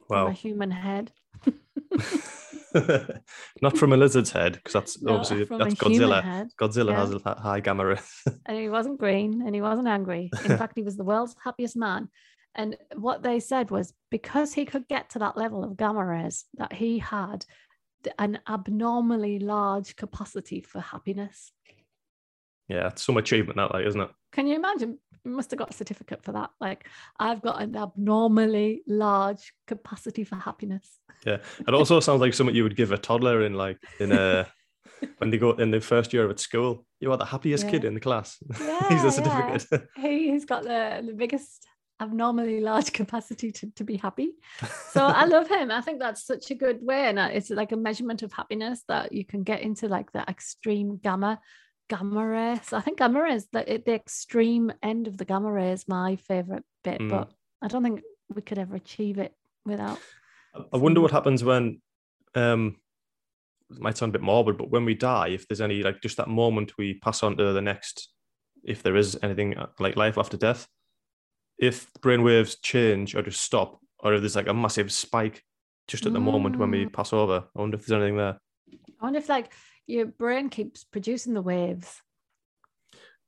from 0.07 0.29
a 0.29 0.33
human 0.33 0.71
head. 0.71 1.13
Not 3.63 3.77
from 3.79 3.93
a 3.93 3.97
lizard's 3.97 4.31
head, 4.31 4.55
because 4.55 4.73
that's 4.73 5.03
No, 5.03 5.15
obviously 5.15 5.45
that's 5.45 5.75
Godzilla. 5.75 6.49
Godzilla 6.61 6.91
Yeah. 6.91 6.97
has 6.97 7.15
a 7.15 7.35
high 7.41 7.61
gamma 7.61 7.87
ray. 7.87 7.99
and 8.47 8.59
he 8.59 8.69
wasn't 8.69 8.99
green 8.99 9.43
and 9.45 9.55
he 9.55 9.61
wasn't 9.61 9.89
angry. 9.89 10.31
In 10.45 10.59
fact, 10.59 10.75
he 10.77 10.83
was 10.83 10.97
the 10.97 11.05
world's 11.05 11.35
happiest 11.43 11.77
man. 11.77 12.09
And 12.55 12.77
what 12.97 13.23
they 13.23 13.41
said 13.41 13.71
was 13.71 13.93
because 14.11 14.53
he 14.53 14.65
could 14.65 14.89
get 14.89 15.11
to 15.11 15.19
that 15.21 15.37
level 15.37 15.65
of 15.65 15.77
gamma 15.77 16.05
rays, 16.05 16.45
that 16.55 16.73
he 16.73 16.99
had 16.99 17.45
an 18.19 18.39
abnormally 18.49 19.39
large 19.39 19.97
capacity 19.97 20.61
for 20.63 20.81
happiness. 20.81 21.53
yeah, 22.69 22.89
it's 22.89 23.03
some 23.03 23.17
achievement 23.17 23.57
that, 23.57 23.73
like, 23.73 23.87
isn't 23.87 24.01
it? 24.01 24.11
Can 24.33 24.47
you 24.47 24.57
imagine? 24.57 24.99
Must 25.29 25.51
have 25.51 25.59
got 25.59 25.71
a 25.71 25.77
certificate 25.77 26.23
for 26.23 26.33
that. 26.33 26.51
Like, 26.61 26.87
I've 27.19 27.43
got 27.43 27.63
an 27.63 27.77
abnormally 27.77 28.83
large 28.87 29.53
capacity 29.67 30.25
for 30.25 30.37
happiness. 30.37 30.99
Yeah, 31.27 31.39
it 31.67 31.75
also 31.75 32.01
sounds 32.01 32.21
like 32.21 32.35
something 32.35 32.55
you 32.55 32.63
would 32.63 32.77
give 32.77 32.93
a 32.93 32.99
toddler 32.99 33.43
in 33.43 33.55
like 33.55 33.79
in 33.99 34.13
a 34.13 34.47
when 35.19 35.31
they 35.31 35.39
go 35.39 35.53
in 35.53 35.71
the 35.71 35.81
first 35.81 36.13
year 36.13 36.29
at 36.29 36.41
school. 36.41 36.85
You 37.01 37.13
are 37.13 37.17
the 37.17 37.25
happiest 37.25 37.69
kid 37.69 37.85
in 37.85 37.95
the 37.95 38.01
class. 38.01 38.39
Yeah, 38.61 38.89
He's 38.89 39.05
a 39.05 39.13
certificate. 39.13 39.89
He, 39.97 40.31
he's 40.31 40.45
got 40.45 40.65
the, 40.65 41.03
the 41.07 41.13
biggest 41.13 41.67
abnormally 42.01 42.61
large 42.61 42.93
capacity 43.01 43.53
to, 43.53 43.71
to 43.77 43.85
be 43.85 43.97
happy. 43.97 44.33
So 44.91 45.05
I 45.05 45.25
love 45.25 45.49
him. 45.49 45.71
I 45.71 45.81
think 45.81 45.99
that's 45.99 46.25
such 46.25 46.51
a 46.51 46.55
good 46.55 46.79
way. 46.83 47.09
And 47.09 47.19
uh, 47.19 47.31
it's 47.33 47.51
like 47.51 47.73
a 47.73 47.77
measurement 47.77 48.23
of 48.23 48.33
happiness 48.33 48.83
that 48.89 49.13
you 49.13 49.25
can 49.25 49.43
get 49.43 49.63
into 49.63 49.89
like 49.89 50.13
the 50.13 50.23
extreme 50.29 50.99
gamma 50.99 51.41
gamma 51.89 52.27
ray. 52.27 52.61
So 52.65 52.77
I 52.77 52.81
think 52.81 52.99
gamma 52.99 53.23
rays, 53.23 53.47
the, 53.53 53.83
the 53.85 53.95
extreme 53.95 54.73
end 54.83 55.07
of 55.09 55.17
the 55.17 55.25
gamma 55.25 55.51
ray 55.51 55.73
is 55.73 55.89
my 55.89 56.17
favorite 56.17 56.65
bit, 56.85 57.01
Mm. 57.01 57.09
but 57.11 57.31
I 57.63 57.69
don't 57.69 57.83
think 57.83 58.03
we 58.35 58.43
could 58.43 58.59
ever 58.59 58.77
achieve 58.77 59.19
it 59.19 59.35
without. 59.65 59.99
I 60.73 60.77
wonder 60.77 61.01
what 61.01 61.11
happens 61.11 61.43
when 61.45 61.81
um 62.35 62.77
it 63.71 63.81
might 63.81 63.97
sound 63.99 64.11
a 64.15 64.19
bit 64.19 64.25
morbid, 64.25 64.57
but 64.57 64.71
when 64.71 64.85
we 64.87 64.95
die, 64.95 65.29
if 65.29 65.47
there's 65.47 65.61
any 65.61 65.83
like 65.83 66.01
just 66.01 66.17
that 66.17 66.29
moment 66.29 66.73
we 66.79 66.95
pass 66.95 67.23
on 67.23 67.37
to 67.37 67.53
the 67.53 67.61
next, 67.61 68.09
if 68.65 68.83
there 68.83 68.97
is 68.97 69.19
anything 69.23 69.57
uh, 69.59 69.67
like 69.79 69.97
life 69.97 70.17
after 70.17 70.37
death, 70.39 70.67
if 71.59 71.91
brainwaves 72.01 72.57
change 72.63 73.15
or 73.15 73.23
just 73.23 73.43
stop, 73.43 73.79
or 74.01 74.15
if 74.15 74.21
there's 74.21 74.37
like 74.37 74.49
a 74.49 74.55
massive 74.55 74.91
spike 74.93 75.43
just 75.87 76.07
at 76.07 76.13
the 76.13 76.21
moment 76.21 76.57
when 76.59 76.71
we 76.71 76.85
Mm. 76.87 76.93
pass 76.93 77.13
over, 77.13 77.45
I 77.57 77.61
wonder 77.61 77.77
if 77.77 77.87
there's 77.87 78.01
anything 78.01 78.17
there. 78.17 78.39
I 79.01 79.05
wonder 79.05 79.19
if 79.19 79.29
like 79.29 79.53
your 79.89 80.07
brain 80.07 80.51
keeps 80.51 80.85
producing 80.85 81.35
the 81.35 81.43
waves. 81.43 82.01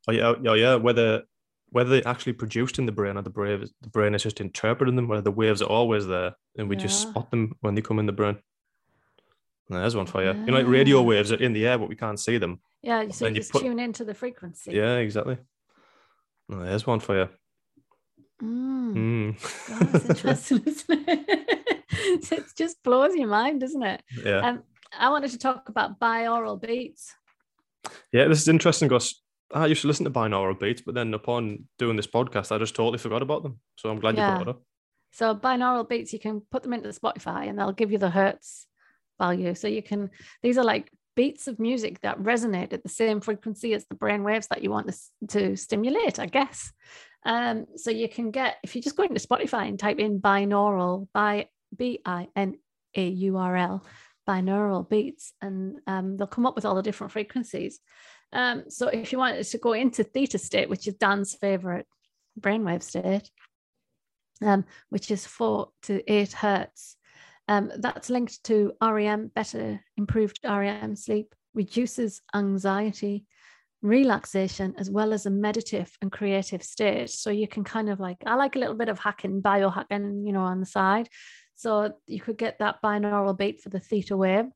Oh 0.06 0.12
yeah, 0.12 0.34
oh 0.46 0.54
yeah, 0.54 0.76
whether 0.76 1.22
whether 1.70 1.90
they're 1.90 2.08
actually 2.08 2.34
produced 2.34 2.78
in 2.78 2.86
the 2.86 2.92
brain 2.92 3.16
or 3.16 3.22
the 3.22 3.30
brain 3.30 3.66
the 3.80 3.88
brain 3.88 4.14
is 4.14 4.22
just 4.22 4.40
interpreting 4.40 4.94
them, 4.94 5.08
whether 5.08 5.22
the 5.22 5.30
waves 5.32 5.62
are 5.62 5.68
always 5.68 6.06
there 6.06 6.34
and 6.56 6.68
we 6.68 6.76
just 6.76 7.00
spot 7.02 7.30
them 7.30 7.54
when 7.60 7.74
they 7.74 7.82
come 7.82 7.98
in 7.98 8.06
the 8.06 8.12
brain. 8.12 8.36
And 9.68 9.78
there's 9.78 9.96
one 9.96 10.06
for 10.06 10.22
you. 10.22 10.32
You 10.32 10.46
know, 10.46 10.54
like 10.54 10.66
radio 10.66 11.00
waves 11.00 11.32
are 11.32 11.36
in 11.36 11.52
the 11.52 11.66
air, 11.66 11.78
but 11.78 11.88
we 11.88 11.94
can't 11.96 12.18
see 12.18 12.38
them. 12.38 12.60
Yeah, 12.82 13.08
so 13.10 13.26
you 13.26 13.34
you 13.34 13.36
just 13.36 13.52
put- 13.52 13.62
tune 13.62 13.78
into 13.78 14.04
the 14.04 14.14
frequency. 14.14 14.72
Yeah, 14.72 14.96
exactly. 14.96 15.38
There's 16.48 16.86
one 16.86 16.98
for 17.00 17.16
you. 17.16 17.28
Mm. 18.42 18.94
Mm. 18.94 19.78
God, 19.78 19.94
it's 19.94 20.08
interesting, 20.10 20.62
isn't 20.66 21.08
it? 21.08 21.84
it 22.32 22.44
just 22.56 22.82
blows 22.82 23.14
your 23.14 23.28
mind, 23.28 23.60
doesn't 23.60 23.82
it? 23.82 24.02
yeah, 24.24 24.38
Um, 24.38 24.62
I 25.00 25.08
wanted 25.08 25.30
to 25.32 25.38
talk 25.38 25.68
about 25.68 25.98
binaural 25.98 26.60
beats. 26.60 27.14
yeah. 28.12 28.28
This 28.28 28.42
is 28.42 28.48
interesting 28.48 28.88
because 28.88 29.22
I 29.52 29.66
used 29.66 29.80
to 29.82 29.88
listen 29.88 30.04
to 30.04 30.10
binaural 30.10 30.58
beats, 30.58 30.82
but 30.82 30.94
then 30.94 31.14
upon 31.14 31.64
doing 31.78 31.96
this 31.96 32.06
podcast, 32.06 32.52
I 32.52 32.58
just 32.58 32.74
totally 32.76 32.98
forgot 32.98 33.22
about 33.22 33.42
them. 33.42 33.58
So 33.76 33.90
I'm 33.90 33.98
glad 33.98 34.16
Yeah. 34.16 34.26
you 34.28 34.32
brought 34.44 34.48
it 34.48 34.56
up. 34.56 34.62
So 35.12 35.34
binaural 35.34 35.88
beats, 35.88 36.12
you 36.12 36.20
can 36.20 36.42
put 36.52 36.62
them 36.62 36.72
into 36.72 36.88
Spotify 36.90 37.48
and 37.48 37.58
they'll 37.58 37.72
give 37.72 37.90
you 37.90 37.98
the 37.98 38.10
hertz 38.10 38.66
value. 39.18 39.54
So 39.54 39.66
you 39.66 39.82
can, 39.82 40.10
these 40.42 40.56
are 40.58 40.64
like 40.64 40.92
beats 41.16 41.48
of 41.48 41.58
music 41.58 42.00
that 42.02 42.18
resonate 42.20 42.72
at 42.72 42.82
the 42.82 42.88
same 42.88 43.20
frequency 43.20 43.74
as 43.74 43.84
the 43.86 43.96
brain 43.96 44.22
waves 44.22 44.46
that 44.48 44.62
you 44.62 44.70
want 44.70 44.88
to, 44.92 45.26
to 45.28 45.56
stimulate, 45.56 46.18
I 46.20 46.26
guess. 46.26 46.72
Um, 47.26 47.66
so 47.76 47.90
you 47.90 48.08
can 48.08 48.30
get, 48.30 48.56
if 48.62 48.76
you 48.76 48.82
just 48.82 48.96
go 48.96 49.02
into 49.02 49.26
Spotify 49.26 49.66
and 49.68 49.78
type 49.78 49.98
in 49.98 50.20
binaural, 50.20 51.08
by 51.12 51.48
B 51.76 52.00
I 52.04 52.28
N 52.36 52.58
A 52.96 53.08
U 53.08 53.36
R 53.36 53.56
L, 53.56 53.84
binaural 54.28 54.88
beats, 54.88 55.33
and 55.40 55.78
um, 55.87 56.16
they'll 56.16 56.26
come 56.26 56.46
up 56.46 56.54
with 56.54 56.64
all 56.64 56.74
the 56.74 56.83
different 56.83 57.12
frequencies. 57.12 57.80
Um, 58.33 58.64
so 58.68 58.88
if 58.88 59.12
you 59.12 59.18
wanted 59.18 59.44
to 59.44 59.59
go 59.59 59.72
into 59.72 60.04
theta 60.04 60.38
state, 60.38 60.68
which 60.68 60.87
is 60.87 60.94
Dan's 60.94 61.35
favorite 61.35 61.87
brainwave 62.38 62.83
state, 62.83 63.30
um, 64.42 64.64
which 64.88 65.11
is 65.11 65.26
four 65.26 65.70
to 65.83 66.02
eight 66.11 66.33
hertz, 66.33 66.96
um, 67.48 67.72
that's 67.78 68.11
linked 68.11 68.44
to 68.44 68.72
REM, 68.80 69.33
better 69.35 69.80
improved 69.96 70.38
REM 70.44 70.94
sleep, 70.94 71.35
reduces 71.52 72.22
anxiety, 72.33 73.26
relaxation, 73.83 74.74
as 74.78 74.88
well 74.90 75.12
as 75.12 75.26
a 75.26 75.30
meditative 75.30 75.90
and 76.00 76.12
creative 76.12 76.62
state. 76.62 77.11
So 77.11 77.30
you 77.30 77.48
can 77.48 77.64
kind 77.64 77.90
of 77.90 77.98
like, 77.98 78.18
I 78.24 78.37
like 78.37 78.54
a 78.54 78.59
little 78.59 78.76
bit 78.76 78.88
of 78.88 79.00
hacking, 79.00 79.42
biohacking, 79.42 80.24
you 80.24 80.33
know, 80.33 80.42
on 80.42 80.61
the 80.61 80.66
side. 80.66 81.09
So 81.60 81.92
you 82.06 82.22
could 82.22 82.38
get 82.38 82.58
that 82.60 82.80
binaural 82.82 83.36
beat 83.36 83.60
for 83.60 83.68
the 83.68 83.78
theta 83.78 84.16
wave. 84.16 84.46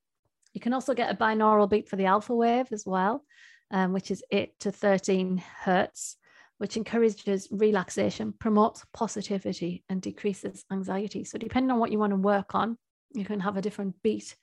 You 0.55 0.61
can 0.63 0.73
also 0.73 0.95
get 0.95 1.11
a 1.11 1.15
binaural 1.15 1.69
beat 1.69 1.87
for 1.87 1.97
the 1.97 2.07
alpha 2.07 2.35
wave 2.35 2.73
as 2.73 2.87
well, 2.87 3.23
um, 3.71 3.93
which 3.93 4.11
is 4.11 4.25
8 4.31 4.59
to 4.61 4.73
13 4.73 5.37
hertz, 5.37 6.17
which 6.57 6.79
encourages 6.79 7.49
relaxation, 7.51 8.33
promotes 8.33 8.87
positivity, 8.95 9.85
and 9.91 10.01
decreases 10.01 10.65
anxiety. 10.73 11.25
So, 11.25 11.37
depending 11.37 11.71
on 11.71 11.79
what 11.79 11.93
you 11.93 11.99
want 11.99 12.13
to 12.13 12.17
work 12.17 12.55
on, 12.55 12.79
you 13.13 13.27
can 13.27 13.41
have 13.41 13.59
a 13.59 13.63
different 13.63 13.97
beat 14.03 14.35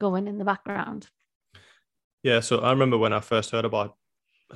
going 0.00 0.28
in 0.28 0.38
the 0.38 0.44
background. 0.44 1.08
Yeah, 2.22 2.38
so 2.38 2.58
I 2.58 2.70
remember 2.70 2.96
when 2.96 3.12
I 3.12 3.18
first 3.18 3.50
heard 3.50 3.64
about 3.64 3.96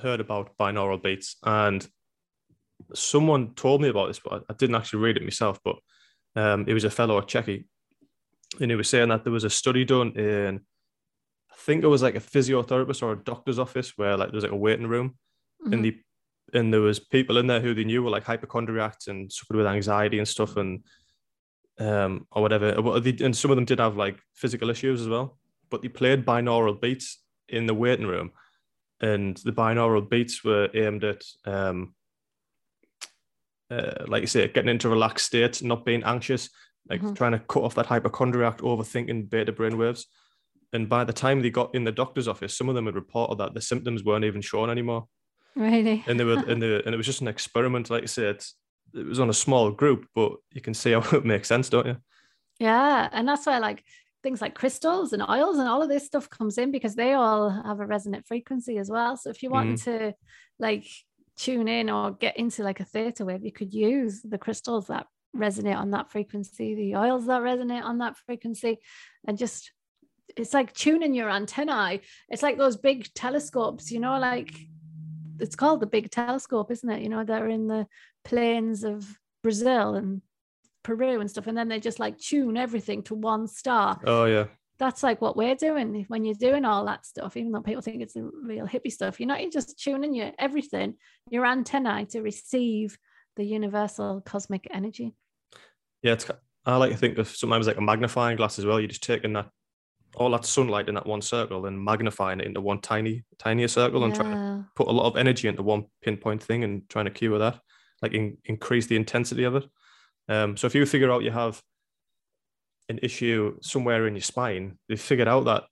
heard 0.00 0.20
about 0.20 0.56
binaural 0.58 1.02
beats, 1.02 1.34
and 1.42 1.84
someone 2.94 3.54
told 3.56 3.82
me 3.82 3.88
about 3.88 4.06
this, 4.06 4.20
but 4.20 4.44
I 4.48 4.54
didn't 4.54 4.76
actually 4.76 5.00
read 5.00 5.16
it 5.16 5.24
myself. 5.24 5.58
But 5.64 5.74
um, 6.36 6.64
it 6.66 6.74
was 6.74 6.84
a 6.84 6.90
fellow 6.90 7.18
at 7.18 7.26
Checky, 7.26 7.64
and 8.60 8.70
he 8.70 8.76
was 8.76 8.88
saying 8.88 9.08
that 9.08 9.24
there 9.24 9.32
was 9.32 9.44
a 9.44 9.50
study 9.50 9.84
done 9.84 10.12
in, 10.12 10.60
I 11.50 11.54
think 11.56 11.84
it 11.84 11.88
was 11.88 12.02
like 12.02 12.14
a 12.14 12.20
physiotherapist 12.20 13.02
or 13.02 13.12
a 13.12 13.16
doctor's 13.16 13.58
office 13.58 13.96
where 13.96 14.16
like 14.16 14.30
there's 14.30 14.44
like 14.44 14.52
a 14.52 14.56
waiting 14.56 14.86
room, 14.86 15.16
mm-hmm. 15.62 15.72
and 15.72 15.84
the 15.84 15.98
and 16.54 16.72
there 16.72 16.80
was 16.80 16.98
people 16.98 17.36
in 17.36 17.46
there 17.46 17.60
who 17.60 17.74
they 17.74 17.84
knew 17.84 18.02
were 18.02 18.10
like 18.10 18.24
hypochondriacs 18.24 19.08
and 19.08 19.30
suffered 19.30 19.56
with 19.56 19.66
anxiety 19.66 20.18
and 20.18 20.26
stuff 20.26 20.56
and 20.56 20.82
um 21.78 22.26
or 22.32 22.40
whatever. 22.42 22.70
And 22.70 23.36
some 23.36 23.50
of 23.50 23.56
them 23.56 23.66
did 23.66 23.80
have 23.80 23.96
like 23.96 24.18
physical 24.34 24.70
issues 24.70 25.00
as 25.00 25.08
well, 25.08 25.38
but 25.70 25.82
they 25.82 25.88
played 25.88 26.24
binaural 26.24 26.80
beats 26.80 27.22
in 27.48 27.66
the 27.66 27.74
waiting 27.74 28.06
room, 28.06 28.32
and 29.00 29.36
the 29.38 29.52
binaural 29.52 30.08
beats 30.08 30.42
were 30.42 30.68
aimed 30.74 31.04
at 31.04 31.22
um 31.44 31.94
uh, 33.70 34.04
like 34.07 34.22
you 34.22 34.26
say, 34.26 34.48
getting 34.48 34.70
into 34.70 34.88
a 34.88 34.90
relaxed 34.90 35.26
state, 35.26 35.62
not 35.62 35.85
being 35.85 36.02
anxious, 36.04 36.50
like 36.88 37.00
mm-hmm. 37.00 37.14
trying 37.14 37.33
to 37.33 37.38
cut 37.38 37.62
off 37.62 37.74
that 37.74 37.87
hypochondriac, 37.87 38.59
overthinking 38.59 39.28
beta 39.31 39.52
brainwaves. 39.52 40.04
And 40.72 40.88
by 40.88 41.04
the 41.04 41.12
time 41.12 41.40
they 41.40 41.50
got 41.50 41.74
in 41.74 41.85
the 41.85 41.92
doctor's 41.92 42.28
office, 42.28 42.57
some 42.57 42.68
of 42.68 42.74
them 42.74 42.87
had 42.87 42.94
reported 42.94 43.38
that 43.38 43.54
the 43.54 43.61
symptoms 43.61 44.04
weren't 44.04 44.24
even 44.24 44.40
shown 44.40 44.70
anymore. 44.70 45.07
Really? 45.57 46.04
And 46.07 46.20
they 46.20 46.24
were, 46.24 46.38
and, 46.46 46.62
the, 46.62 46.83
and 46.85 46.94
it 46.94 46.96
was 46.96 47.07
just 47.07 47.20
an 47.20 47.28
experiment. 47.28 47.90
Like 47.90 48.02
I 48.02 48.07
said, 48.07 48.44
it 48.94 49.07
was 49.07 49.20
on 49.20 49.31
a 49.31 49.35
small 49.35 49.70
group, 49.70 50.07
but 50.14 50.33
you 50.52 50.61
can 50.61 50.74
see 50.74 50.92
how 50.92 51.00
it 51.16 51.24
makes 51.24 51.48
sense, 51.48 51.68
don't 51.68 51.87
you? 51.87 51.96
Yeah, 52.59 53.09
and 53.12 53.26
that's 53.26 53.46
why 53.46 53.59
like 53.59 53.85
things 54.22 54.40
like 54.40 54.54
crystals 54.54 55.12
and 55.12 55.22
oils 55.22 55.59
and 55.59 55.68
all 55.68 55.83
of 55.83 55.88
this 55.88 56.04
stuff 56.07 56.28
comes 56.28 56.59
in 56.59 56.72
because 56.72 56.96
they 56.96 57.12
all 57.12 57.50
have 57.50 57.81
a 57.81 57.87
resonant 57.87 58.26
frequency 58.26 58.78
as 58.78 58.90
well. 58.90 59.16
So 59.16 59.31
if 59.31 59.42
you 59.42 59.50
want 59.50 59.78
mm-hmm. 59.78 59.90
to 59.90 60.14
like 60.59 60.87
tune 61.38 61.68
in 61.68 61.88
or 61.88 62.11
get 62.11 62.37
into 62.37 62.62
like 62.62 62.81
a 62.81 62.85
theta 62.85 63.24
wave, 63.24 63.44
you 63.44 63.53
could 63.53 63.72
use 63.72 64.20
the 64.22 64.38
crystals 64.38 64.88
that 64.88 65.07
resonate 65.37 65.77
on 65.77 65.92
that 65.92 66.11
frequency, 66.11 66.74
the 66.74 66.96
oils 66.96 67.27
that 67.27 67.42
resonate 67.42 67.85
on 67.85 67.98
that 67.98 68.16
frequency, 68.16 68.79
and 69.27 69.38
just 69.38 69.72
it's 70.37 70.53
like 70.53 70.72
tuning 70.72 71.14
your 71.14 71.31
antennae. 71.31 72.01
It's 72.29 72.42
like 72.42 72.59
those 72.59 72.77
big 72.77 73.12
telescopes, 73.14 73.90
you 73.90 74.01
know, 74.01 74.18
like 74.18 74.53
it's 75.38 75.57
called 75.57 75.81
the 75.81 75.87
big 75.87 76.11
telescope, 76.11 76.70
isn't 76.70 76.90
it? 76.90 77.03
You 77.03 77.09
know, 77.09 77.24
they're 77.24 77.48
in 77.48 77.68
the 77.68 77.87
plains 78.24 78.85
of 78.85 79.07
Brazil 79.42 79.94
and 79.94 80.22
Peru 80.83 81.20
and 81.20 81.31
stuff, 81.31 81.46
and 81.46 81.57
then 81.57 81.68
they 81.68 81.81
just 81.81 82.01
like 82.01 82.18
tune 82.18 82.57
everything 82.57 83.03
to 83.05 83.14
one 83.14 83.46
star. 83.46 84.01
Oh 84.05 84.24
yeah 84.24 84.46
that's 84.78 85.02
like 85.02 85.20
what 85.20 85.36
we're 85.36 85.54
doing. 85.54 86.04
When 86.08 86.24
you're 86.24 86.34
doing 86.34 86.64
all 86.64 86.84
that 86.86 87.06
stuff 87.06 87.36
even 87.36 87.52
though 87.52 87.62
people 87.62 87.82
think 87.82 88.02
it's 88.02 88.14
the 88.14 88.30
real 88.44 88.66
hippie 88.66 88.92
stuff 88.92 89.18
you're 89.18 89.26
not 89.26 89.40
you're 89.40 89.50
just 89.50 89.78
tuning 89.82 90.14
your 90.14 90.32
everything 90.38 90.94
your 91.30 91.46
antennae 91.46 92.06
to 92.06 92.20
receive 92.20 92.98
the 93.36 93.44
universal 93.44 94.20
cosmic 94.20 94.66
energy. 94.70 95.14
Yeah 96.02 96.12
it's 96.12 96.30
i 96.66 96.76
like 96.76 96.92
to 96.92 96.96
think 96.96 97.18
of 97.18 97.28
sometimes 97.28 97.66
like 97.66 97.78
a 97.78 97.82
magnifying 97.82 98.36
glass 98.36 98.58
as 98.58 98.66
well. 98.66 98.80
You're 98.80 98.88
just 98.88 99.02
taking 99.02 99.32
that 99.34 99.50
all 100.16 100.30
that 100.30 100.44
sunlight 100.44 100.88
in 100.88 100.94
that 100.94 101.06
one 101.06 101.20
circle 101.20 101.66
and 101.66 101.82
magnifying 101.82 102.40
it 102.40 102.46
into 102.46 102.60
one 102.60 102.80
tiny 102.80 103.24
tinier 103.38 103.68
circle 103.68 104.00
yeah. 104.00 104.06
and 104.06 104.14
trying 104.14 104.32
to 104.32 104.66
put 104.74 104.88
a 104.88 104.92
lot 104.92 105.06
of 105.06 105.16
energy 105.16 105.48
into 105.48 105.62
one 105.62 105.84
pinpoint 106.02 106.42
thing 106.42 106.64
and 106.64 106.88
trying 106.88 107.04
to 107.04 107.10
cure 107.10 107.38
that 107.38 107.60
like 108.02 108.12
in, 108.12 108.36
increase 108.44 108.86
the 108.86 108.96
intensity 108.96 109.44
of 109.44 109.56
it. 109.56 109.64
Um, 110.28 110.56
so 110.56 110.66
if 110.66 110.74
you 110.74 110.84
figure 110.86 111.10
out 111.10 111.22
you 111.22 111.30
have 111.30 111.62
an 112.88 112.98
issue 113.03 113.57
somewhere 113.61 114.07
in 114.07 114.14
your 114.14 114.22
spine, 114.22 114.79
they've 114.88 115.01
figured 115.01 115.29
out 115.29 115.44
that 115.44 115.64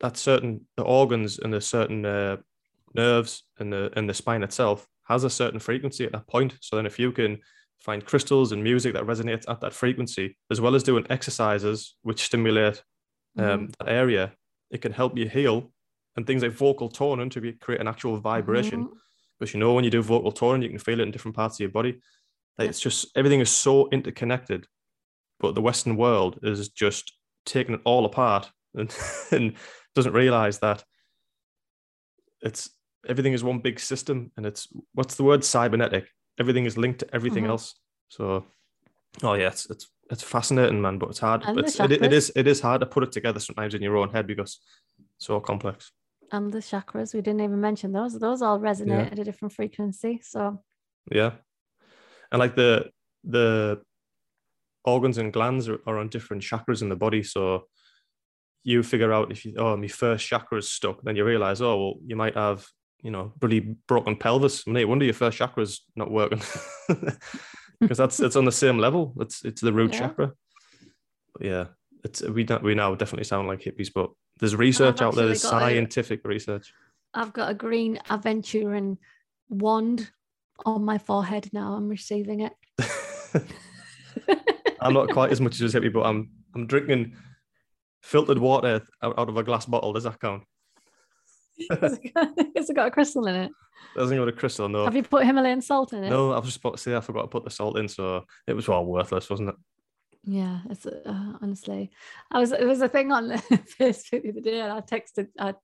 that 0.00 0.16
certain 0.16 0.66
the 0.76 0.82
organs 0.82 1.38
and 1.38 1.52
the 1.52 1.60
certain 1.60 2.04
uh, 2.04 2.36
nerves 2.94 3.44
and 3.58 3.72
the 3.72 3.92
and 3.96 4.08
the 4.08 4.14
spine 4.14 4.42
itself 4.42 4.86
has 5.04 5.24
a 5.24 5.30
certain 5.30 5.60
frequency 5.60 6.04
at 6.04 6.12
that 6.12 6.26
point. 6.26 6.56
So 6.60 6.76
then, 6.76 6.86
if 6.86 6.98
you 6.98 7.12
can 7.12 7.38
find 7.80 8.04
crystals 8.04 8.52
and 8.52 8.62
music 8.62 8.94
that 8.94 9.04
resonates 9.04 9.44
at 9.48 9.60
that 9.60 9.74
frequency, 9.74 10.36
as 10.50 10.60
well 10.60 10.74
as 10.74 10.82
doing 10.82 11.06
exercises 11.10 11.96
which 12.02 12.22
stimulate 12.22 12.82
um, 13.38 13.44
mm-hmm. 13.44 13.66
that 13.78 13.92
area, 13.92 14.32
it 14.70 14.80
can 14.80 14.92
help 14.92 15.16
you 15.18 15.28
heal. 15.28 15.70
And 16.16 16.24
things 16.24 16.42
like 16.42 16.52
vocal 16.52 16.88
toning 16.88 17.28
to 17.30 17.52
create 17.60 17.80
an 17.80 17.88
actual 17.88 18.18
vibration. 18.18 18.84
Mm-hmm. 18.84 18.96
Because 19.38 19.52
you 19.52 19.58
know, 19.58 19.74
when 19.74 19.82
you 19.82 19.90
do 19.90 20.00
vocal 20.00 20.30
toning, 20.30 20.62
you 20.62 20.68
can 20.68 20.78
feel 20.78 21.00
it 21.00 21.02
in 21.02 21.10
different 21.10 21.36
parts 21.36 21.56
of 21.56 21.60
your 21.60 21.70
body. 21.70 22.00
Like, 22.56 22.68
It's 22.68 22.78
just 22.78 23.08
everything 23.16 23.40
is 23.40 23.50
so 23.50 23.88
interconnected 23.90 24.66
but 25.40 25.54
the 25.54 25.60
Western 25.60 25.96
world 25.96 26.38
is 26.42 26.68
just 26.68 27.12
taking 27.44 27.74
it 27.74 27.80
all 27.84 28.04
apart 28.04 28.50
and, 28.74 28.94
and 29.30 29.54
doesn't 29.94 30.12
realize 30.12 30.58
that 30.58 30.84
it's 32.40 32.70
everything 33.08 33.32
is 33.32 33.44
one 33.44 33.58
big 33.58 33.78
system 33.78 34.32
and 34.36 34.46
it's 34.46 34.68
what's 34.92 35.14
the 35.14 35.24
word? 35.24 35.44
Cybernetic. 35.44 36.08
Everything 36.38 36.64
is 36.64 36.76
linked 36.76 37.00
to 37.00 37.14
everything 37.14 37.44
mm-hmm. 37.44 37.52
else. 37.52 37.74
So 38.08 38.46
oh 39.22 39.34
yeah 39.34 39.48
it's 39.48 39.70
it's 39.70 39.88
it's 40.10 40.22
fascinating 40.22 40.80
man 40.80 40.98
but 40.98 41.08
it's 41.08 41.20
hard 41.20 41.42
it's, 41.46 41.78
it, 41.78 41.92
it 41.92 42.12
is 42.12 42.32
it 42.34 42.46
is 42.46 42.60
hard 42.60 42.80
to 42.80 42.86
put 42.86 43.04
it 43.04 43.12
together 43.12 43.38
sometimes 43.38 43.74
in 43.74 43.80
your 43.80 43.96
own 43.96 44.10
head 44.10 44.26
because 44.26 44.58
it's 45.16 45.26
so 45.26 45.40
complex. 45.40 45.92
And 46.32 46.52
the 46.52 46.58
chakras. 46.58 47.14
We 47.14 47.20
didn't 47.20 47.42
even 47.42 47.60
mention 47.60 47.92
those. 47.92 48.18
Those 48.18 48.42
all 48.42 48.58
resonate 48.58 49.06
yeah. 49.06 49.12
at 49.12 49.18
a 49.18 49.24
different 49.24 49.52
frequency 49.52 50.20
so. 50.22 50.62
Yeah. 51.10 51.32
And 52.32 52.40
like 52.40 52.56
the 52.56 52.90
the 53.22 53.82
organs 54.84 55.18
and 55.18 55.32
glands 55.32 55.68
are, 55.68 55.80
are 55.86 55.98
on 55.98 56.08
different 56.08 56.42
chakras 56.42 56.82
in 56.82 56.88
the 56.88 56.96
body. 56.96 57.22
So 57.22 57.64
you 58.62 58.82
figure 58.82 59.12
out 59.12 59.30
if 59.30 59.44
you, 59.44 59.54
oh, 59.56 59.76
my 59.76 59.88
first 59.88 60.26
chakra 60.26 60.58
is 60.58 60.70
stuck, 60.70 61.02
then 61.02 61.16
you 61.16 61.24
realize, 61.24 61.60
oh, 61.60 61.76
well, 61.76 61.94
you 62.06 62.16
might 62.16 62.36
have, 62.36 62.66
you 63.02 63.10
know, 63.10 63.32
really 63.42 63.76
broken 63.86 64.16
pelvis. 64.16 64.66
No 64.66 64.86
wonder 64.86 65.04
your 65.04 65.14
first 65.14 65.38
chakra 65.38 65.62
is 65.62 65.82
not 65.94 66.10
working 66.10 66.40
because 67.80 67.98
that's 67.98 68.20
it's 68.20 68.36
on 68.36 68.46
the 68.46 68.52
same 68.52 68.78
level. 68.78 69.14
It's 69.20 69.44
it's 69.44 69.60
the 69.60 69.72
root 69.72 69.92
yeah. 69.92 70.00
chakra. 70.00 70.32
But 71.34 71.46
yeah, 71.46 71.64
it's 72.02 72.22
we 72.22 72.44
don't 72.44 72.62
we 72.62 72.74
now 72.74 72.94
definitely 72.94 73.24
sound 73.24 73.48
like 73.48 73.60
hippies, 73.60 73.90
but 73.94 74.10
there's 74.40 74.56
research 74.56 75.02
out 75.02 75.14
there. 75.14 75.26
There's 75.26 75.42
scientific 75.42 76.22
a, 76.24 76.28
research. 76.28 76.72
I've 77.12 77.32
got 77.32 77.50
a 77.50 77.54
green 77.54 77.98
Aventurine 78.08 78.96
wand 79.48 80.10
on 80.64 80.84
my 80.84 80.98
forehead 80.98 81.50
now. 81.52 81.74
I'm 81.74 81.88
receiving 81.88 82.40
it. 82.40 82.52
I'm 84.84 84.94
not 84.94 85.10
quite 85.10 85.32
as 85.32 85.40
much 85.40 85.60
as 85.60 85.74
hippie, 85.74 85.92
but 85.92 86.04
I'm 86.04 86.30
I'm 86.54 86.66
drinking 86.66 87.16
filtered 88.02 88.38
water 88.38 88.82
out, 89.02 89.18
of 89.18 89.36
a 89.36 89.42
glass 89.42 89.66
bottle. 89.66 89.92
Does 89.92 90.04
that 90.04 90.20
count? 90.20 90.44
Has 91.80 91.98
it 92.70 92.74
got 92.74 92.88
a 92.88 92.90
crystal 92.90 93.26
in 93.26 93.34
it? 93.34 93.52
it 93.96 94.00
hasn't 94.00 94.18
got 94.18 94.28
a 94.28 94.32
crystal, 94.32 94.68
no. 94.68 94.84
Have 94.84 94.96
you 94.96 95.02
put 95.02 95.24
Himalayan 95.24 95.62
salt 95.62 95.92
in 95.92 96.04
it? 96.04 96.10
No, 96.10 96.32
I 96.32 96.38
was 96.38 96.46
just 96.46 96.58
about 96.58 96.76
to 96.76 96.82
say 96.82 96.94
I 96.94 97.00
forgot 97.00 97.22
to 97.22 97.28
put 97.28 97.44
the 97.44 97.50
salt 97.50 97.78
in, 97.78 97.88
so 97.88 98.24
it 98.46 98.54
was 98.54 98.68
all 98.68 98.86
worthless, 98.86 99.30
wasn't 99.30 99.50
it? 99.50 99.56
Yeah, 100.24 100.60
it's 100.70 100.86
uh, 100.86 101.32
honestly, 101.42 101.90
I 102.30 102.40
was 102.40 102.52
it 102.52 102.66
was 102.66 102.80
a 102.80 102.88
thing 102.88 103.12
on 103.12 103.30
Facebook 103.80 104.22
the 104.22 104.30
other 104.30 104.40
day, 104.40 104.60
and 104.60 104.72
I 104.72 104.80
texted 104.80 105.28
I 105.38 105.54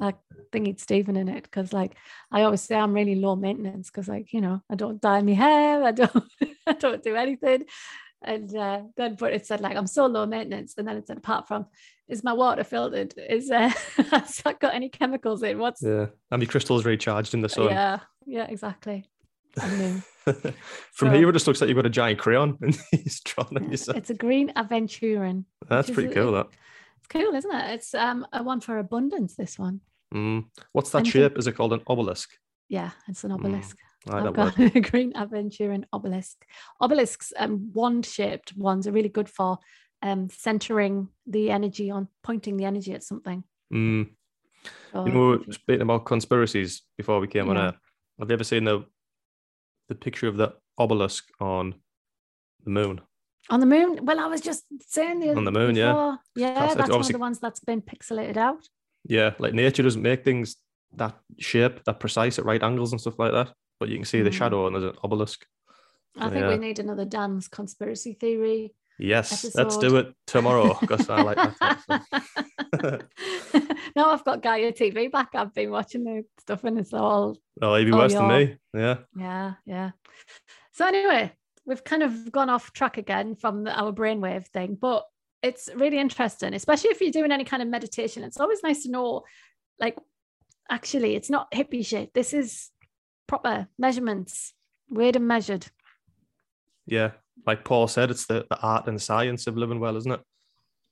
I 0.00 0.14
thingy 0.52 0.78
Stephen 0.78 1.16
in 1.16 1.28
it 1.28 1.42
because 1.42 1.72
like 1.72 1.96
I 2.30 2.42
always 2.42 2.60
say 2.60 2.76
I'm 2.76 2.92
really 2.92 3.16
low 3.16 3.34
maintenance 3.34 3.90
because 3.90 4.08
like 4.08 4.32
you 4.32 4.40
know 4.40 4.62
I 4.70 4.76
don't 4.76 5.00
dye 5.00 5.22
my 5.22 5.32
hair, 5.32 5.82
I 5.82 5.90
don't 5.90 6.24
I 6.66 6.72
don't 6.74 7.02
do 7.02 7.16
anything, 7.16 7.64
And 8.24 8.54
uh, 8.56 8.82
then, 8.96 9.16
but 9.18 9.32
it 9.32 9.46
said 9.46 9.60
like 9.60 9.76
I'm 9.76 9.86
so 9.86 10.06
low 10.06 10.26
maintenance, 10.26 10.74
and 10.78 10.86
then 10.86 10.96
it 10.96 11.06
said 11.06 11.18
apart 11.18 11.48
from, 11.48 11.66
is 12.08 12.22
my 12.24 12.32
water 12.32 12.64
filtered? 12.64 13.14
Is 13.16 13.50
uh, 13.50 13.68
has 14.10 14.36
that 14.44 14.60
got 14.60 14.74
any 14.74 14.88
chemicals 14.88 15.42
in? 15.42 15.58
What's 15.58 15.82
Yeah. 15.82 16.06
And 16.30 16.42
your 16.42 16.50
crystals 16.50 16.84
recharged 16.84 17.34
in 17.34 17.40
the 17.42 17.48
sun. 17.48 17.66
yeah, 17.66 17.98
yeah, 18.26 18.46
exactly. 18.48 19.06
From 19.56 20.02
So- 20.94 21.10
here, 21.10 21.28
it 21.28 21.32
just 21.32 21.46
looks 21.46 21.60
like 21.60 21.68
you've 21.68 21.76
got 21.76 21.86
a 21.86 21.90
giant 21.90 22.18
crayon 22.18 22.56
and 22.62 22.78
he's 22.90 23.20
drawing 23.20 23.56
on 23.56 23.70
yourself. 23.70 23.96
it's 23.98 24.10
a 24.10 24.14
green 24.14 24.50
aventurine. 24.56 25.44
That's 25.68 25.88
which 25.88 25.98
is 25.98 26.04
pretty 26.04 26.14
cool, 26.14 26.32
that. 26.32 26.46
It's 26.98 27.08
cool, 27.08 27.34
isn't 27.34 27.54
it? 27.54 27.70
It's 27.74 27.94
um 27.94 28.26
a 28.32 28.42
one 28.42 28.60
for 28.60 28.78
abundance. 28.78 29.34
This 29.34 29.58
one, 29.58 29.80
Mm. 30.14 30.44
What's 30.72 30.90
that 30.90 30.98
Anything- 30.98 31.22
shape? 31.22 31.38
Is 31.38 31.46
it 31.46 31.52
called 31.52 31.72
an 31.72 31.80
obelisk? 31.86 32.30
yeah, 32.68 32.90
it's 33.08 33.24
an 33.24 33.32
obelisk. 33.32 33.76
I 33.80 33.91
like 34.06 34.24
I've 34.24 34.34
that 34.34 34.58
word. 34.58 34.72
a 34.76 34.80
green 34.80 35.12
aventurine 35.12 35.84
obelisk. 35.92 36.44
Obelisks, 36.80 37.32
um, 37.36 37.70
wand-shaped 37.72 38.56
ones 38.56 38.86
are 38.86 38.92
really 38.92 39.08
good 39.08 39.28
for 39.28 39.58
um 40.02 40.28
centering 40.30 41.08
the 41.26 41.50
energy 41.50 41.90
on 41.90 42.08
pointing 42.22 42.56
the 42.56 42.64
energy 42.64 42.92
at 42.92 43.02
something. 43.04 43.44
Mm. 43.72 44.10
So 44.92 45.06
You 45.06 45.12
know, 45.12 45.20
we 45.20 45.26
were 45.26 45.44
you- 45.46 45.52
speaking 45.52 45.82
about 45.82 46.06
conspiracies 46.06 46.82
before 46.96 47.20
we 47.20 47.28
came 47.28 47.48
on 47.48 47.56
air. 47.56 47.74
Have 48.18 48.28
you 48.28 48.34
ever 48.34 48.44
seen 48.44 48.64
the 48.64 48.84
the 49.88 49.94
picture 49.94 50.28
of 50.28 50.36
the 50.36 50.54
obelisk 50.78 51.24
on 51.40 51.74
the 52.64 52.70
moon? 52.70 53.00
on 53.50 53.58
the 53.58 53.66
moon. 53.66 53.98
Well, 54.04 54.20
I 54.20 54.26
was 54.26 54.40
just 54.40 54.62
saying 54.86 55.18
the 55.18 55.34
On 55.34 55.44
the 55.44 55.50
moon, 55.50 55.74
yeah. 55.74 55.92
before. 55.92 56.18
yeah, 56.36 56.54
Classic. 56.54 56.78
that's 56.78 56.90
one 56.90 57.00
of 57.00 57.08
the 57.08 57.18
ones 57.18 57.40
that's 57.40 57.58
been 57.58 57.82
pixelated 57.82 58.36
out. 58.36 58.68
Yeah, 59.04 59.34
like 59.40 59.52
nature 59.52 59.82
doesn't 59.82 60.00
make 60.00 60.22
things 60.22 60.56
that 60.94 61.18
shape, 61.40 61.82
that 61.84 61.98
precise 61.98 62.38
at 62.38 62.44
right 62.44 62.62
angles 62.62 62.92
and 62.92 63.00
stuff 63.00 63.18
like 63.18 63.32
that. 63.32 63.52
But 63.82 63.88
you 63.88 63.96
can 63.96 64.04
see 64.04 64.22
the 64.22 64.30
Mm. 64.30 64.34
shadow 64.34 64.66
and 64.68 64.76
there's 64.76 64.84
an 64.92 64.96
obelisk. 65.02 65.44
I 66.16 66.26
So, 66.26 66.30
think 66.30 66.42
yeah. 66.42 66.48
we 66.50 66.56
need 66.58 66.78
another 66.78 67.04
Dan's 67.04 67.48
conspiracy 67.48 68.12
theory. 68.12 68.76
Yes, 68.96 69.56
let's 69.56 69.76
do 69.76 69.96
it 69.96 70.14
tomorrow 70.28 70.78
because 70.80 71.10
I 71.10 71.20
like 71.22 71.36
that. 71.36 71.56
type 71.58 71.78
of 71.78 72.70
stuff. 72.70 73.02
now 73.96 74.10
I've 74.12 74.22
got 74.24 74.40
Gaia 74.40 74.70
TV 74.72 75.10
back. 75.10 75.30
I've 75.34 75.52
been 75.52 75.72
watching 75.72 76.04
the 76.04 76.24
stuff 76.38 76.62
and 76.62 76.78
it's 76.78 76.92
all 76.92 77.36
Oh, 77.60 77.74
you'd 77.74 77.86
be 77.86 77.90
worse 77.92 78.12
than 78.12 78.28
me. 78.28 78.56
Yeah. 78.72 78.98
yeah, 79.18 79.54
yeah. 79.66 79.90
So 80.74 80.86
anyway, 80.86 81.32
we've 81.66 81.82
kind 81.82 82.04
of 82.04 82.30
gone 82.30 82.50
off 82.50 82.72
track 82.72 82.98
again 82.98 83.34
from 83.34 83.64
the, 83.64 83.72
our 83.76 83.90
brainwave 83.92 84.46
thing, 84.46 84.78
but 84.80 85.04
it's 85.42 85.68
really 85.74 85.98
interesting, 85.98 86.54
especially 86.54 86.90
if 86.90 87.00
you're 87.00 87.10
doing 87.10 87.32
any 87.32 87.44
kind 87.44 87.64
of 87.64 87.68
meditation. 87.68 88.22
It's 88.22 88.38
always 88.38 88.62
nice 88.62 88.84
to 88.84 88.92
know, 88.92 89.22
like, 89.80 89.98
actually, 90.70 91.16
it's 91.16 91.30
not 91.30 91.50
hippie 91.50 91.84
shit. 91.84 92.14
This 92.14 92.32
is 92.32 92.70
proper 93.26 93.68
measurements, 93.78 94.54
weighed 94.90 95.16
and 95.16 95.26
measured. 95.28 95.66
Yeah. 96.86 97.12
Like 97.46 97.64
Paul 97.64 97.88
said, 97.88 98.10
it's 98.10 98.26
the, 98.26 98.46
the 98.50 98.58
art 98.60 98.86
and 98.86 99.00
science 99.00 99.46
of 99.46 99.56
living 99.56 99.80
well, 99.80 99.96
isn't 99.96 100.12
it? 100.12 100.20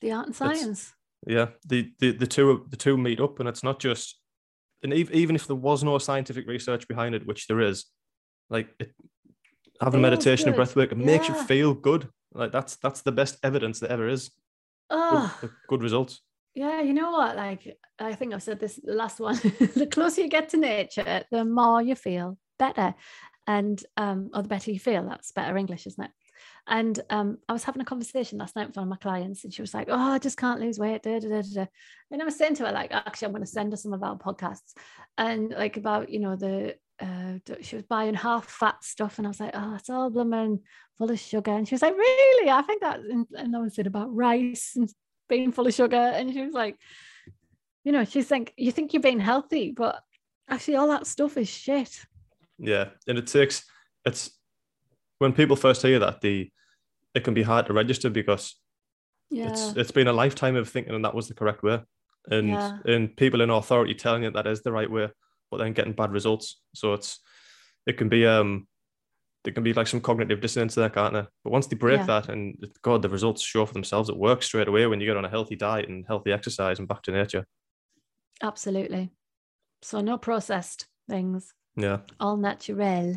The 0.00 0.12
art 0.12 0.26
and 0.26 0.34
It's- 0.34 0.60
science. 0.60 0.92
Yeah. 1.26 1.48
The 1.66 1.92
the, 1.98 2.12
the 2.12 2.26
two 2.26 2.66
the 2.70 2.76
two 2.78 2.96
meet 2.96 3.20
up 3.20 3.40
and 3.40 3.48
it's 3.48 3.62
not 3.62 3.78
just 3.78 4.18
and 4.82 4.94
ev- 4.94 5.10
even 5.12 5.36
if 5.36 5.46
there 5.46 5.56
was 5.56 5.84
no 5.84 5.98
scientific 5.98 6.46
research 6.46 6.88
behind 6.88 7.14
it, 7.14 7.26
which 7.26 7.46
there 7.46 7.60
is, 7.60 7.84
like 8.48 8.70
it, 8.78 8.94
having 9.82 10.00
Feels 10.00 10.10
meditation 10.10 10.46
and 10.48 10.54
good. 10.54 10.56
breath 10.56 10.76
work, 10.76 10.92
it 10.92 10.96
makes 10.96 11.28
you 11.28 11.34
feel 11.34 11.74
good. 11.74 12.08
Like 12.32 12.50
that's 12.52 12.76
that's 12.76 13.02
the 13.02 13.12
best 13.12 13.36
evidence 13.42 13.80
that 13.80 13.90
ever 13.90 14.08
is. 14.08 14.30
Oh, 14.88 15.36
the 15.42 15.50
good 15.68 15.82
results. 15.82 16.22
Yeah, 16.54 16.82
you 16.82 16.92
know 16.92 17.12
what? 17.12 17.36
Like, 17.36 17.78
I 17.98 18.14
think 18.14 18.34
I've 18.34 18.42
said 18.42 18.58
this 18.58 18.80
last 18.84 19.20
one. 19.20 19.36
the 19.76 19.88
closer 19.90 20.22
you 20.22 20.28
get 20.28 20.48
to 20.50 20.56
nature, 20.56 21.24
the 21.30 21.44
more 21.44 21.80
you 21.80 21.94
feel 21.94 22.38
better, 22.58 22.94
and 23.46 23.82
um, 23.96 24.30
or 24.34 24.42
the 24.42 24.48
better 24.48 24.70
you 24.70 24.80
feel. 24.80 25.08
That's 25.08 25.32
better 25.32 25.56
English, 25.56 25.86
isn't 25.86 26.04
it? 26.04 26.10
And 26.66 26.98
um, 27.10 27.38
I 27.48 27.52
was 27.52 27.64
having 27.64 27.82
a 27.82 27.84
conversation 27.84 28.38
last 28.38 28.56
night 28.56 28.66
with 28.66 28.76
one 28.76 28.84
of 28.84 28.90
my 28.90 28.96
clients, 28.96 29.44
and 29.44 29.54
she 29.54 29.62
was 29.62 29.74
like, 29.74 29.88
"Oh, 29.90 30.12
I 30.12 30.18
just 30.18 30.36
can't 30.36 30.60
lose 30.60 30.78
weight." 30.78 31.02
Da, 31.02 31.20
da, 31.20 31.28
da, 31.28 31.42
da. 31.42 31.54
da." 31.54 31.66
And 32.10 32.20
I 32.20 32.24
was 32.24 32.36
saying 32.36 32.56
to 32.56 32.66
her, 32.66 32.72
like, 32.72 32.92
actually, 32.92 33.26
I'm 33.26 33.32
going 33.32 33.44
to 33.44 33.50
send 33.50 33.72
her 33.72 33.76
some 33.76 33.92
of 33.92 34.02
our 34.02 34.16
podcasts, 34.16 34.74
and 35.16 35.50
like 35.50 35.76
about 35.76 36.10
you 36.10 36.20
know 36.20 36.36
the. 36.36 36.76
Uh, 37.00 37.38
she 37.62 37.76
was 37.76 37.84
buying 37.86 38.12
half 38.12 38.44
fat 38.44 38.84
stuff, 38.84 39.16
and 39.18 39.26
I 39.26 39.30
was 39.30 39.40
like, 39.40 39.52
"Oh, 39.54 39.74
it's 39.74 39.88
all 39.88 40.10
blooming 40.10 40.60
full 40.98 41.10
of 41.10 41.18
sugar." 41.18 41.52
And 41.52 41.66
she 41.66 41.74
was 41.74 41.82
like, 41.82 41.96
"Really? 41.96 42.50
I 42.50 42.60
think 42.62 42.82
that." 42.82 43.00
And, 43.00 43.26
and 43.34 43.56
I 43.56 43.60
was 43.60 43.74
saying 43.74 43.86
about 43.86 44.14
rice 44.14 44.72
and 44.76 44.92
being 45.30 45.52
full 45.52 45.66
of 45.66 45.72
sugar. 45.72 45.96
And 45.96 46.30
she 46.32 46.42
was 46.42 46.52
like, 46.52 46.76
you 47.84 47.92
know, 47.92 48.04
she's 48.04 48.30
like, 48.30 48.52
you 48.58 48.70
think 48.72 48.92
you're 48.92 49.00
being 49.00 49.20
healthy, 49.20 49.72
but 49.74 50.02
actually 50.48 50.76
all 50.76 50.88
that 50.88 51.06
stuff 51.06 51.38
is 51.38 51.48
shit. 51.48 52.04
Yeah. 52.58 52.90
And 53.08 53.16
it 53.16 53.26
takes 53.26 53.64
it's 54.04 54.30
when 55.18 55.32
people 55.32 55.56
first 55.56 55.80
hear 55.82 55.98
that, 56.00 56.20
the 56.20 56.50
it 57.14 57.24
can 57.24 57.32
be 57.34 57.42
hard 57.42 57.66
to 57.66 57.72
register 57.72 58.10
because 58.10 58.56
Yeah. 59.30 59.50
it's 59.50 59.76
it's 59.76 59.90
been 59.92 60.08
a 60.08 60.12
lifetime 60.12 60.56
of 60.56 60.68
thinking 60.68 60.94
and 60.94 61.04
that 61.04 61.14
was 61.14 61.28
the 61.28 61.34
correct 61.34 61.62
way 61.62 61.80
and 62.30 62.48
Yeah. 62.48 62.78
and 62.84 63.16
people 63.16 63.40
in 63.40 63.50
authority 63.50 63.94
telling 63.94 64.24
you 64.24 64.30
that 64.32 64.46
is 64.46 64.62
the 64.62 64.72
right 64.72 64.90
way 64.90 65.08
but 65.50 65.58
then 65.58 65.72
getting 65.72 65.92
bad 65.94 66.12
results 66.12 66.60
so 66.74 66.92
it's 66.94 67.20
it 67.86 67.96
can 67.98 68.08
be 68.08 68.26
um 68.26 68.66
there 69.44 69.52
can 69.54 69.62
be 69.62 69.72
like 69.72 69.86
some 69.86 70.00
cognitive 70.00 70.40
dissonance 70.40 70.74
there 70.74 70.90
can't 70.90 71.12
there 71.14 71.28
but 71.44 71.50
once 71.52 71.66
they 71.66 71.76
break 71.76 72.00
Yeah. 72.00 72.06
that 72.06 72.28
and 72.28 72.56
god 72.82 73.02
the 73.02 73.08
results 73.08 73.42
show 73.42 73.64
for 73.66 73.72
themselves 73.72 74.08
it 74.08 74.16
works 74.16 74.46
straight 74.46 74.68
away 74.68 74.86
when 74.86 75.00
you 75.00 75.06
get 75.06 75.16
on 75.16 75.24
a 75.24 75.30
healthy 75.30 75.56
diet 75.56 75.88
and 75.88 76.04
healthy 76.06 76.32
exercise 76.32 76.78
and 76.78 76.88
back 76.88 77.02
to 77.02 77.12
nature 77.12 77.46
Absolutely. 78.42 79.10
So 79.82 80.00
no 80.00 80.16
processed 80.18 80.86
things, 81.08 81.52
yeah 81.76 81.98
all 82.18 82.36
natural. 82.36 83.16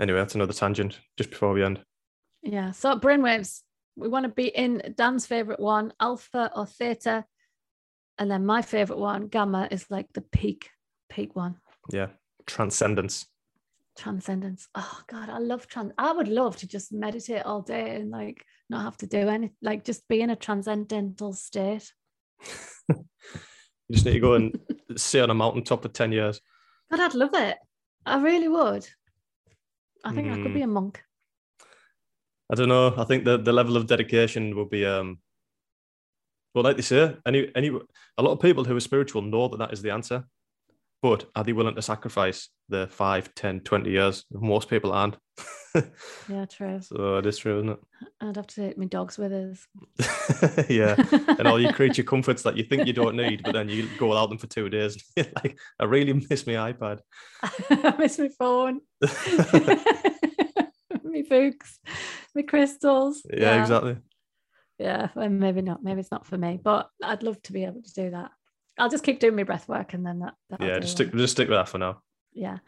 anyway 0.00 0.18
that's 0.18 0.34
another 0.34 0.52
tangent 0.52 0.98
just 1.16 1.30
before 1.30 1.52
we 1.52 1.62
end 1.64 1.80
Yeah. 2.42 2.70
So 2.72 2.98
brainwaves, 2.98 3.62
we 3.96 4.08
want 4.08 4.24
to 4.24 4.30
be 4.30 4.48
in 4.48 4.94
Dan's 4.96 5.26
favorite 5.26 5.60
one, 5.60 5.92
alpha 6.00 6.50
or 6.56 6.66
theta. 6.66 7.24
And 8.18 8.30
then 8.30 8.44
my 8.46 8.62
favorite 8.62 8.98
one, 8.98 9.28
gamma, 9.28 9.68
is 9.70 9.90
like 9.90 10.06
the 10.14 10.22
peak, 10.22 10.70
peak 11.08 11.34
one. 11.36 11.56
yeah 11.92 12.08
transcendence 12.46 13.26
Transcendence. 14.00 14.66
Oh 14.74 15.00
God, 15.08 15.28
I 15.28 15.36
love 15.38 15.66
trans. 15.66 15.92
I 15.98 16.10
would 16.12 16.26
love 16.28 16.56
to 16.56 16.66
just 16.66 16.90
meditate 16.90 17.44
all 17.44 17.60
day 17.60 17.96
and 17.96 18.10
like 18.10 18.42
not 18.70 18.82
have 18.84 18.96
to 18.98 19.06
do 19.06 19.28
anything, 19.28 19.54
like 19.60 19.84
just 19.84 20.08
be 20.08 20.22
in 20.22 20.30
a 20.30 20.36
transcendental 20.36 21.34
state. 21.34 21.92
you 22.88 22.96
just 23.92 24.06
need 24.06 24.12
to 24.14 24.20
go 24.20 24.34
and 24.34 24.58
sit 24.96 25.22
on 25.22 25.28
a 25.28 25.34
mountaintop 25.34 25.82
for 25.82 25.88
10 25.88 26.12
years 26.12 26.40
God, 26.90 27.00
I'd 27.00 27.14
love 27.14 27.34
it. 27.34 27.58
I 28.06 28.22
really 28.22 28.48
would. 28.48 28.88
I 30.02 30.12
think 30.12 30.32
I 30.32 30.36
could 30.36 30.52
Mm. 30.52 30.54
be 30.54 30.62
a 30.62 30.66
monk. 30.66 31.04
I 32.50 32.54
don't 32.54 32.70
know. 32.70 32.94
I 32.96 33.04
think 33.04 33.24
the, 33.26 33.36
the 33.36 33.52
level 33.52 33.76
of 33.76 33.86
dedication 33.86 34.56
will 34.56 34.64
be 34.64 34.86
um 34.86 35.18
well, 36.54 36.64
like 36.64 36.76
they 36.76 36.82
say, 36.82 37.16
any 37.26 37.52
any 37.54 37.68
a 38.16 38.22
lot 38.22 38.32
of 38.32 38.40
people 38.40 38.64
who 38.64 38.74
are 38.74 38.80
spiritual 38.80 39.20
know 39.20 39.48
that 39.48 39.58
that 39.58 39.72
is 39.74 39.82
the 39.82 39.90
answer. 39.90 40.24
But 41.02 41.24
are 41.34 41.44
they 41.44 41.52
willing 41.52 41.74
to 41.76 41.82
sacrifice 41.82 42.50
the 42.68 42.86
5, 42.88 43.34
10, 43.34 43.60
20 43.60 43.90
years? 43.90 44.24
Most 44.30 44.68
people 44.68 44.92
aren't. 44.92 45.16
Yeah, 46.28 46.46
true. 46.46 46.80
so 46.80 47.18
it 47.18 47.26
is 47.26 47.38
true, 47.38 47.58
isn't 47.58 47.70
it? 47.70 47.78
I'd 48.20 48.34
have 48.34 48.48
to 48.48 48.54
take 48.56 48.76
my 48.76 48.86
dogs 48.86 49.16
with 49.18 49.32
us. 49.32 50.66
yeah. 50.68 50.96
And 51.38 51.46
all 51.46 51.60
your 51.60 51.72
creature 51.72 52.02
comforts 52.12 52.42
that 52.42 52.56
you 52.56 52.64
think 52.64 52.88
you 52.88 52.92
don't 52.92 53.14
need, 53.14 53.44
but 53.44 53.52
then 53.52 53.68
you 53.68 53.88
go 53.96 54.08
without 54.08 54.30
them 54.30 54.38
for 54.38 54.48
two 54.48 54.68
days. 54.68 55.00
Like, 55.16 55.58
I 55.78 55.84
really 55.84 56.12
miss 56.12 56.44
my 56.44 56.72
iPad. 56.72 56.98
I 57.42 57.94
miss 57.98 58.18
my 58.18 58.30
phone, 58.36 58.80
my 61.04 61.22
books, 61.28 61.78
my 62.34 62.42
crystals. 62.42 63.22
Yeah, 63.32 63.60
exactly. 63.60 63.96
Yeah, 64.78 65.08
well, 65.14 65.28
maybe 65.28 65.62
not. 65.62 65.84
Maybe 65.84 66.00
it's 66.00 66.10
not 66.10 66.26
for 66.26 66.38
me, 66.38 66.58
but 66.62 66.88
I'd 67.02 67.22
love 67.22 67.40
to 67.42 67.52
be 67.52 67.64
able 67.64 67.82
to 67.82 67.94
do 67.94 68.10
that. 68.10 68.30
I'll 68.80 68.88
just 68.88 69.04
keep 69.04 69.20
doing 69.20 69.36
my 69.36 69.42
breath 69.42 69.68
work 69.68 69.92
and 69.94 70.04
then 70.04 70.20
that. 70.20 70.34
Yeah, 70.58 70.78
just 70.78 70.92
stick 70.92 71.12
just 71.12 71.34
stick 71.34 71.48
with 71.48 71.58
that 71.58 71.68
for 71.68 71.78
now. 71.78 72.02
yeah. 72.32 72.58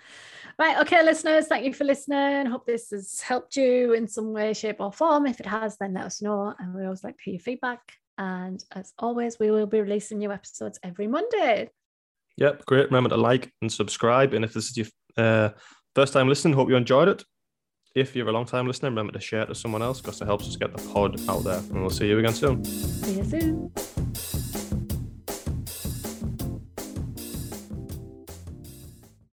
Right. 0.58 0.78
Okay, 0.80 1.02
listeners, 1.02 1.46
thank 1.46 1.64
you 1.64 1.72
for 1.72 1.84
listening. 1.84 2.46
Hope 2.46 2.66
this 2.66 2.90
has 2.90 3.20
helped 3.22 3.56
you 3.56 3.94
in 3.94 4.06
some 4.06 4.32
way, 4.32 4.52
shape, 4.52 4.76
or 4.80 4.92
form. 4.92 5.26
If 5.26 5.40
it 5.40 5.46
has, 5.46 5.78
then 5.78 5.94
let 5.94 6.04
us 6.04 6.20
know. 6.20 6.54
And 6.58 6.74
we 6.74 6.84
always 6.84 7.02
like 7.02 7.16
to 7.16 7.22
hear 7.24 7.32
your 7.34 7.40
feedback. 7.40 7.80
And 8.18 8.62
as 8.72 8.92
always, 8.98 9.38
we 9.38 9.50
will 9.50 9.66
be 9.66 9.80
releasing 9.80 10.18
new 10.18 10.30
episodes 10.30 10.78
every 10.82 11.06
Monday. 11.06 11.70
Yep, 12.36 12.66
great. 12.66 12.86
Remember 12.86 13.08
to 13.08 13.16
like 13.16 13.50
and 13.62 13.72
subscribe. 13.72 14.34
And 14.34 14.44
if 14.44 14.52
this 14.52 14.70
is 14.70 14.76
your 14.76 14.86
uh, 15.16 15.50
first 15.94 16.12
time 16.12 16.28
listening, 16.28 16.52
hope 16.52 16.68
you 16.68 16.76
enjoyed 16.76 17.08
it. 17.08 17.24
If 17.96 18.14
you're 18.14 18.28
a 18.28 18.32
long 18.32 18.46
time 18.46 18.66
listener, 18.66 18.90
remember 18.90 19.14
to 19.14 19.20
share 19.20 19.42
it 19.42 19.46
to 19.46 19.54
someone 19.54 19.82
else 19.82 20.00
because 20.00 20.20
it 20.20 20.26
helps 20.26 20.46
us 20.46 20.56
get 20.56 20.76
the 20.76 20.92
pod 20.92 21.18
out 21.28 21.44
there. 21.44 21.58
And 21.58 21.80
we'll 21.80 21.90
see 21.90 22.08
you 22.08 22.18
again 22.18 22.34
soon. 22.34 22.62
See 22.64 23.16
you 23.16 23.24
soon. 23.24 23.72